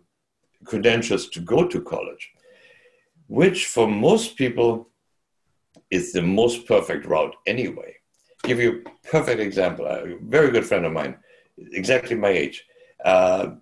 credentials 0.65 1.29
to 1.31 1.41
go 1.41 1.67
to 1.67 1.81
college, 1.81 2.31
which 3.27 3.67
for 3.67 3.89
most 3.89 4.37
people 4.37 4.89
is 5.91 6.13
the 6.13 6.23
most 6.23 6.67
perfect 6.67 7.07
route 7.07 7.35
anyway. 7.47 7.97
Give 8.45 8.61
you 8.61 8.85
a 8.87 9.09
perfect 9.09 9.41
example. 9.41 9.87
A 9.87 10.17
very 10.23 10.51
good 10.51 10.65
friend 10.65 10.87
of 10.87 10.93
mine, 10.93 11.17
exactly 11.73 12.17
my 12.17 12.29
age. 12.29 12.65
Uh, 13.05 13.55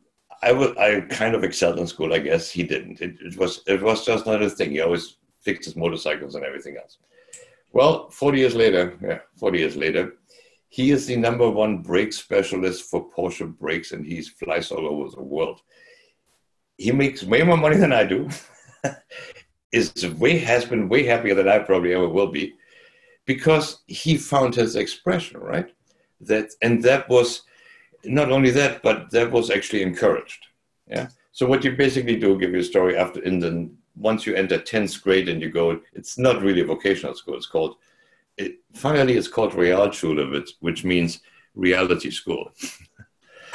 I, 0.43 0.51
I 0.51 1.01
kind 1.09 1.34
of 1.34 1.43
excelled 1.43 1.78
in 1.78 1.86
school, 1.86 2.14
I 2.14 2.18
guess. 2.18 2.51
He 2.51 2.62
didn't. 2.62 3.01
It, 3.01 3.16
it, 3.20 3.36
was, 3.36 3.62
it 3.66 3.82
was 3.82 4.05
just 4.05 4.26
not 4.26 4.41
his 4.41 4.55
thing. 4.55 4.70
He 4.70 4.80
always 4.80 5.16
fixed 5.41 5.64
his 5.64 5.76
motorcycles 5.76 6.34
and 6.34 6.45
everything 6.45 6.76
else. 6.76 6.99
Well, 7.72 8.09
40 8.11 8.39
years 8.39 8.55
later, 8.55 8.97
yeah, 9.03 9.18
40 9.36 9.59
years 9.59 9.76
later, 9.76 10.14
he 10.69 10.91
is 10.91 11.07
the 11.07 11.16
number 11.16 11.49
one 11.49 11.79
brake 11.79 12.12
specialist 12.12 12.85
for 12.85 13.09
Porsche 13.11 13.57
brakes, 13.59 13.93
and 13.93 14.05
he 14.05 14.23
flies 14.23 14.71
all 14.71 14.87
over 14.87 15.11
the 15.11 15.23
world. 15.23 15.61
He 16.77 16.93
makes 16.93 17.25
way 17.25 17.43
more 17.43 17.57
money 17.57 17.77
than 17.77 17.93
I 17.93 18.05
do, 18.05 18.29
is 19.73 20.07
way 20.19 20.39
has 20.39 20.64
been 20.64 20.89
way 20.89 21.05
happier 21.05 21.35
than 21.35 21.49
I 21.49 21.59
probably 21.59 21.95
ever 21.95 22.09
will 22.09 22.29
be, 22.29 22.55
because 23.25 23.83
he 23.87 24.16
found 24.16 24.55
his 24.55 24.77
expression 24.77 25.41
right. 25.41 25.71
That 26.21 26.51
and 26.62 26.83
that 26.83 27.09
was 27.09 27.43
not 28.05 28.31
only 28.31 28.51
that, 28.51 28.83
but 28.83 29.11
that 29.11 29.31
was 29.31 29.51
actually 29.51 29.83
encouraged. 29.83 30.47
Yeah. 30.87 31.09
So 31.33 31.47
what 31.47 31.64
you 31.64 31.77
basically 31.77 32.16
do, 32.16 32.39
give 32.39 32.53
you 32.53 32.61
a 32.61 32.64
story 32.64 32.97
after 32.97 33.21
in 33.23 33.39
the 33.39 33.71
once 33.99 34.27
you 34.27 34.35
enter 34.35 34.59
10th 34.59 35.03
grade 35.03 35.29
and 35.29 35.43
you 35.43 35.51
go, 35.51 35.81
it's 35.93 36.19
not 36.19 36.43
really 36.43 36.61
a 36.61 36.66
vocational 36.66 37.14
school. 37.14 37.35
It's 37.35 37.47
called, 37.47 37.77
it, 38.39 38.61
finally, 38.72 39.16
it's 39.16 39.28
called 39.28 39.53
Realschule, 39.53 40.30
which, 40.30 40.53
which 40.61 40.84
means 40.84 41.20
reality 41.55 42.11
school. 42.11 42.51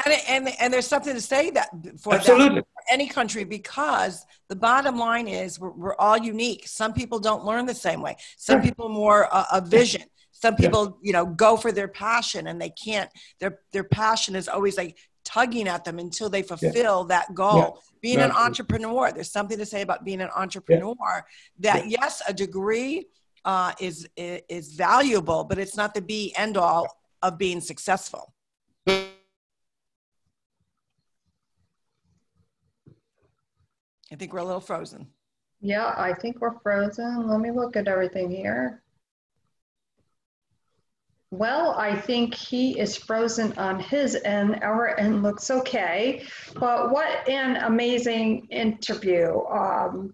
and, 0.06 0.16
and, 0.28 0.50
and 0.60 0.74
there's 0.74 0.88
something 0.88 1.14
to 1.14 1.22
say 1.22 1.50
that 1.52 1.70
for, 2.00 2.16
Absolutely. 2.16 2.60
That, 2.60 2.66
for 2.66 2.84
any 2.92 3.08
country 3.08 3.44
because 3.46 4.26
the 4.50 4.56
bottom 4.56 4.98
line 4.98 5.28
is 5.28 5.60
we're, 5.60 5.72
we're, 5.72 5.96
all 5.96 6.18
unique. 6.18 6.68
Some 6.68 6.94
people 6.94 7.20
don't 7.20 7.46
learn 7.46 7.66
the 7.66 7.74
same 7.74 8.02
way. 8.02 8.18
Some 8.38 8.60
yeah. 8.60 8.66
people 8.66 8.90
more 8.90 9.34
uh, 9.34 9.46
a 9.52 9.62
vision. 9.62 10.04
Some 10.32 10.56
people, 10.56 11.00
yeah. 11.02 11.08
you 11.08 11.14
know, 11.14 11.26
go 11.26 11.56
for 11.56 11.72
their 11.72 11.88
passion 11.88 12.48
and 12.48 12.62
they 12.62 12.72
can't. 12.72 13.10
Their 13.40 13.60
their 13.72 13.86
passion 13.86 14.36
is 14.36 14.50
always 14.50 14.76
like 14.76 14.98
tugging 15.24 15.70
at 15.70 15.86
them 15.86 16.00
until 16.00 16.30
they 16.30 16.42
fulfill 16.42 17.08
yeah. 17.10 17.16
that 17.16 17.34
goal. 17.34 17.82
Being 18.02 18.20
an 18.20 18.32
entrepreneur, 18.32 19.14
there's 19.14 19.32
something 19.32 19.58
to 19.58 19.66
say 19.66 19.82
about 19.82 20.04
being 20.04 20.20
an 20.20 20.30
entrepreneur. 20.36 21.26
That 21.60 21.90
yes, 21.90 22.22
a 22.28 22.34
degree 22.34 23.06
uh, 23.46 23.74
is 23.80 24.08
is 24.16 24.74
valuable, 24.74 25.44
but 25.44 25.58
it's 25.60 25.76
not 25.76 25.94
the 25.94 26.02
be 26.02 26.34
end 26.38 26.58
all 26.58 26.88
of 27.22 27.38
being 27.38 27.62
successful. 27.62 28.34
I 34.14 34.16
think 34.16 34.32
we're 34.32 34.40
a 34.40 34.46
little 34.46 34.62
frozen. 34.62 35.08
Yeah, 35.60 35.94
I 35.98 36.14
think 36.14 36.40
we're 36.40 36.60
frozen. 36.60 37.28
Let 37.28 37.40
me 37.40 37.50
look 37.52 37.76
at 37.76 37.88
everything 37.88 38.30
here. 38.30 38.84
Well, 41.32 41.72
I 41.72 41.96
think 41.96 42.36
he 42.36 42.80
is 42.80 42.96
frozen 42.96 43.54
on 43.58 43.80
his 43.80 44.16
end. 44.24 44.60
Our 44.62 45.00
end 45.00 45.24
looks 45.24 45.50
okay. 45.50 46.24
But 46.54 46.92
what 46.92 47.28
an 47.28 47.56
amazing 47.56 48.46
interview. 48.52 49.44
Um, 49.48 50.14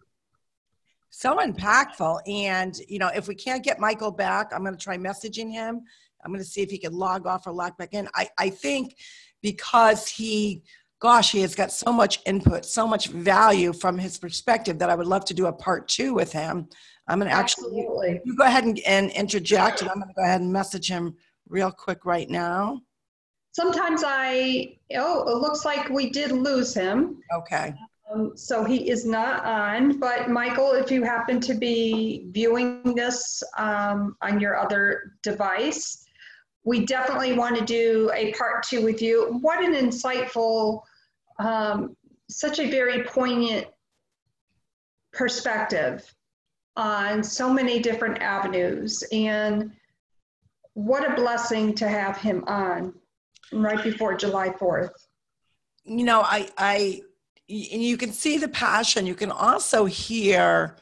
so 1.20 1.38
impactful. 1.38 2.22
And, 2.28 2.80
you 2.88 2.98
know, 2.98 3.10
if 3.14 3.28
we 3.28 3.36
can't 3.36 3.62
get 3.62 3.78
Michael 3.78 4.12
back, 4.12 4.52
I'm 4.54 4.64
going 4.64 4.76
to 4.76 4.82
try 4.82 4.98
messaging 4.98 5.52
him. 5.52 5.82
I'm 6.24 6.32
going 6.32 6.44
to 6.44 6.50
see 6.50 6.62
if 6.62 6.70
he 6.70 6.78
can 6.78 6.94
log 6.94 7.28
off 7.28 7.46
or 7.46 7.52
log 7.52 7.78
back 7.78 7.94
in. 7.94 8.08
I, 8.16 8.30
I 8.38 8.50
think 8.50 8.96
because 9.42 10.08
he 10.08 10.64
gosh, 11.02 11.32
he 11.32 11.40
has 11.40 11.56
got 11.56 11.72
so 11.72 11.94
much 11.94 12.20
input, 12.26 12.66
so 12.66 12.86
much 12.86 13.08
value 13.08 13.72
from 13.72 13.98
his 13.98 14.18
perspective 14.18 14.78
that 14.80 14.90
I 14.90 14.96
would 14.96 15.08
love 15.08 15.24
to 15.26 15.34
do 15.34 15.46
a 15.46 15.54
part 15.54 15.88
two 15.88 16.14
with 16.14 16.32
him. 16.32 16.68
I'm 17.08 17.20
going 17.20 17.30
to 17.30 17.36
actually 17.36 17.80
Absolutely. 17.80 18.22
you 18.26 18.36
go 18.36 18.44
ahead 18.44 18.66
and, 18.66 18.78
and 18.80 19.10
interject, 19.12 19.82
and 19.82 19.90
I'm 19.90 19.96
going 19.96 20.10
to 20.10 20.14
go 20.14 20.24
ahead 20.24 20.42
and 20.42 20.52
message 20.52 20.90
him 20.90 21.16
real 21.48 21.72
quick 21.72 22.04
right 22.04 22.30
now. 22.30 22.82
Sometimes 23.54 24.04
I, 24.06 24.78
oh, 24.96 25.28
it 25.30 25.38
looks 25.38 25.64
like 25.64 25.90
we 25.90 26.10
did 26.10 26.32
lose 26.32 26.74
him. 26.74 27.22
Okay. 27.34 27.74
Um, 28.12 28.36
so 28.36 28.64
he 28.64 28.90
is 28.90 29.06
not 29.06 29.46
on, 29.46 30.00
but 30.00 30.30
Michael, 30.30 30.72
if 30.72 30.90
you 30.90 31.04
happen 31.04 31.40
to 31.42 31.54
be 31.54 32.26
viewing 32.32 32.96
this 32.96 33.44
um, 33.58 34.16
on 34.22 34.40
your 34.40 34.58
other 34.58 35.14
device, 35.22 36.06
we 36.64 36.86
definitely 36.86 37.34
want 37.34 37.58
to 37.58 37.66
do 37.66 38.12
a 38.14 38.34
part 38.34 38.64
two 38.64 38.84
with 38.84 39.02
you. 39.02 39.38
What 39.42 39.64
an 39.64 39.74
insightful 39.74 40.82
um, 41.40 41.96
such 42.30 42.60
a 42.60 42.70
very 42.70 43.04
poignant 43.04 43.68
perspective 45.14 46.14
on 46.76 47.24
so 47.24 47.52
many 47.52 47.80
different 47.80 48.22
avenues. 48.22 49.04
And 49.12 49.72
what 50.74 51.10
a 51.10 51.16
blessing 51.16 51.74
to 51.76 51.88
have 51.88 52.18
him 52.18 52.44
on 52.48 52.94
right 53.52 53.84
before 53.84 54.16
July 54.16 54.50
4th. 54.50 54.92
You 55.86 56.04
know, 56.04 56.22
I, 56.22 56.50
I, 56.58 57.02
you 57.50 57.98
can 57.98 58.12
see 58.12 58.38
the 58.38 58.48
passion. 58.48 59.08
You 59.08 59.16
can 59.16 59.32
also 59.32 59.86
hear 59.86 60.78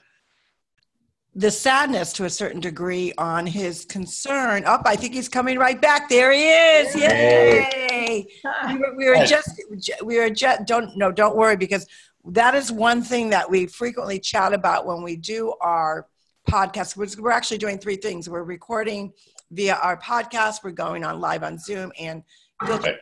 the 1.34 1.50
sadness 1.50 2.12
to 2.14 2.26
a 2.26 2.30
certain 2.30 2.60
degree 2.60 3.14
on 3.18 3.46
his 3.46 3.86
concern. 3.86 4.66
Up, 4.66 4.82
oh, 4.86 4.90
I 4.90 4.96
think 4.96 5.14
he's 5.14 5.30
coming 5.30 5.58
right 5.58 5.80
back. 5.80 6.10
There 6.10 6.34
he 6.34 6.50
is! 6.50 6.96
Yay! 6.96 8.28
we, 8.68 8.78
were, 8.78 8.96
we 8.98 9.08
were 9.08 9.26
just, 9.26 9.62
we 10.04 10.18
were 10.18 10.30
just. 10.30 10.66
Don't 10.66 10.98
no, 10.98 11.12
don't 11.12 11.36
worry 11.38 11.56
because 11.56 11.88
that 12.26 12.54
is 12.54 12.72
one 12.72 13.02
thing 13.02 13.30
that 13.30 13.50
we 13.50 13.68
frequently 13.68 14.20
chat 14.20 14.52
about 14.52 14.86
when 14.86 15.04
we 15.04 15.16
do 15.16 15.54
our 15.62 16.08
podcast. 16.50 16.98
We're, 16.98 17.08
we're 17.22 17.32
actually 17.32 17.60
doing 17.60 17.78
three 17.78 17.98
things. 17.98 18.28
We're 18.28 18.44
recording 18.44 19.14
via 19.52 19.76
our 19.76 19.96
podcast. 19.96 20.64
We're 20.64 20.72
going 20.72 21.06
on 21.06 21.22
live 21.22 21.44
on 21.44 21.58
Zoom 21.60 21.94
and 21.98 22.24
filtering, 22.66 22.98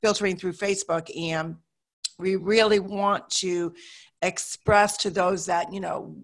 filtering 0.00 0.36
through 0.36 0.52
Facebook, 0.52 1.10
and 1.18 1.56
we 2.20 2.36
really 2.36 2.78
want 2.78 3.28
to 3.30 3.74
express 4.22 4.96
to 4.98 5.10
those 5.10 5.46
that 5.46 5.72
you 5.72 5.80
know 5.80 6.16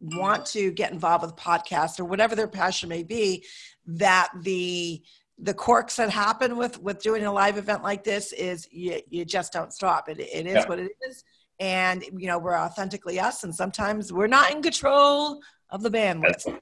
want 0.00 0.44
to 0.44 0.70
get 0.72 0.92
involved 0.92 1.24
with 1.24 1.36
podcasts 1.36 1.98
or 1.98 2.04
whatever 2.04 2.34
their 2.34 2.48
passion 2.48 2.88
may 2.88 3.02
be 3.02 3.44
that 3.86 4.30
the 4.42 5.02
the 5.38 5.54
quirks 5.54 5.96
that 5.96 6.10
happen 6.10 6.56
with 6.56 6.80
with 6.80 7.02
doing 7.02 7.24
a 7.24 7.32
live 7.32 7.58
event 7.58 7.82
like 7.82 8.04
this 8.04 8.32
is 8.32 8.68
you, 8.70 9.00
you 9.08 9.24
just 9.24 9.52
don't 9.52 9.72
stop. 9.72 10.08
It, 10.08 10.20
it 10.20 10.46
is 10.46 10.54
yeah. 10.54 10.68
what 10.68 10.78
it 10.78 10.92
is. 11.08 11.24
And 11.60 12.04
you 12.16 12.26
know 12.26 12.38
we're 12.38 12.58
authentically 12.58 13.18
us 13.18 13.44
and 13.44 13.54
sometimes 13.54 14.12
we're 14.12 14.26
not 14.26 14.52
in 14.52 14.62
control 14.62 15.40
of 15.70 15.82
the 15.82 15.90
bandwidth. 15.90 16.58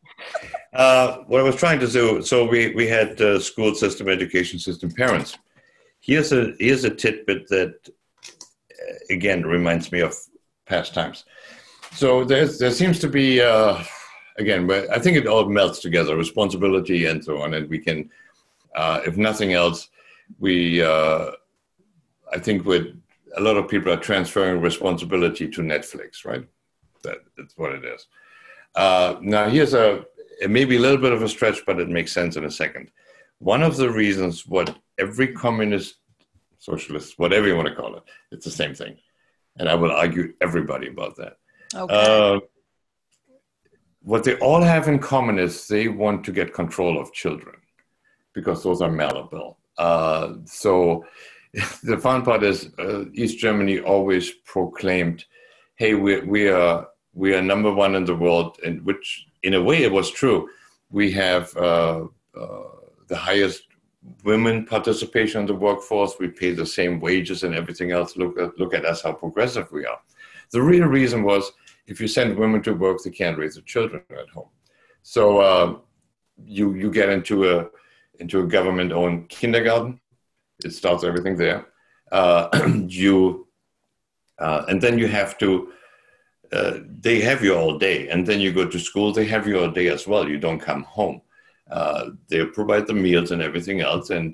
Uh, 0.72 1.18
what 1.26 1.40
i 1.40 1.42
was 1.42 1.56
trying 1.56 1.78
to 1.78 1.86
do 1.86 2.22
so 2.22 2.46
we 2.46 2.74
we 2.74 2.86
had 2.86 3.20
uh, 3.20 3.38
school 3.38 3.74
system 3.74 4.08
education 4.08 4.58
system 4.58 4.90
parents. 4.90 5.36
Here's 6.00 6.32
a 6.32 6.54
here's 6.58 6.84
a 6.84 6.90
tidbit 6.90 7.48
that 7.48 7.74
again 9.10 9.42
reminds 9.42 9.92
me 9.92 10.00
of 10.00 10.16
past 10.66 10.94
times 10.94 11.24
so 11.94 12.24
there's, 12.24 12.58
there 12.58 12.70
seems 12.70 12.98
to 13.00 13.08
be, 13.08 13.40
uh, 13.40 13.82
again, 14.38 14.66
but 14.66 14.90
I 14.90 14.98
think 14.98 15.16
it 15.16 15.26
all 15.26 15.48
melts 15.48 15.80
together, 15.80 16.16
responsibility 16.16 17.06
and 17.06 17.22
so 17.22 17.42
on. 17.42 17.54
And 17.54 17.68
we 17.68 17.78
can, 17.78 18.10
uh, 18.74 19.00
if 19.06 19.16
nothing 19.16 19.52
else, 19.52 19.88
we, 20.38 20.82
uh, 20.82 21.32
I 22.32 22.38
think 22.38 22.64
with 22.64 22.98
a 23.36 23.40
lot 23.40 23.58
of 23.58 23.68
people 23.68 23.92
are 23.92 23.98
transferring 23.98 24.62
responsibility 24.62 25.48
to 25.48 25.60
Netflix, 25.60 26.24
right? 26.24 26.46
That, 27.02 27.18
that's 27.36 27.56
what 27.58 27.72
it 27.72 27.84
is. 27.84 28.06
Uh, 28.74 29.16
now, 29.20 29.48
here's 29.50 29.74
a, 29.74 30.04
it 30.40 30.50
may 30.50 30.64
be 30.64 30.76
a 30.76 30.80
little 30.80 30.98
bit 30.98 31.12
of 31.12 31.22
a 31.22 31.28
stretch, 31.28 31.64
but 31.66 31.78
it 31.78 31.90
makes 31.90 32.12
sense 32.12 32.36
in 32.36 32.44
a 32.46 32.50
second. 32.50 32.90
One 33.38 33.62
of 33.62 33.76
the 33.76 33.90
reasons 33.90 34.46
what 34.46 34.74
every 34.98 35.28
communist, 35.28 35.96
socialist, 36.70 37.18
whatever 37.18 37.46
you 37.48 37.56
want 37.56 37.68
to 37.68 37.74
call 37.74 37.96
it, 37.96 38.04
it's 38.30 38.44
the 38.44 38.50
same 38.62 38.74
thing. 38.74 38.94
And 39.58 39.68
I 39.68 39.74
will 39.74 39.90
argue 39.90 40.32
everybody 40.40 40.88
about 40.88 41.16
that 41.16 41.34
Okay. 41.74 41.94
Uh, 41.94 42.40
what 44.02 44.24
they 44.24 44.36
all 44.38 44.60
have 44.60 44.88
in 44.88 44.98
common 44.98 45.38
is 45.38 45.66
they 45.66 45.88
want 45.88 46.24
to 46.24 46.32
get 46.32 46.52
control 46.52 47.00
of 47.00 47.12
children 47.12 47.56
because 48.34 48.62
those 48.62 48.82
are 48.82 48.90
malleable. 48.90 49.58
Uh, 49.78 50.34
so 50.44 51.04
the 51.82 51.98
fun 51.98 52.22
part 52.22 52.42
is 52.42 52.70
uh, 52.78 53.04
East 53.14 53.38
Germany 53.38 53.80
always 53.80 54.30
proclaimed, 54.44 55.24
"Hey, 55.76 55.94
we 55.94 56.20
we 56.20 56.48
are 56.48 56.88
we 57.14 57.34
are 57.34 57.42
number 57.42 57.72
one 57.72 57.94
in 57.94 58.04
the 58.04 58.16
world," 58.16 58.58
and 58.64 58.84
which 58.84 59.26
in 59.42 59.54
a 59.54 59.62
way 59.62 59.82
it 59.82 59.92
was 59.92 60.10
true. 60.10 60.48
We 60.90 61.10
have 61.12 61.56
uh, 61.56 62.06
uh, 62.38 62.62
the 63.06 63.16
highest 63.16 63.62
women 64.24 64.64
participation 64.64 65.42
in 65.42 65.46
the 65.46 65.54
workforce. 65.54 66.14
We 66.18 66.28
pay 66.28 66.52
the 66.52 66.66
same 66.66 67.00
wages 67.00 67.42
and 67.44 67.54
everything 67.54 67.92
else. 67.92 68.16
Look 68.16 68.38
at 68.38 68.58
look 68.58 68.74
at 68.74 68.84
us, 68.84 69.02
how 69.02 69.12
progressive 69.12 69.70
we 69.72 69.86
are. 69.86 69.98
The 70.50 70.62
real 70.62 70.86
reason 70.86 71.22
was 71.22 71.52
if 71.86 72.00
you 72.00 72.08
send 72.08 72.36
women 72.36 72.62
to 72.62 72.74
work, 72.74 72.98
they 73.02 73.10
can't 73.10 73.38
raise 73.38 73.54
their 73.54 73.64
children 73.64 74.02
at 74.10 74.28
home. 74.28 74.48
So 75.02 75.38
uh, 75.38 75.76
you 76.44 76.74
you 76.74 76.90
get 76.90 77.08
into 77.08 77.50
a 77.50 77.68
into 78.18 78.40
a 78.40 78.46
government-owned 78.46 79.28
kindergarten. 79.28 80.00
It 80.64 80.72
starts 80.72 81.02
everything 81.02 81.36
there. 81.36 81.66
Uh, 82.12 82.48
you 82.86 83.48
uh, 84.38 84.64
and 84.68 84.80
then 84.80 84.98
you 84.98 85.06
have 85.08 85.38
to. 85.38 85.72
Uh, 86.52 86.80
they 87.00 87.20
have 87.20 87.42
you 87.42 87.54
all 87.54 87.78
day, 87.78 88.08
and 88.08 88.26
then 88.26 88.40
you 88.40 88.52
go 88.52 88.68
to 88.68 88.78
school. 88.78 89.12
They 89.12 89.24
have 89.26 89.46
you 89.46 89.60
all 89.60 89.70
day 89.70 89.88
as 89.88 90.06
well. 90.06 90.28
You 90.28 90.38
don't 90.38 90.58
come 90.58 90.82
home. 90.82 91.22
Uh, 91.78 92.04
they 92.28 92.44
provide 92.58 92.86
the 92.86 93.02
meals 93.06 93.30
and 93.32 93.42
everything 93.42 93.78
else, 93.80 94.06
and 94.16 94.28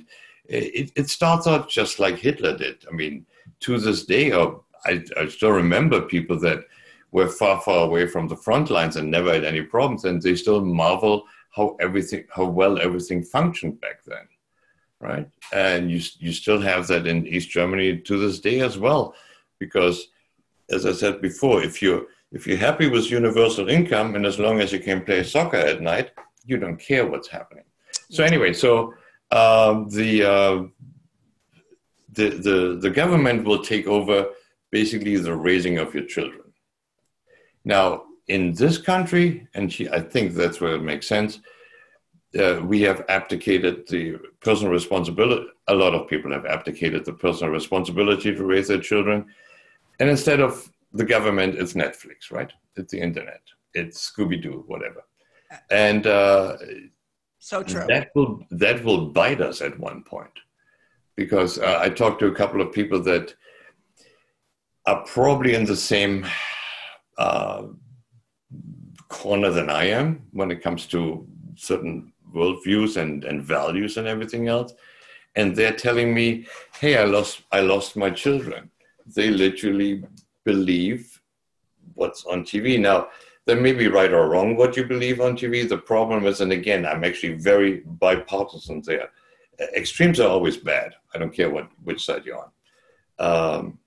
it, 0.45 0.91
it 1.01 1.09
starts 1.09 1.47
out 1.47 1.71
just 1.79 1.95
like 2.05 2.19
Hitler 2.27 2.55
did. 2.65 2.77
I 2.91 2.93
mean, 3.01 3.15
to 3.65 3.73
this 3.79 4.01
day, 4.15 4.27
I, 4.33 4.93
I 5.21 5.29
still 5.29 5.55
remember 5.63 6.13
people 6.15 6.39
that 6.47 6.61
were 7.17 7.31
far, 7.41 7.57
far 7.67 7.81
away 7.87 8.05
from 8.09 8.29
the 8.29 8.43
front 8.47 8.71
lines 8.77 8.97
and 8.97 9.11
never 9.11 9.31
had 9.33 9.45
any 9.45 9.63
problems, 9.63 10.05
and 10.05 10.21
they 10.21 10.37
still 10.37 10.63
marvel 10.83 11.15
how 11.57 11.77
everything, 11.87 12.25
how 12.37 12.47
well 12.61 12.75
everything 12.87 13.21
functioned 13.37 13.77
back 13.85 13.99
then, 14.11 14.27
right? 15.09 15.27
And 15.53 15.81
you 15.93 16.01
you 16.25 16.33
still 16.33 16.61
have 16.71 16.83
that 16.87 17.07
in 17.07 17.27
East 17.35 17.51
Germany 17.57 17.89
to 18.09 18.15
this 18.19 18.41
day 18.41 18.59
as 18.69 18.77
well, 18.79 19.03
because 19.63 19.97
as 20.77 20.83
I 20.85 20.93
said 20.93 21.17
before, 21.21 21.59
if 21.71 21.77
you 21.83 21.93
If 22.39 22.47
you're 22.47 22.67
happy 22.69 22.89
with 22.91 23.11
universal 23.21 23.67
income 23.79 24.09
and 24.17 24.27
as 24.27 24.39
long 24.39 24.61
as 24.61 24.71
you 24.73 24.81
can 24.89 25.01
play 25.05 25.23
soccer 25.25 25.63
at 25.73 25.81
night, 25.81 26.09
you 26.49 26.57
don't 26.57 26.81
care 26.91 27.07
what's 27.07 27.29
happening. 27.29 27.65
So 28.11 28.25
anyway, 28.25 28.53
so 28.53 28.95
um, 29.31 29.89
the, 29.99 30.11
uh, 30.35 30.63
the 32.13 32.29
the 32.47 32.79
the 32.85 32.91
government 32.91 33.45
will 33.45 33.63
take 33.73 33.87
over 33.87 34.17
basically 34.71 35.17
the 35.17 35.37
raising 35.49 35.79
of 35.79 35.95
your 35.95 36.07
children. 36.15 36.47
Now, 37.65 37.87
in 38.29 38.55
this 38.55 38.77
country, 38.79 39.47
and 39.55 39.73
she, 39.73 39.89
I 39.89 40.01
think 40.01 40.33
that's 40.33 40.61
where 40.61 40.75
it 40.75 40.83
makes 40.83 41.07
sense. 41.07 41.41
Uh, 42.39 42.61
we 42.73 42.81
have 42.83 43.05
abdicated 43.09 43.87
the 43.89 44.19
personal 44.41 44.73
responsibility. 44.73 45.47
A 45.69 45.75
lot 45.75 45.95
of 45.95 46.09
people 46.09 46.31
have 46.33 46.47
abdicated 46.47 47.05
the 47.05 47.13
personal 47.13 47.53
responsibility 47.53 48.35
to 48.35 48.45
raise 48.45 48.69
their 48.69 48.81
children, 48.81 49.27
and 50.01 50.09
instead 50.09 50.41
of 50.41 50.71
the 50.93 51.05
government, 51.05 51.55
it's 51.61 51.75
Netflix, 51.75 52.31
right? 52.31 52.53
It's 52.77 52.93
the 52.93 53.01
internet, 53.01 53.43
it's 53.75 54.11
Scooby 54.11 54.41
Doo, 54.43 54.65
whatever, 54.67 55.03
and 55.71 56.07
uh, 56.07 56.57
so 57.39 57.63
true. 57.63 57.87
That 57.89 58.11
will 58.15 58.47
that 58.51 58.85
will 58.85 59.07
bite 59.07 59.41
us 59.41 59.61
at 59.61 59.79
one 59.79 60.03
point, 60.03 60.33
because 61.17 61.59
uh, 61.59 61.79
I 61.81 61.89
talked 61.89 62.21
to 62.21 62.27
a 62.27 62.35
couple 62.35 62.61
of 62.61 62.73
people 62.73 63.03
that 63.05 63.35
are 64.87 65.05
probably 65.05 65.55
in 65.55 65.65
the 65.65 65.77
same 65.77 66.27
uh, 67.19 67.67
corner 69.09 69.51
than 69.51 69.71
I 69.71 69.85
am 69.85 70.23
when 70.33 70.51
it 70.51 70.63
comes 70.63 70.87
to 70.87 71.27
certain 71.57 72.13
worldviews 72.35 72.97
and, 72.97 73.25
and 73.25 73.43
values 73.43 73.97
and 73.97 74.07
everything 74.07 74.49
else. 74.49 74.73
And 75.35 75.55
they're 75.55 75.73
telling 75.73 76.15
me, 76.15 76.47
hey, 76.81 76.97
I 76.97 77.05
lost 77.05 77.43
I 77.53 77.61
lost 77.61 77.97
my 77.97 78.11
children. 78.11 78.71
They 79.15 79.31
literally 79.31 80.05
believe 80.45 81.21
what's 81.95 82.25
on 82.25 82.45
TV. 82.45 82.79
Now, 82.81 83.09
there 83.49 83.59
may 83.59 83.73
be 83.73 83.89
right 83.89 84.13
or 84.13 84.29
wrong 84.29 84.57
what 84.57 84.77
you 84.77 84.85
believe 84.85 85.23
on 85.23 85.35
TV. 85.35 85.67
The 85.67 85.79
problem 85.79 86.27
is, 86.27 86.43
and 86.43 86.53
again, 86.53 86.85
I'm 86.85 87.03
actually 87.03 87.33
very 87.33 87.81
bipartisan 87.87 88.83
there. 88.85 89.09
Extremes 89.75 90.21
are 90.21 90.29
always 90.29 90.59
bad. 90.59 90.95
I 91.15 91.19
don't 91.19 91.33
care 91.33 91.49
what 91.49 91.71
which 91.83 92.05
side 92.05 92.27
you're 92.27 92.45
on. 92.45 92.51
Um, 93.19 93.79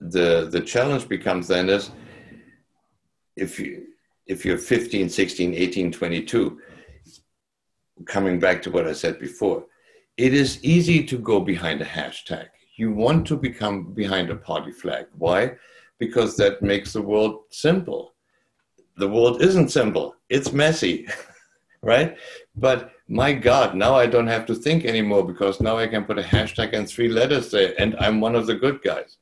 the 0.00 0.48
the 0.52 0.60
challenge 0.60 1.08
becomes 1.08 1.48
then 1.48 1.70
is 1.70 1.90
if 3.36 3.58
you 3.58 3.86
if 4.26 4.44
you're 4.44 4.58
15 4.58 5.08
16 5.08 5.54
18 5.54 5.92
22 5.92 6.60
coming 8.04 8.38
back 8.38 8.60
to 8.62 8.70
what 8.70 8.86
i 8.86 8.92
said 8.92 9.18
before 9.18 9.64
it 10.18 10.34
is 10.34 10.62
easy 10.62 11.02
to 11.04 11.16
go 11.16 11.40
behind 11.40 11.80
a 11.80 11.84
hashtag 11.84 12.48
you 12.76 12.92
want 12.92 13.26
to 13.26 13.36
become 13.36 13.94
behind 13.94 14.28
a 14.28 14.36
party 14.36 14.70
flag 14.70 15.06
why 15.16 15.52
because 15.98 16.36
that 16.36 16.60
makes 16.60 16.92
the 16.92 17.00
world 17.00 17.44
simple 17.50 18.15
the 18.96 19.08
world 19.08 19.42
isn't 19.42 19.70
simple. 19.70 20.16
It's 20.28 20.52
messy 20.52 21.06
right? 21.82 22.16
But 22.56 22.92
my 23.08 23.32
god 23.32 23.76
now 23.76 23.94
i 23.94 24.04
don't 24.04 24.26
have 24.26 24.44
to 24.44 24.52
think 24.52 24.84
anymore 24.84 25.24
because 25.24 25.60
now 25.60 25.78
i 25.78 25.86
can 25.86 26.04
put 26.04 26.18
a 26.18 26.22
hashtag 26.22 26.72
and 26.72 26.88
three 26.88 27.08
letters 27.08 27.52
there 27.52 27.72
and 27.78 27.94
i'm 28.00 28.20
one 28.20 28.34
of 28.34 28.46
the 28.46 28.54
good 28.54 28.82
guys. 28.82 29.18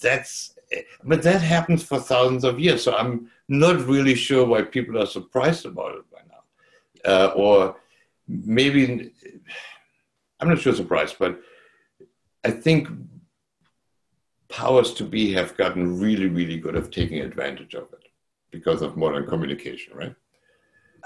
That's 0.00 0.54
but 1.02 1.22
that 1.22 1.40
happens 1.40 1.82
for 1.82 1.98
thousands 2.00 2.42
of 2.42 2.58
years. 2.58 2.82
So 2.82 2.94
I'm 2.96 3.30
not 3.48 3.86
really 3.86 4.14
sure 4.14 4.44
why 4.46 4.62
people 4.62 5.00
are 5.00 5.06
surprised 5.06 5.66
about 5.66 5.94
it 5.96 6.10
by 6.10 6.20
now, 6.32 7.12
uh, 7.12 7.32
or 7.36 7.76
maybe 8.26 9.12
I'm 10.40 10.48
not 10.48 10.58
sure 10.58 10.74
surprised, 10.74 11.16
but 11.18 11.40
I 12.44 12.50
think 12.50 12.88
powers 14.48 14.94
to 14.94 15.04
be 15.04 15.32
have 15.34 15.56
gotten 15.56 16.00
really, 16.00 16.26
really 16.26 16.58
good 16.58 16.76
at 16.76 16.90
taking 16.90 17.20
advantage 17.20 17.74
of 17.74 17.92
it 17.92 18.03
because 18.54 18.80
of 18.82 18.96
modern 18.96 19.26
communication, 19.26 19.96
right? 19.96 20.14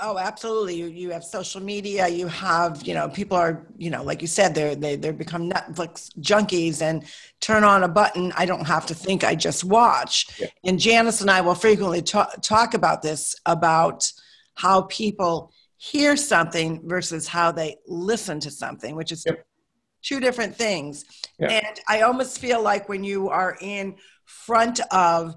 Oh, 0.01 0.17
absolutely. 0.17 0.77
You, 0.77 0.87
you 0.87 1.11
have 1.11 1.25
social 1.25 1.61
media. 1.61 2.07
You 2.07 2.29
have, 2.29 2.87
you 2.87 2.95
know, 2.95 3.09
people 3.09 3.37
are, 3.37 3.67
you 3.77 3.91
know, 3.91 4.05
like 4.05 4.23
you 4.23 4.29
said, 4.29 4.55
they're, 4.55 4.77
they, 4.77 4.95
they're 4.95 5.13
become 5.13 5.51
Netflix 5.51 6.17
junkies 6.21 6.83
and 6.83 7.05
turn 7.41 7.65
on 7.65 7.83
a 7.83 7.89
button. 7.89 8.33
I 8.37 8.47
don't 8.47 8.67
have 8.67 8.87
to 8.87 8.95
think. 8.95 9.25
I 9.25 9.35
just 9.35 9.65
watch. 9.65 10.29
Yeah. 10.39 10.47
And 10.65 10.79
Janice 10.79 11.21
and 11.21 11.31
I 11.31 11.41
will 11.41 11.57
frequently 11.57 12.01
talk, 12.01 12.41
talk 12.43 12.75
about 12.75 13.03
this, 13.03 13.35
about 13.45 14.09
how 14.55 14.83
people 14.83 15.53
hear 15.79 16.17
something 16.17 16.81
versus 16.85 17.27
how 17.27 17.51
they 17.51 17.77
listen 17.89 18.39
to 18.41 18.53
something, 18.53 18.95
which 18.95 19.11
is 19.11 19.25
yep. 19.27 19.45
two 20.03 20.21
different 20.21 20.55
things. 20.55 21.05
Yep. 21.41 21.51
And 21.51 21.81
I 21.89 22.03
almost 22.03 22.39
feel 22.39 22.63
like 22.63 22.89
when 22.89 23.03
you 23.03 23.31
are 23.31 23.57
in 23.61 23.97
front 24.27 24.79
of 24.93 25.35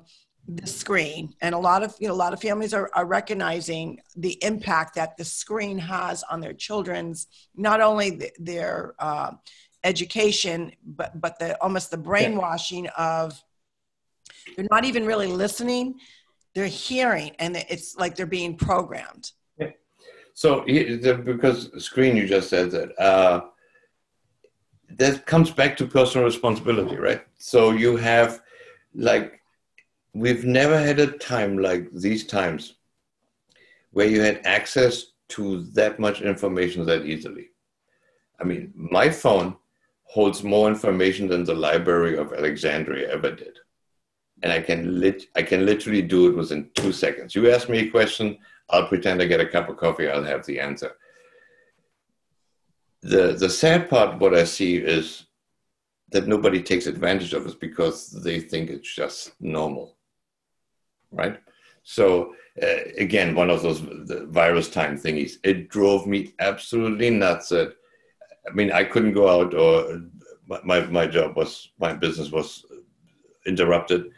the 0.56 0.68
screen. 0.68 1.34
And 1.42 1.56
a 1.56 1.58
lot 1.58 1.84
of 1.84 1.96
you 2.00 2.08
know 2.08 2.14
a 2.14 2.16
lot 2.16 2.34
of 2.34 2.42
families 2.42 2.74
are, 2.74 2.90
are 2.94 3.06
recognizing 3.06 4.00
the 4.16 4.38
impact 4.44 4.96
that 4.96 5.16
the 5.18 5.26
screen 5.26 5.78
has 5.78 6.24
on 6.24 6.42
their 6.42 6.54
children's 6.54 7.28
not 7.56 7.82
only 7.82 8.10
the, 8.12 8.32
their 8.40 8.96
uh, 9.00 9.32
education 9.84 10.72
but 10.86 11.20
but 11.20 11.40
the 11.40 11.62
almost 11.62 11.90
the 11.90 11.98
brainwashing 11.98 12.88
of 12.98 13.42
they're 14.56 14.68
not 14.70 14.86
even 14.86 15.06
really 15.06 15.28
listening 15.28 15.96
they're 16.54 16.68
hearing 16.68 17.32
and 17.40 17.56
it's 17.70 17.96
like 17.96 18.16
they're 18.16 18.26
being 18.26 18.56
programmed. 18.56 19.32
So 20.34 20.64
because 20.66 21.84
screen 21.84 22.16
you 22.16 22.28
just 22.28 22.50
said 22.50 22.72
that 22.72 23.00
uh, 23.00 23.42
that 24.90 25.26
comes 25.26 25.50
back 25.52 25.78
to 25.78 25.86
personal 25.86 26.26
responsibility 26.26 26.98
right? 26.98 27.22
So 27.38 27.72
you 27.72 27.96
have 27.98 28.42
like 28.94 29.41
we've 30.14 30.46
never 30.46 30.78
had 30.78 31.00
a 31.00 31.18
time 31.18 31.58
like 31.58 31.90
these 31.92 32.26
times 32.26 32.76
where 33.92 34.08
you 34.08 34.22
had 34.22 34.42
access 34.46 35.06
to 35.30 35.64
that 35.74 36.00
much 36.00 36.22
information 36.22 36.86
that 36.86 37.06
easily. 37.06 37.50
I 38.40 38.44
mean, 38.44 38.74
my 38.76 39.10
phone 39.10 39.56
holds 40.04 40.44
more 40.44 40.68
information 40.68 41.28
than 41.28 41.46
the 41.46 41.54
Library 41.54 42.18
of 42.18 42.34
Alexandria 42.34 43.10
ever 43.12 43.32
did. 43.32 43.58
And 44.44 44.52
I 44.52 44.60
can 44.60 45.00
lit- 45.00 45.28
I 45.36 45.44
can 45.44 45.66
literally 45.66 46.02
do 46.02 46.28
it 46.28 46.36
within 46.36 46.70
two 46.74 46.92
seconds. 46.92 47.36
You 47.36 47.52
ask 47.52 47.70
me 47.70 47.80
a 47.80 47.92
question, 47.92 48.38
I'll 48.70 48.88
pretend 48.88 49.22
I 49.22 49.26
get 49.26 49.40
a 49.40 49.46
cup 49.46 49.70
of 49.70 49.78
coffee, 49.78 50.10
I'll 50.10 50.24
have 50.24 50.46
the 50.46 50.60
answer. 50.60 50.92
The 53.02 53.34
the 53.34 53.50
sad 53.50 53.90
part, 53.90 54.20
what 54.20 54.34
I 54.34 54.44
see 54.44 54.78
is 54.78 55.26
that 56.10 56.28
nobody 56.28 56.62
takes 56.62 56.88
advantage 56.88 57.34
of 57.34 57.46
it 57.46 57.60
because 57.60 58.10
they 58.10 58.40
think 58.40 58.70
it's 58.70 58.94
just 58.94 59.34
normal 59.40 59.96
right? 61.12 61.40
So 61.84 62.34
uh, 62.62 62.84
again, 62.98 63.36
one 63.36 63.50
of 63.50 63.62
those 63.62 63.80
virus 63.80 64.70
time 64.70 64.98
thingies. 64.98 65.34
It 65.44 65.70
drove 65.70 66.06
me 66.06 66.34
absolutely 66.40 67.10
nuts. 67.10 67.50
That 67.50 67.74
I 68.48 68.54
mean, 68.54 68.72
I 68.72 68.84
couldn't 68.84 69.14
go 69.14 69.30
out, 69.30 69.54
or 69.54 70.02
my 70.64 70.82
my 70.88 71.08
job 71.08 71.36
was 71.36 71.70
my 71.80 71.94
business 71.94 72.32
was 72.32 72.66
interrupted. 73.46 74.12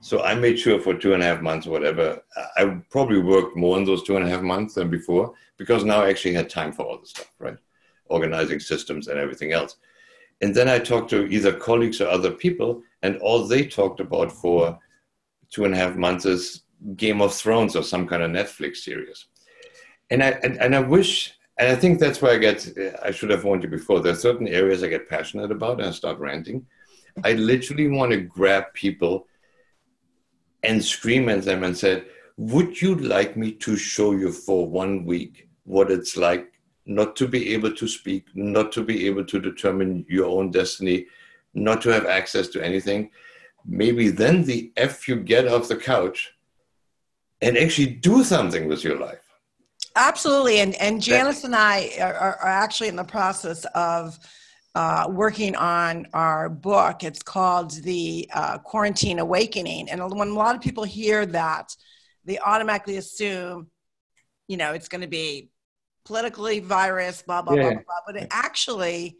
So 0.00 0.22
I 0.22 0.34
made 0.34 0.58
sure 0.58 0.78
for 0.78 0.94
two 0.94 1.14
and 1.14 1.22
a 1.22 1.26
half 1.26 1.40
months, 1.40 1.66
whatever, 1.66 2.22
I 2.56 2.64
probably 2.90 3.18
worked 3.18 3.56
more 3.56 3.78
in 3.78 3.84
those 3.84 4.02
two 4.02 4.16
and 4.16 4.26
a 4.26 4.28
half 4.28 4.42
months 4.42 4.74
than 4.74 4.90
before 4.90 5.34
because 5.56 5.84
now 5.84 6.02
I 6.02 6.10
actually 6.10 6.34
had 6.34 6.50
time 6.50 6.72
for 6.72 6.84
all 6.84 6.98
the 6.98 7.06
stuff, 7.06 7.32
right? 7.38 7.56
Organizing 8.06 8.60
systems 8.60 9.08
and 9.08 9.18
everything 9.18 9.52
else. 9.52 9.76
And 10.42 10.54
then 10.54 10.68
I 10.68 10.78
talked 10.78 11.10
to 11.10 11.26
either 11.26 11.52
colleagues 11.52 12.00
or 12.00 12.08
other 12.08 12.30
people, 12.30 12.82
and 13.02 13.16
all 13.18 13.46
they 13.46 13.66
talked 13.66 14.00
about 14.00 14.30
for 14.30 14.78
two 15.56 15.64
and 15.64 15.72
a 15.72 15.78
half 15.78 15.96
months 15.96 16.26
is 16.26 16.64
Game 16.96 17.22
of 17.22 17.34
Thrones 17.34 17.74
or 17.76 17.82
some 17.82 18.06
kind 18.06 18.22
of 18.22 18.30
Netflix 18.30 18.76
series. 18.88 19.24
And 20.10 20.22
I 20.22 20.30
and, 20.44 20.60
and 20.60 20.76
I 20.76 20.80
wish, 20.80 21.32
and 21.58 21.68
I 21.72 21.74
think 21.74 21.98
that's 21.98 22.20
why 22.20 22.32
I 22.32 22.36
get. 22.36 22.68
I 23.02 23.10
should 23.10 23.30
have 23.30 23.44
warned 23.44 23.62
you 23.62 23.70
before. 23.70 24.00
There 24.00 24.12
are 24.12 24.26
certain 24.28 24.48
areas 24.48 24.82
I 24.82 24.88
get 24.88 25.08
passionate 25.08 25.50
about, 25.50 25.78
and 25.80 25.88
I 25.88 25.92
start 25.92 26.18
ranting. 26.18 26.66
I 27.24 27.32
literally 27.32 27.88
want 27.88 28.12
to 28.12 28.18
grab 28.18 28.64
people 28.74 29.26
and 30.62 30.84
scream 30.84 31.30
at 31.30 31.44
them 31.44 31.64
and 31.64 31.74
say, 31.74 32.04
"Would 32.36 32.82
you 32.82 32.94
like 32.96 33.34
me 33.34 33.52
to 33.64 33.76
show 33.76 34.12
you 34.12 34.32
for 34.32 34.68
one 34.68 35.06
week 35.06 35.48
what 35.64 35.90
it's 35.90 36.18
like 36.18 36.52
not 36.84 37.16
to 37.16 37.26
be 37.26 37.54
able 37.54 37.72
to 37.80 37.88
speak, 37.88 38.24
not 38.34 38.72
to 38.72 38.82
be 38.84 39.06
able 39.06 39.24
to 39.24 39.40
determine 39.40 40.04
your 40.06 40.26
own 40.26 40.50
destiny, 40.50 41.06
not 41.54 41.80
to 41.82 41.88
have 41.88 42.04
access 42.04 42.48
to 42.48 42.62
anything?" 42.62 43.10
Maybe 43.66 44.10
then 44.10 44.44
the 44.44 44.72
F 44.76 45.08
you 45.08 45.16
get 45.16 45.48
off 45.48 45.68
the 45.68 45.76
couch 45.76 46.32
and 47.40 47.56
actually 47.58 47.86
do 47.86 48.24
something 48.24 48.68
with 48.68 48.84
your 48.84 48.98
life. 48.98 49.22
Absolutely. 49.94 50.60
And, 50.60 50.74
and 50.76 51.00
Janice 51.00 51.44
and 51.44 51.54
I 51.54 51.90
are, 52.00 52.14
are 52.14 52.48
actually 52.48 52.88
in 52.88 52.96
the 52.96 53.04
process 53.04 53.64
of 53.74 54.18
uh, 54.74 55.06
working 55.08 55.56
on 55.56 56.06
our 56.12 56.50
book. 56.50 57.02
It's 57.02 57.22
called 57.22 57.70
The 57.82 58.28
uh, 58.32 58.58
Quarantine 58.58 59.18
Awakening. 59.18 59.88
And 59.88 60.02
when 60.14 60.28
a 60.28 60.34
lot 60.34 60.54
of 60.54 60.60
people 60.60 60.84
hear 60.84 61.24
that, 61.26 61.74
they 62.24 62.38
automatically 62.38 62.98
assume, 62.98 63.70
you 64.48 64.58
know, 64.58 64.72
it's 64.72 64.88
going 64.88 65.00
to 65.00 65.06
be 65.06 65.50
politically 66.04 66.60
virus, 66.60 67.22
blah, 67.22 67.40
blah, 67.40 67.54
yeah. 67.54 67.62
blah, 67.62 67.72
blah. 67.72 68.00
But 68.06 68.16
it 68.16 68.28
actually, 68.30 69.16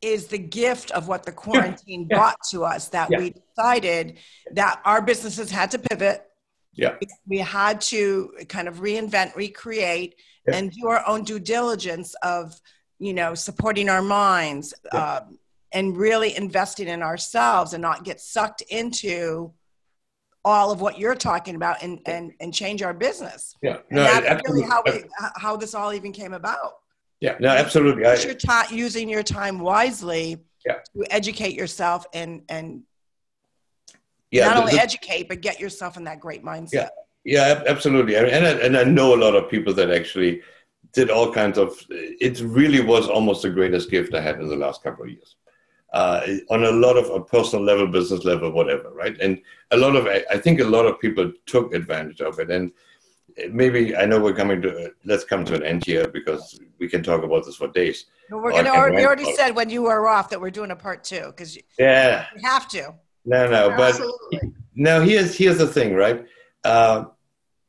is 0.00 0.28
the 0.28 0.38
gift 0.38 0.90
of 0.92 1.08
what 1.08 1.24
the 1.24 1.32
quarantine 1.32 2.06
yeah. 2.08 2.16
brought 2.16 2.38
to 2.50 2.64
us 2.64 2.88
that 2.88 3.10
yeah. 3.10 3.18
we 3.18 3.30
decided 3.30 4.18
that 4.52 4.80
our 4.84 5.02
businesses 5.02 5.50
had 5.50 5.70
to 5.72 5.78
pivot. 5.78 6.24
Yeah. 6.72 6.96
We 7.26 7.38
had 7.38 7.80
to 7.82 8.32
kind 8.48 8.68
of 8.68 8.76
reinvent, 8.76 9.34
recreate, 9.34 10.14
yeah. 10.46 10.56
and 10.56 10.70
do 10.70 10.86
our 10.86 11.02
own 11.08 11.24
due 11.24 11.40
diligence 11.40 12.14
of, 12.22 12.54
you 13.00 13.12
know, 13.12 13.34
supporting 13.34 13.88
our 13.88 14.02
minds 14.02 14.72
um, 14.92 15.38
and 15.72 15.96
really 15.96 16.36
investing 16.36 16.86
in 16.88 17.02
ourselves 17.02 17.72
and 17.72 17.82
not 17.82 18.04
get 18.04 18.20
sucked 18.20 18.62
into 18.62 19.52
all 20.44 20.70
of 20.70 20.80
what 20.80 20.98
you're 20.98 21.16
talking 21.16 21.56
about 21.56 21.82
and 21.82 22.00
and, 22.06 22.32
and 22.40 22.54
change 22.54 22.82
our 22.82 22.94
business. 22.94 23.56
Yeah. 23.60 23.78
No, 23.90 24.02
and 24.02 24.24
that's 24.24 24.48
really 24.48 24.62
how 24.62 24.82
we 24.86 25.02
how 25.36 25.56
this 25.56 25.74
all 25.74 25.92
even 25.92 26.12
came 26.12 26.32
about. 26.32 26.74
Yeah, 27.20 27.36
no, 27.40 27.48
absolutely. 27.48 28.04
I, 28.04 28.14
you're 28.14 28.34
ta- 28.34 28.68
using 28.70 29.08
your 29.08 29.22
time 29.22 29.58
wisely 29.58 30.38
yeah. 30.64 30.78
to 30.94 31.12
educate 31.12 31.54
yourself 31.54 32.06
and 32.12 32.42
and 32.48 32.82
yeah, 34.30 34.46
not 34.46 34.54
the, 34.54 34.60
only 34.60 34.72
the, 34.74 34.80
educate 34.80 35.28
but 35.28 35.40
get 35.40 35.58
yourself 35.58 35.96
in 35.96 36.04
that 36.04 36.20
great 36.20 36.44
mindset. 36.44 36.72
Yeah, 36.72 36.88
yeah, 37.24 37.62
absolutely. 37.66 38.14
And 38.14 38.46
I, 38.46 38.50
and 38.50 38.76
I 38.76 38.84
know 38.84 39.14
a 39.14 39.20
lot 39.22 39.34
of 39.34 39.50
people 39.50 39.74
that 39.74 39.90
actually 39.90 40.42
did 40.92 41.10
all 41.10 41.32
kinds 41.32 41.58
of. 41.58 41.76
It 41.90 42.40
really 42.40 42.80
was 42.80 43.08
almost 43.08 43.42
the 43.42 43.50
greatest 43.50 43.90
gift 43.90 44.14
I 44.14 44.20
had 44.20 44.40
in 44.40 44.48
the 44.48 44.56
last 44.56 44.82
couple 44.82 45.04
of 45.04 45.10
years. 45.10 45.36
Uh, 45.92 46.20
on 46.50 46.64
a 46.64 46.70
lot 46.70 46.98
of 46.98 47.08
a 47.10 47.24
personal 47.24 47.64
level, 47.64 47.86
business 47.86 48.22
level, 48.24 48.52
whatever, 48.52 48.90
right? 48.90 49.16
And 49.20 49.40
a 49.70 49.76
lot 49.76 49.96
of, 49.96 50.06
I 50.06 50.36
think 50.36 50.60
a 50.60 50.64
lot 50.64 50.84
of 50.84 51.00
people 51.00 51.32
took 51.46 51.72
advantage 51.72 52.20
of 52.20 52.38
it. 52.38 52.50
And 52.50 52.72
maybe 53.50 53.96
I 53.96 54.04
know 54.06 54.20
we're 54.20 54.34
coming 54.34 54.60
to 54.62 54.92
let's 55.04 55.24
come 55.24 55.44
to 55.46 55.54
an 55.54 55.62
end 55.62 55.84
here 55.84 56.08
because 56.08 56.58
we 56.78 56.88
can 56.88 57.02
talk 57.02 57.22
about 57.22 57.44
this 57.44 57.56
for 57.56 57.68
days. 57.68 58.06
No, 58.30 58.38
we're 58.38 58.52
gonna. 58.52 58.70
Already, 58.70 59.02
you 59.02 59.06
already 59.06 59.32
said 59.34 59.54
when 59.54 59.70
you 59.70 59.82
were 59.82 60.08
off 60.08 60.30
that 60.30 60.40
we're 60.40 60.50
doing 60.50 60.70
a 60.70 60.76
part 60.76 61.04
two 61.04 61.26
because 61.26 61.58
yeah, 61.78 62.26
we 62.34 62.42
have 62.42 62.68
to. 62.68 62.94
No, 63.24 63.48
no, 63.50 63.70
but 63.70 63.90
Absolutely. 63.90 64.52
now 64.74 65.00
here's 65.00 65.36
here's 65.36 65.58
the 65.58 65.66
thing, 65.66 65.94
right? 65.94 66.24
Uh, 66.64 67.04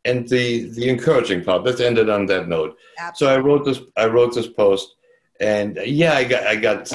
and 0.05 0.28
the 0.28 0.70
the 0.70 0.89
encouraging 0.89 1.43
part. 1.43 1.63
Let's 1.63 1.82
end 1.82 1.97
it 1.97 2.09
on 2.09 2.26
that 2.28 2.47
note. 2.47 2.78
Absolutely. 2.97 3.36
So 3.36 3.39
I 3.39 3.43
wrote 3.43 3.65
this. 3.65 3.80
I 3.97 4.05
wrote 4.07 4.34
this 4.34 4.47
post, 4.47 4.95
and 5.39 5.80
yeah, 5.86 6.13
I 6.13 6.24
got 6.24 6.43
I 6.43 6.55
got. 6.55 6.91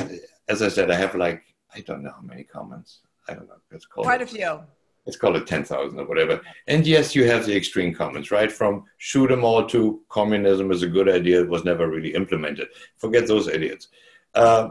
As 0.49 0.61
I 0.61 0.69
said, 0.69 0.91
I 0.91 0.95
have 0.97 1.15
like 1.15 1.43
I 1.75 1.81
don't 1.81 2.03
know 2.03 2.13
how 2.15 2.23
many 2.23 2.45
comments. 2.45 3.01
I 3.29 3.35
don't 3.35 3.49
know. 3.49 3.57
It's 3.71 3.87
called 3.87 4.07
quite 4.07 4.23
a 4.23 4.27
few 4.27 4.61
let's 5.07 5.17
call 5.17 5.37
it 5.37 5.47
10,000 5.47 5.99
or 5.99 6.07
whatever. 6.07 6.41
And 6.67 6.87
yes, 6.87 7.15
you 7.15 7.29
have 7.29 7.45
the 7.45 7.55
extreme 7.55 7.95
comments, 7.95 8.31
right? 8.31 8.51
From 8.51 8.85
shoot 8.99 9.29
them 9.29 9.45
all 9.45 9.67
to 9.67 10.01
communism 10.09 10.71
is 10.71 10.83
a 10.83 10.89
good 10.89 11.09
idea, 11.09 11.43
it 11.43 11.49
was 11.49 11.65
never 11.65 11.89
really 11.89 12.15
implemented. 12.15 12.69
Forget 12.97 13.27
those 13.27 13.49
idiots. 13.49 13.89
Uh, 14.35 14.71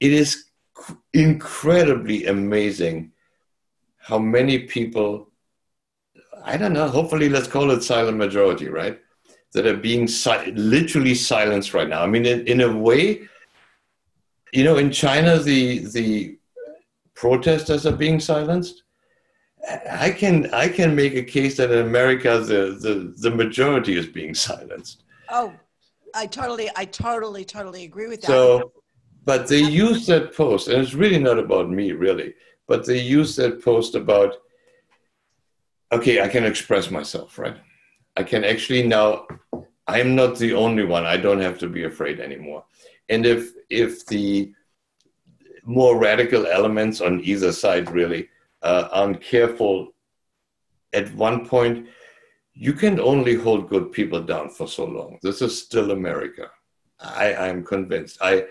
it 0.00 0.12
is 0.12 0.44
incredibly 1.14 2.26
amazing 2.26 3.12
how 3.98 4.18
many 4.18 4.60
people, 4.60 5.30
I 6.44 6.56
don't 6.56 6.74
know, 6.74 6.88
hopefully 6.88 7.28
let's 7.28 7.48
call 7.48 7.70
it 7.70 7.82
silent 7.82 8.18
majority, 8.18 8.68
right? 8.68 9.00
That 9.52 9.66
are 9.66 9.76
being 9.76 10.06
si- 10.06 10.52
literally 10.52 11.14
silenced 11.14 11.72
right 11.72 11.88
now. 11.88 12.02
I 12.02 12.06
mean, 12.06 12.26
in, 12.26 12.46
in 12.46 12.60
a 12.60 12.76
way, 12.76 13.22
you 14.52 14.64
know, 14.64 14.76
in 14.76 14.90
China, 14.90 15.38
the, 15.38 15.78
the 15.78 16.38
protesters 17.14 17.86
are 17.86 17.96
being 17.96 18.20
silenced 18.20 18.82
I 19.90 20.10
can 20.10 20.52
I 20.54 20.68
can 20.68 20.94
make 20.94 21.14
a 21.14 21.22
case 21.22 21.56
that 21.56 21.72
in 21.72 21.86
America 21.86 22.38
the, 22.38 22.76
the, 22.80 23.14
the 23.16 23.30
majority 23.30 23.96
is 23.96 24.06
being 24.06 24.34
silenced. 24.34 25.02
Oh, 25.28 25.52
I 26.14 26.26
totally 26.26 26.70
I 26.76 26.84
totally 26.84 27.44
totally 27.44 27.84
agree 27.84 28.06
with 28.06 28.20
that. 28.22 28.28
So, 28.28 28.72
but 29.24 29.48
they 29.48 29.60
use 29.60 30.06
that 30.06 30.34
post, 30.34 30.68
and 30.68 30.80
it's 30.80 30.94
really 30.94 31.18
not 31.18 31.38
about 31.38 31.68
me, 31.68 31.92
really. 31.92 32.34
But 32.68 32.86
they 32.86 33.00
use 33.00 33.34
that 33.36 33.62
post 33.62 33.94
about 33.94 34.36
okay, 35.92 36.20
I 36.20 36.28
can 36.28 36.44
express 36.44 36.90
myself, 36.90 37.38
right? 37.38 37.56
I 38.16 38.22
can 38.22 38.44
actually 38.44 38.86
now. 38.86 39.26
I'm 39.88 40.16
not 40.16 40.36
the 40.36 40.52
only 40.52 40.84
one. 40.84 41.06
I 41.06 41.16
don't 41.16 41.40
have 41.40 41.58
to 41.60 41.68
be 41.68 41.84
afraid 41.84 42.20
anymore. 42.20 42.64
And 43.08 43.26
if 43.26 43.52
if 43.68 44.06
the 44.06 44.52
more 45.64 45.98
radical 45.98 46.46
elements 46.46 47.00
on 47.00 47.20
either 47.24 47.50
side 47.52 47.90
really 47.90 48.28
uh, 48.62 48.88
aren't 48.90 49.20
careful, 49.20 49.94
at 50.92 51.14
one 51.14 51.46
point, 51.46 51.88
you 52.54 52.72
can 52.72 52.98
only 52.98 53.34
hold 53.34 53.68
good 53.68 53.92
people 53.92 54.22
down 54.22 54.48
for 54.48 54.66
so 54.66 54.84
long. 54.84 55.18
This 55.22 55.42
is 55.42 55.62
still 55.62 55.90
America. 55.90 56.50
I, 56.98 57.34
I'm 57.34 57.62
convinced. 57.64 58.18
I, 58.22 58.46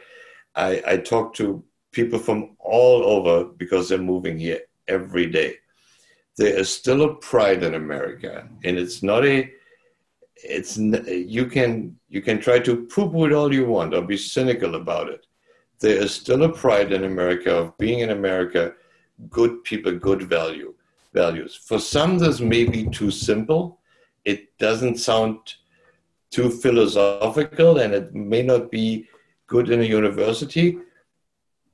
I, 0.55 0.81
I 0.85 0.97
talk 0.97 1.33
to 1.35 1.63
people 1.91 2.19
from 2.19 2.55
all 2.59 3.03
over 3.03 3.45
because 3.45 3.89
they're 3.89 3.97
moving 3.97 4.37
here 4.37 4.59
every 4.87 5.25
day. 5.25 5.55
There 6.37 6.55
is 6.55 6.69
still 6.69 7.03
a 7.03 7.15
pride 7.15 7.63
in 7.63 7.75
America, 7.75 8.47
and 8.63 8.77
it's 8.77 9.01
not 9.01 9.25
a. 9.25 9.49
It's 10.35 10.77
you 10.77 11.45
can 11.45 11.97
you 12.09 12.21
can 12.21 12.39
try 12.39 12.59
to 12.59 12.85
poo-poo 12.87 13.25
it 13.25 13.31
all 13.31 13.53
you 13.53 13.65
want 13.65 13.93
or 13.93 14.01
be 14.01 14.17
cynical 14.17 14.75
about 14.75 15.09
it. 15.09 15.25
There 15.79 15.95
is 15.95 16.13
still 16.13 16.43
a 16.43 16.49
pride 16.49 16.91
in 16.91 17.05
America 17.05 17.55
of 17.55 17.77
being 17.77 17.99
in 17.99 18.09
America 18.09 18.73
good 19.30 19.63
people, 19.63 19.93
good 19.93 20.24
value 20.24 20.74
values. 21.13 21.55
For 21.55 21.80
some, 21.80 22.18
this 22.18 22.39
may 22.39 22.66
be 22.66 22.88
too 22.89 23.09
simple. 23.09 23.80
It 24.26 24.57
doesn't 24.57 24.97
sound 24.97 25.38
too 26.30 26.49
philosophical, 26.49 27.80
and 27.80 27.93
it 27.93 28.13
may 28.13 28.43
not 28.43 28.70
be 28.70 29.07
good 29.47 29.70
in 29.70 29.80
a 29.82 29.84
university. 29.84 30.78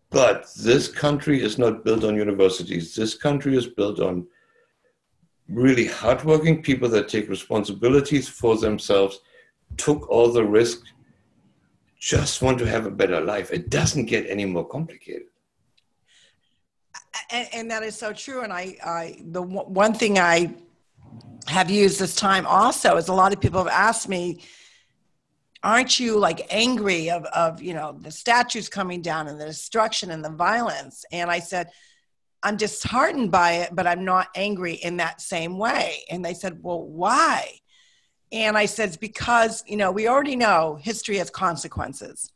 But 0.10 0.48
this 0.58 0.88
country 0.88 1.42
is 1.42 1.58
not 1.58 1.84
built 1.84 2.04
on 2.04 2.16
universities. 2.16 2.96
This 2.96 3.16
country 3.16 3.58
is 3.58 3.68
built 3.68 4.00
on 4.00 4.28
really 5.48 5.88
hardworking 5.88 6.62
people 6.62 6.90
that 6.90 7.10
take 7.10 7.30
responsibilities 7.30 8.28
for 8.28 8.58
themselves, 8.58 9.22
took 9.78 10.10
all 10.10 10.32
the 10.32 10.46
risk, 10.46 10.84
just 12.00 12.42
want 12.42 12.58
to 12.60 12.66
have 12.66 12.86
a 12.86 12.92
better 12.92 13.22
life. 13.22 13.52
It 13.52 13.70
doesn't 13.70 14.06
get 14.06 14.30
any 14.30 14.46
more 14.46 14.68
complicated 14.68 15.31
and, 17.32 17.48
and, 17.54 17.72
that 17.72 17.84
is 17.84 17.96
so 17.96 18.14
true. 18.14 18.42
And 18.42 18.52
I, 18.52 18.76
I, 18.84 19.18
the 19.24 19.42
one 19.42 19.94
thing 19.94 20.20
I 20.20 20.54
have 21.48 21.70
used 21.70 22.00
this 22.00 22.16
time 22.16 22.46
also 22.46 22.98
is 22.98 23.08
a 23.08 23.14
lot 23.14 23.34
of 23.34 23.40
people 23.40 23.60
have 23.64 23.72
asked 23.72 24.08
me, 24.08 24.42
aren't 25.64 26.00
you 26.00 26.18
like 26.18 26.48
angry 26.50 27.10
of, 27.10 27.26
of, 27.26 27.62
you 27.62 27.74
know, 27.74 27.98
the 28.00 28.12
statues 28.12 28.70
coming 28.70 29.02
down 29.02 29.28
and 29.28 29.40
the 29.40 29.46
destruction 29.46 30.12
and 30.12 30.24
the 30.24 30.30
violence? 30.30 31.06
And 31.12 31.30
I 31.30 31.40
said, 31.40 31.70
I'm 32.44 32.58
disheartened 32.58 33.32
by 33.32 33.54
it, 33.54 33.70
but 33.76 33.86
I'm 33.86 34.04
not 34.04 34.30
angry 34.36 34.74
in 34.74 34.98
that 34.98 35.22
same 35.22 35.58
way. 35.58 36.04
And 36.10 36.26
they 36.26 36.34
said, 36.34 36.60
well, 36.62 36.84
why? 36.84 37.60
And 38.32 38.58
I 38.58 38.66
said, 38.66 38.98
because, 39.00 39.64
you 39.68 39.78
know, 39.78 39.92
we 39.92 40.08
already 40.08 40.36
know 40.36 40.80
history 40.82 41.18
has 41.18 41.30
consequences, 41.30 42.32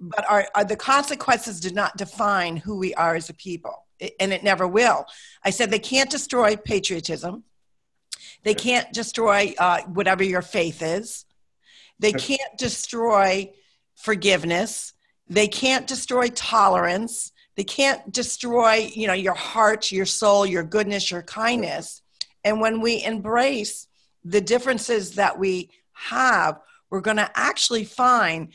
but 0.00 0.24
our, 0.30 0.46
our, 0.54 0.64
the 0.64 0.76
consequences 0.76 1.60
do 1.60 1.70
not 1.70 1.96
define 1.96 2.56
who 2.56 2.78
we 2.78 2.94
are 2.94 3.14
as 3.14 3.28
a 3.28 3.34
people 3.34 3.86
and 4.18 4.32
it 4.32 4.42
never 4.42 4.66
will. 4.66 5.06
I 5.44 5.50
said 5.50 5.70
they 5.70 5.78
can't 5.78 6.10
destroy 6.10 6.56
patriotism. 6.56 7.44
They 8.42 8.54
can't 8.54 8.92
destroy 8.92 9.54
uh, 9.58 9.82
whatever 9.82 10.24
your 10.24 10.42
faith 10.42 10.82
is. 10.82 11.24
They 11.98 12.12
can't 12.12 12.58
destroy 12.58 13.52
forgiveness. 13.94 14.94
They 15.28 15.46
can't 15.46 15.86
destroy 15.86 16.28
tolerance. 16.28 17.32
They 17.56 17.64
can't 17.64 18.12
destroy, 18.12 18.90
you 18.92 19.06
know, 19.06 19.12
your 19.12 19.34
heart, 19.34 19.92
your 19.92 20.06
soul, 20.06 20.44
your 20.44 20.64
goodness, 20.64 21.10
your 21.10 21.22
kindness. 21.22 22.02
And 22.44 22.60
when 22.60 22.80
we 22.80 23.04
embrace 23.04 23.86
the 24.24 24.40
differences 24.40 25.14
that 25.14 25.38
we 25.38 25.70
have, 25.92 26.60
we're 26.90 27.00
going 27.00 27.18
to 27.18 27.30
actually 27.34 27.84
find 27.84 28.52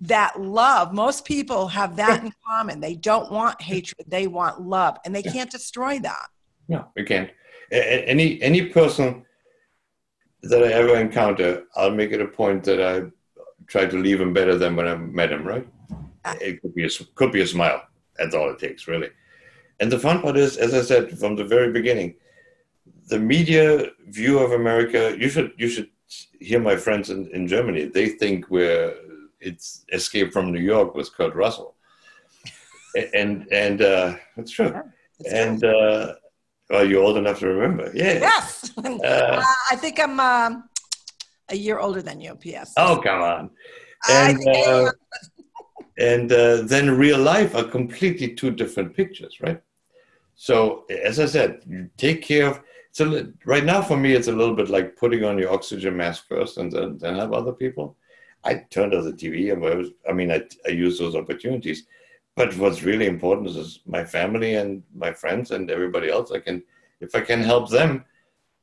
that 0.00 0.40
love 0.40 0.92
most 0.92 1.24
people 1.24 1.68
have 1.68 1.96
that 1.96 2.22
in 2.22 2.32
common. 2.46 2.80
They 2.80 2.94
don't 2.94 3.30
want 3.32 3.60
hatred. 3.62 4.06
They 4.08 4.26
want 4.26 4.60
love 4.60 4.98
and 5.04 5.14
they 5.14 5.22
can't 5.22 5.50
destroy 5.50 5.98
that. 6.00 6.26
No. 6.68 6.88
We 6.96 7.04
can't. 7.04 7.30
Any 7.70 8.40
any 8.42 8.66
person 8.66 9.24
that 10.42 10.62
i 10.62 10.72
ever 10.72 10.96
encounter 10.96 11.64
i'll 11.74 11.90
make 11.90 12.12
it 12.12 12.20
a 12.20 12.28
point 12.28 12.62
that 12.62 12.80
i 12.80 13.02
try 13.66 13.86
to 13.86 13.96
leave 13.96 14.20
him 14.20 14.32
better 14.32 14.56
than 14.56 14.76
when 14.76 14.86
i 14.86 14.94
met 14.94 15.32
him 15.32 15.44
right? 15.44 15.66
Uh, 16.24 16.34
it 16.40 16.60
could 16.60 16.74
be 16.74 16.84
a 16.84 16.90
could 17.14 17.32
be 17.32 17.40
a 17.40 17.46
smile. 17.46 17.82
That's 18.16 18.34
all 18.34 18.50
it 18.50 18.58
takes 18.58 18.86
really. 18.86 19.10
And 19.80 19.90
the 19.90 19.98
fun 19.98 20.22
part 20.22 20.36
is 20.36 20.56
as 20.56 20.74
i 20.74 20.82
said 20.82 21.18
from 21.18 21.34
the 21.36 21.44
very 21.44 21.72
beginning 21.72 22.14
the 23.08 23.18
media 23.18 23.90
view 24.08 24.38
of 24.38 24.52
america 24.52 25.16
you 25.18 25.28
should 25.28 25.52
you 25.56 25.68
should 25.68 25.88
hear 26.40 26.60
my 26.60 26.76
friends 26.76 27.10
in, 27.10 27.28
in 27.28 27.48
germany. 27.48 27.86
They 27.86 28.10
think 28.10 28.48
we're 28.50 28.94
it's 29.40 29.84
Escape 29.92 30.32
from 30.32 30.52
New 30.52 30.60
York 30.60 30.94
with 30.94 31.12
Kurt 31.14 31.34
Russell, 31.34 31.76
and 33.14 33.46
and 33.52 33.82
uh, 33.82 34.16
that's 34.36 34.50
true. 34.50 34.72
Yeah, 35.20 35.44
and 35.44 35.64
uh, 35.64 36.14
well, 36.70 36.88
you're 36.88 37.02
old 37.02 37.16
enough 37.16 37.38
to 37.40 37.48
remember. 37.48 37.90
Yeah. 37.94 38.18
Yes. 38.20 38.72
Uh, 38.76 39.42
I 39.70 39.76
think 39.76 40.00
I'm 40.00 40.18
um, 40.18 40.68
a 41.48 41.56
year 41.56 41.78
older 41.78 42.02
than 42.02 42.20
you. 42.20 42.34
P.S. 42.34 42.72
Oh 42.76 43.00
come 43.02 43.22
on. 43.22 43.50
And, 44.08 44.48
uh, 44.48 44.92
and 45.98 46.30
uh, 46.30 46.62
then 46.62 46.96
real 46.96 47.18
life 47.18 47.54
are 47.54 47.64
completely 47.64 48.34
two 48.34 48.50
different 48.50 48.94
pictures, 48.94 49.40
right? 49.40 49.60
So 50.34 50.84
as 51.04 51.18
I 51.18 51.26
said, 51.26 51.62
you 51.66 51.88
take 51.96 52.22
care 52.22 52.48
of. 52.48 52.60
So 52.92 53.32
right 53.44 53.64
now 53.64 53.82
for 53.82 53.96
me, 53.96 54.14
it's 54.14 54.28
a 54.28 54.32
little 54.32 54.54
bit 54.54 54.68
like 54.68 54.96
putting 54.96 55.24
on 55.24 55.38
your 55.38 55.52
oxygen 55.52 55.96
mask 55.96 56.26
first, 56.28 56.58
and 56.58 56.70
then, 56.72 56.98
then 56.98 57.14
have 57.14 57.32
other 57.32 57.52
people. 57.52 57.96
I 58.46 58.64
turned 58.70 58.94
on 58.94 59.04
the 59.04 59.12
TV. 59.12 59.52
And 59.52 59.64
I, 59.64 59.74
was, 59.74 59.88
I 60.08 60.12
mean, 60.12 60.30
I, 60.30 60.42
I 60.66 60.70
used 60.70 61.00
those 61.00 61.16
opportunities. 61.16 61.86
But 62.36 62.56
what's 62.58 62.82
really 62.82 63.06
important 63.06 63.48
is 63.48 63.80
my 63.86 64.04
family 64.04 64.54
and 64.54 64.82
my 64.94 65.12
friends 65.12 65.50
and 65.50 65.70
everybody 65.70 66.10
else. 66.10 66.30
I 66.30 66.38
can, 66.38 66.62
if 67.00 67.14
I 67.14 67.20
can 67.20 67.42
help 67.42 67.70
them, 67.70 68.04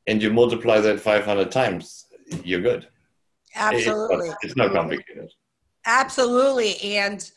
and 0.06 0.22
you 0.22 0.32
multiply 0.32 0.80
that 0.80 1.00
500 1.00 1.50
times, 1.50 2.06
you're 2.44 2.60
good. 2.60 2.88
Absolutely. 3.54 4.30
It's, 4.42 4.56
not 4.56 4.72
complicated. 4.72 5.30
Absolutely. 5.86 6.80
And 6.96 7.30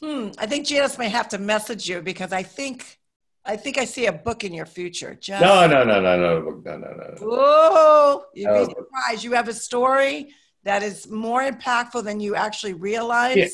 hmm, 0.00 0.28
I 0.38 0.46
think 0.46 0.66
Janice 0.66 0.98
may 0.98 1.08
have 1.08 1.28
to 1.28 1.38
message 1.38 1.88
you 1.88 2.02
because 2.02 2.32
I 2.32 2.42
think 2.42 2.98
I 3.44 3.56
think 3.56 3.78
I 3.78 3.86
see 3.86 4.04
a 4.06 4.12
book 4.12 4.44
in 4.44 4.52
your 4.52 4.66
future. 4.66 5.16
Just 5.18 5.42
no, 5.42 5.66
no, 5.66 5.82
no, 5.82 6.00
no, 6.00 6.16
no, 6.16 6.40
no, 6.40 6.76
no, 6.76 6.76
no. 6.76 7.14
no. 7.20 8.24
You'd 8.34 8.46
no, 8.46 8.66
be 8.66 8.72
surprised. 8.72 9.24
You 9.24 9.32
have 9.32 9.48
a 9.48 9.54
story 9.54 10.34
that 10.64 10.82
is 10.82 11.08
more 11.08 11.42
impactful 11.42 12.04
than 12.04 12.20
you 12.20 12.34
actually 12.34 12.74
realize. 12.74 13.36
Yeah. 13.36 13.48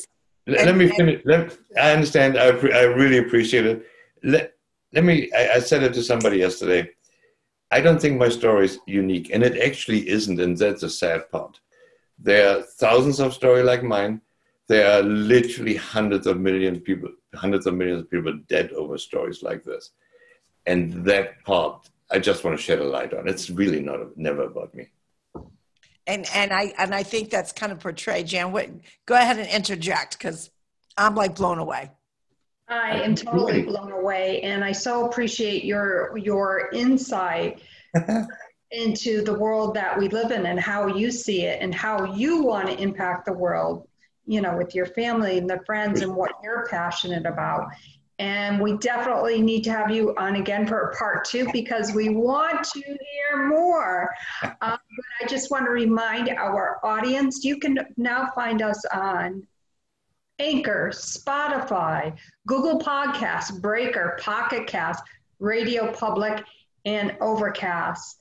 Let, 0.47 0.59
and, 0.59 0.67
let 0.67 0.77
me 0.77 0.89
finish. 0.89 1.21
Let, 1.25 1.57
I 1.79 1.91
understand. 1.91 2.37
I, 2.37 2.47
I 2.47 2.83
really 2.83 3.17
appreciate 3.17 3.65
it. 3.65 3.85
Let, 4.23 4.53
let 4.93 5.03
me, 5.03 5.29
I, 5.35 5.55
I 5.55 5.59
said 5.59 5.83
it 5.83 5.93
to 5.95 6.03
somebody 6.03 6.37
yesterday. 6.37 6.89
I 7.69 7.81
don't 7.81 8.01
think 8.01 8.17
my 8.17 8.29
story 8.29 8.65
is 8.65 8.79
unique, 8.87 9.29
and 9.33 9.43
it 9.43 9.61
actually 9.61 10.07
isn't, 10.07 10.39
and 10.39 10.57
that's 10.57 10.83
a 10.83 10.89
sad 10.89 11.29
part. 11.29 11.59
There 12.17 12.49
are 12.49 12.61
thousands 12.61 13.19
of 13.19 13.33
stories 13.33 13.65
like 13.65 13.83
mine. 13.83 14.21
There 14.67 14.89
are 14.89 15.03
literally 15.03 15.75
hundreds 15.75 16.27
of 16.27 16.39
millions 16.39 16.77
of 16.77 16.83
people, 16.85 17.09
hundreds 17.35 17.67
of 17.67 17.73
millions 17.73 18.01
of 18.01 18.11
people 18.11 18.39
dead 18.47 18.71
over 18.71 18.97
stories 18.97 19.43
like 19.43 19.63
this. 19.63 19.91
And 20.65 21.05
that 21.05 21.43
part, 21.43 21.89
I 22.09 22.19
just 22.19 22.43
want 22.43 22.57
to 22.57 22.63
shed 22.63 22.79
a 22.79 22.83
light 22.83 23.13
on. 23.13 23.27
It's 23.27 23.49
really 23.49 23.81
not 23.81 24.17
never 24.17 24.43
about 24.43 24.73
me. 24.73 24.87
And 26.07 26.25
and 26.33 26.53
I 26.53 26.73
and 26.79 26.95
I 26.95 27.03
think 27.03 27.29
that's 27.29 27.51
kind 27.51 27.71
of 27.71 27.79
portrayed. 27.79 28.27
Jan, 28.27 28.51
what, 28.51 28.69
go 29.05 29.15
ahead 29.15 29.37
and 29.37 29.49
interject 29.49 30.17
because 30.17 30.49
I'm 30.97 31.15
like 31.15 31.35
blown 31.35 31.59
away. 31.59 31.91
I 32.69 33.01
am 33.01 33.15
totally 33.15 33.63
blown 33.63 33.91
away, 33.91 34.41
and 34.41 34.63
I 34.63 34.71
so 34.71 35.05
appreciate 35.05 35.63
your 35.63 36.17
your 36.17 36.69
insight 36.73 37.61
into 38.71 39.23
the 39.23 39.33
world 39.33 39.73
that 39.75 39.97
we 39.97 40.09
live 40.09 40.31
in 40.31 40.45
and 40.45 40.59
how 40.59 40.87
you 40.87 41.11
see 41.11 41.43
it 41.43 41.61
and 41.61 41.73
how 41.73 42.03
you 42.15 42.43
want 42.43 42.67
to 42.67 42.77
impact 42.81 43.25
the 43.25 43.33
world, 43.33 43.87
you 44.25 44.41
know, 44.41 44.57
with 44.57 44.75
your 44.75 44.85
family 44.85 45.37
and 45.37 45.49
the 45.49 45.59
friends 45.65 46.01
and 46.01 46.13
what 46.13 46.31
you're 46.43 46.67
passionate 46.69 47.25
about. 47.25 47.67
And 48.19 48.59
we 48.59 48.77
definitely 48.77 49.41
need 49.41 49.63
to 49.65 49.71
have 49.71 49.91
you 49.91 50.15
on 50.17 50.37
again 50.37 50.65
for 50.65 50.93
part 50.97 51.23
two 51.23 51.47
because 51.53 51.93
we 51.93 52.09
want 52.09 52.63
to 52.63 52.81
hear 52.81 53.47
more. 53.47 54.09
Um, 54.61 54.79
just 55.27 55.51
want 55.51 55.65
to 55.65 55.71
remind 55.71 56.29
our 56.29 56.79
audience 56.83 57.43
you 57.43 57.59
can 57.59 57.79
now 57.97 58.31
find 58.33 58.61
us 58.61 58.83
on 58.93 59.45
Anchor, 60.39 60.91
Spotify, 60.93 62.15
Google 62.45 62.79
Podcasts, 62.79 63.59
Breaker, 63.61 64.17
Pocket 64.21 64.67
Cast, 64.67 65.03
Radio 65.39 65.91
Public, 65.91 66.43
and 66.85 67.15
Overcast. 67.21 68.17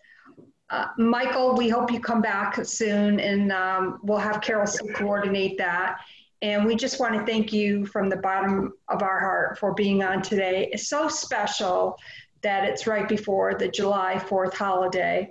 Uh, 0.70 0.86
Michael, 0.98 1.54
we 1.54 1.68
hope 1.68 1.92
you 1.92 2.00
come 2.00 2.20
back 2.20 2.64
soon 2.64 3.20
and 3.20 3.52
um, 3.52 4.00
we'll 4.02 4.18
have 4.18 4.40
Carol 4.40 4.66
coordinate 4.94 5.56
that. 5.58 6.00
And 6.42 6.66
we 6.66 6.74
just 6.74 7.00
want 7.00 7.14
to 7.14 7.24
thank 7.24 7.52
you 7.52 7.86
from 7.86 8.08
the 8.08 8.16
bottom 8.16 8.72
of 8.88 9.02
our 9.02 9.20
heart 9.20 9.58
for 9.58 9.74
being 9.74 10.02
on 10.02 10.22
today. 10.22 10.68
It's 10.72 10.88
so 10.88 11.08
special 11.08 11.96
that 12.42 12.64
it's 12.64 12.86
right 12.86 13.08
before 13.08 13.54
the 13.54 13.68
July 13.68 14.16
4th 14.16 14.54
holiday. 14.54 15.30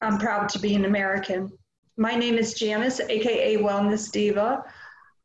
I'm 0.00 0.18
proud 0.18 0.48
to 0.50 0.58
be 0.58 0.74
an 0.74 0.84
American. 0.84 1.50
My 1.96 2.14
name 2.14 2.36
is 2.36 2.54
Janice, 2.54 3.00
aka 3.00 3.56
Wellness 3.56 4.10
Diva, 4.10 4.64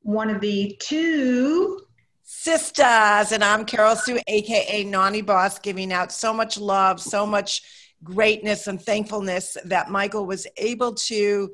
one 0.02 0.30
of 0.30 0.40
the 0.40 0.76
two 0.80 1.82
sisters, 2.24 3.32
and 3.32 3.44
I'm 3.44 3.66
Carol 3.66 3.96
Sue, 3.96 4.20
aka 4.28 4.84
Naughty 4.84 5.22
Boss, 5.22 5.60
giving 5.60 5.92
out 5.92 6.12
so 6.12 6.32
much 6.32 6.58
love, 6.58 7.02
so 7.02 7.26
much 7.26 7.64
greatness 8.04 8.68
and 8.68 8.82
thankfulness 8.82 9.58
that 9.66 9.90
Michael 9.90 10.26
was 10.26 10.48
able 10.58 10.94
to 10.94 11.52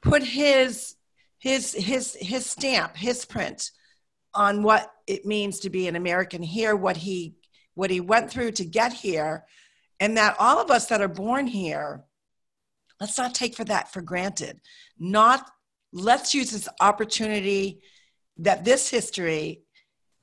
put 0.00 0.22
his 0.22 0.94
his 1.38 1.72
his 1.72 2.16
his 2.18 2.46
stamp, 2.46 2.96
his 2.96 3.24
print 3.24 3.70
on 4.32 4.62
what 4.62 4.90
it 5.06 5.26
means 5.26 5.60
to 5.60 5.70
be 5.70 5.88
an 5.88 5.96
American 5.96 6.42
here, 6.42 6.74
what 6.76 6.96
he 6.96 7.34
what 7.74 7.90
he 7.90 8.00
went 8.00 8.30
through 8.30 8.52
to 8.52 8.64
get 8.64 8.92
here, 8.92 9.44
and 10.00 10.16
that 10.16 10.36
all 10.38 10.60
of 10.60 10.70
us 10.70 10.86
that 10.86 11.02
are 11.02 11.08
born 11.08 11.46
here, 11.46 12.04
let's 13.00 13.18
not 13.18 13.34
take 13.34 13.54
for 13.54 13.64
that 13.64 13.92
for 13.92 14.00
granted. 14.00 14.60
Not 14.98 15.48
let's 15.92 16.34
use 16.34 16.50
this 16.50 16.68
opportunity 16.80 17.80
that 18.38 18.64
this 18.64 18.88
history 18.88 19.62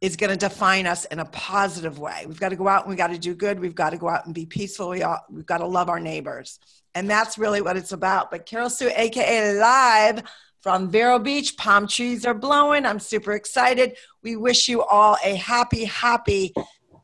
is 0.01 0.15
going 0.15 0.31
to 0.31 0.37
define 0.37 0.87
us 0.87 1.05
in 1.05 1.19
a 1.19 1.25
positive 1.25 1.99
way. 1.99 2.25
We've 2.27 2.39
got 2.39 2.49
to 2.49 2.55
go 2.55 2.67
out 2.67 2.83
and 2.83 2.89
we've 2.89 2.97
got 2.97 3.11
to 3.11 3.19
do 3.19 3.35
good. 3.35 3.59
We've 3.59 3.75
got 3.75 3.91
to 3.91 3.97
go 3.97 4.09
out 4.09 4.25
and 4.25 4.33
be 4.33 4.47
peaceful. 4.47 4.89
We 4.89 5.03
all, 5.03 5.19
we've 5.29 5.45
got 5.45 5.59
to 5.59 5.67
love 5.67 5.89
our 5.89 5.99
neighbors. 5.99 6.59
And 6.95 7.09
that's 7.09 7.37
really 7.37 7.61
what 7.61 7.77
it's 7.77 7.91
about. 7.91 8.31
But 8.31 8.47
Carol 8.47 8.69
Sue, 8.69 8.91
AKA 8.93 9.59
live 9.59 10.23
from 10.59 10.89
Vero 10.89 11.19
Beach, 11.19 11.55
palm 11.55 11.87
trees 11.87 12.25
are 12.25 12.33
blowing. 12.33 12.85
I'm 12.85 12.99
super 12.99 13.33
excited. 13.33 13.95
We 14.23 14.35
wish 14.35 14.67
you 14.67 14.81
all 14.81 15.17
a 15.23 15.35
happy, 15.35 15.85
happy 15.85 16.53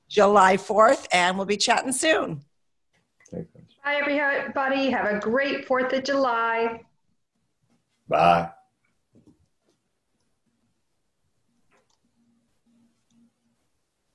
July 0.09 0.57
4th, 0.57 1.05
and 1.11 1.37
we'll 1.37 1.45
be 1.45 1.57
chatting 1.57 1.91
soon. 1.91 2.41
Bye, 3.87 4.01
everybody. 4.01 4.89
Have 4.89 5.05
a 5.05 5.17
great 5.17 5.65
4th 5.65 5.93
of 5.93 6.03
July. 6.03 6.81
Bye. 8.09 8.49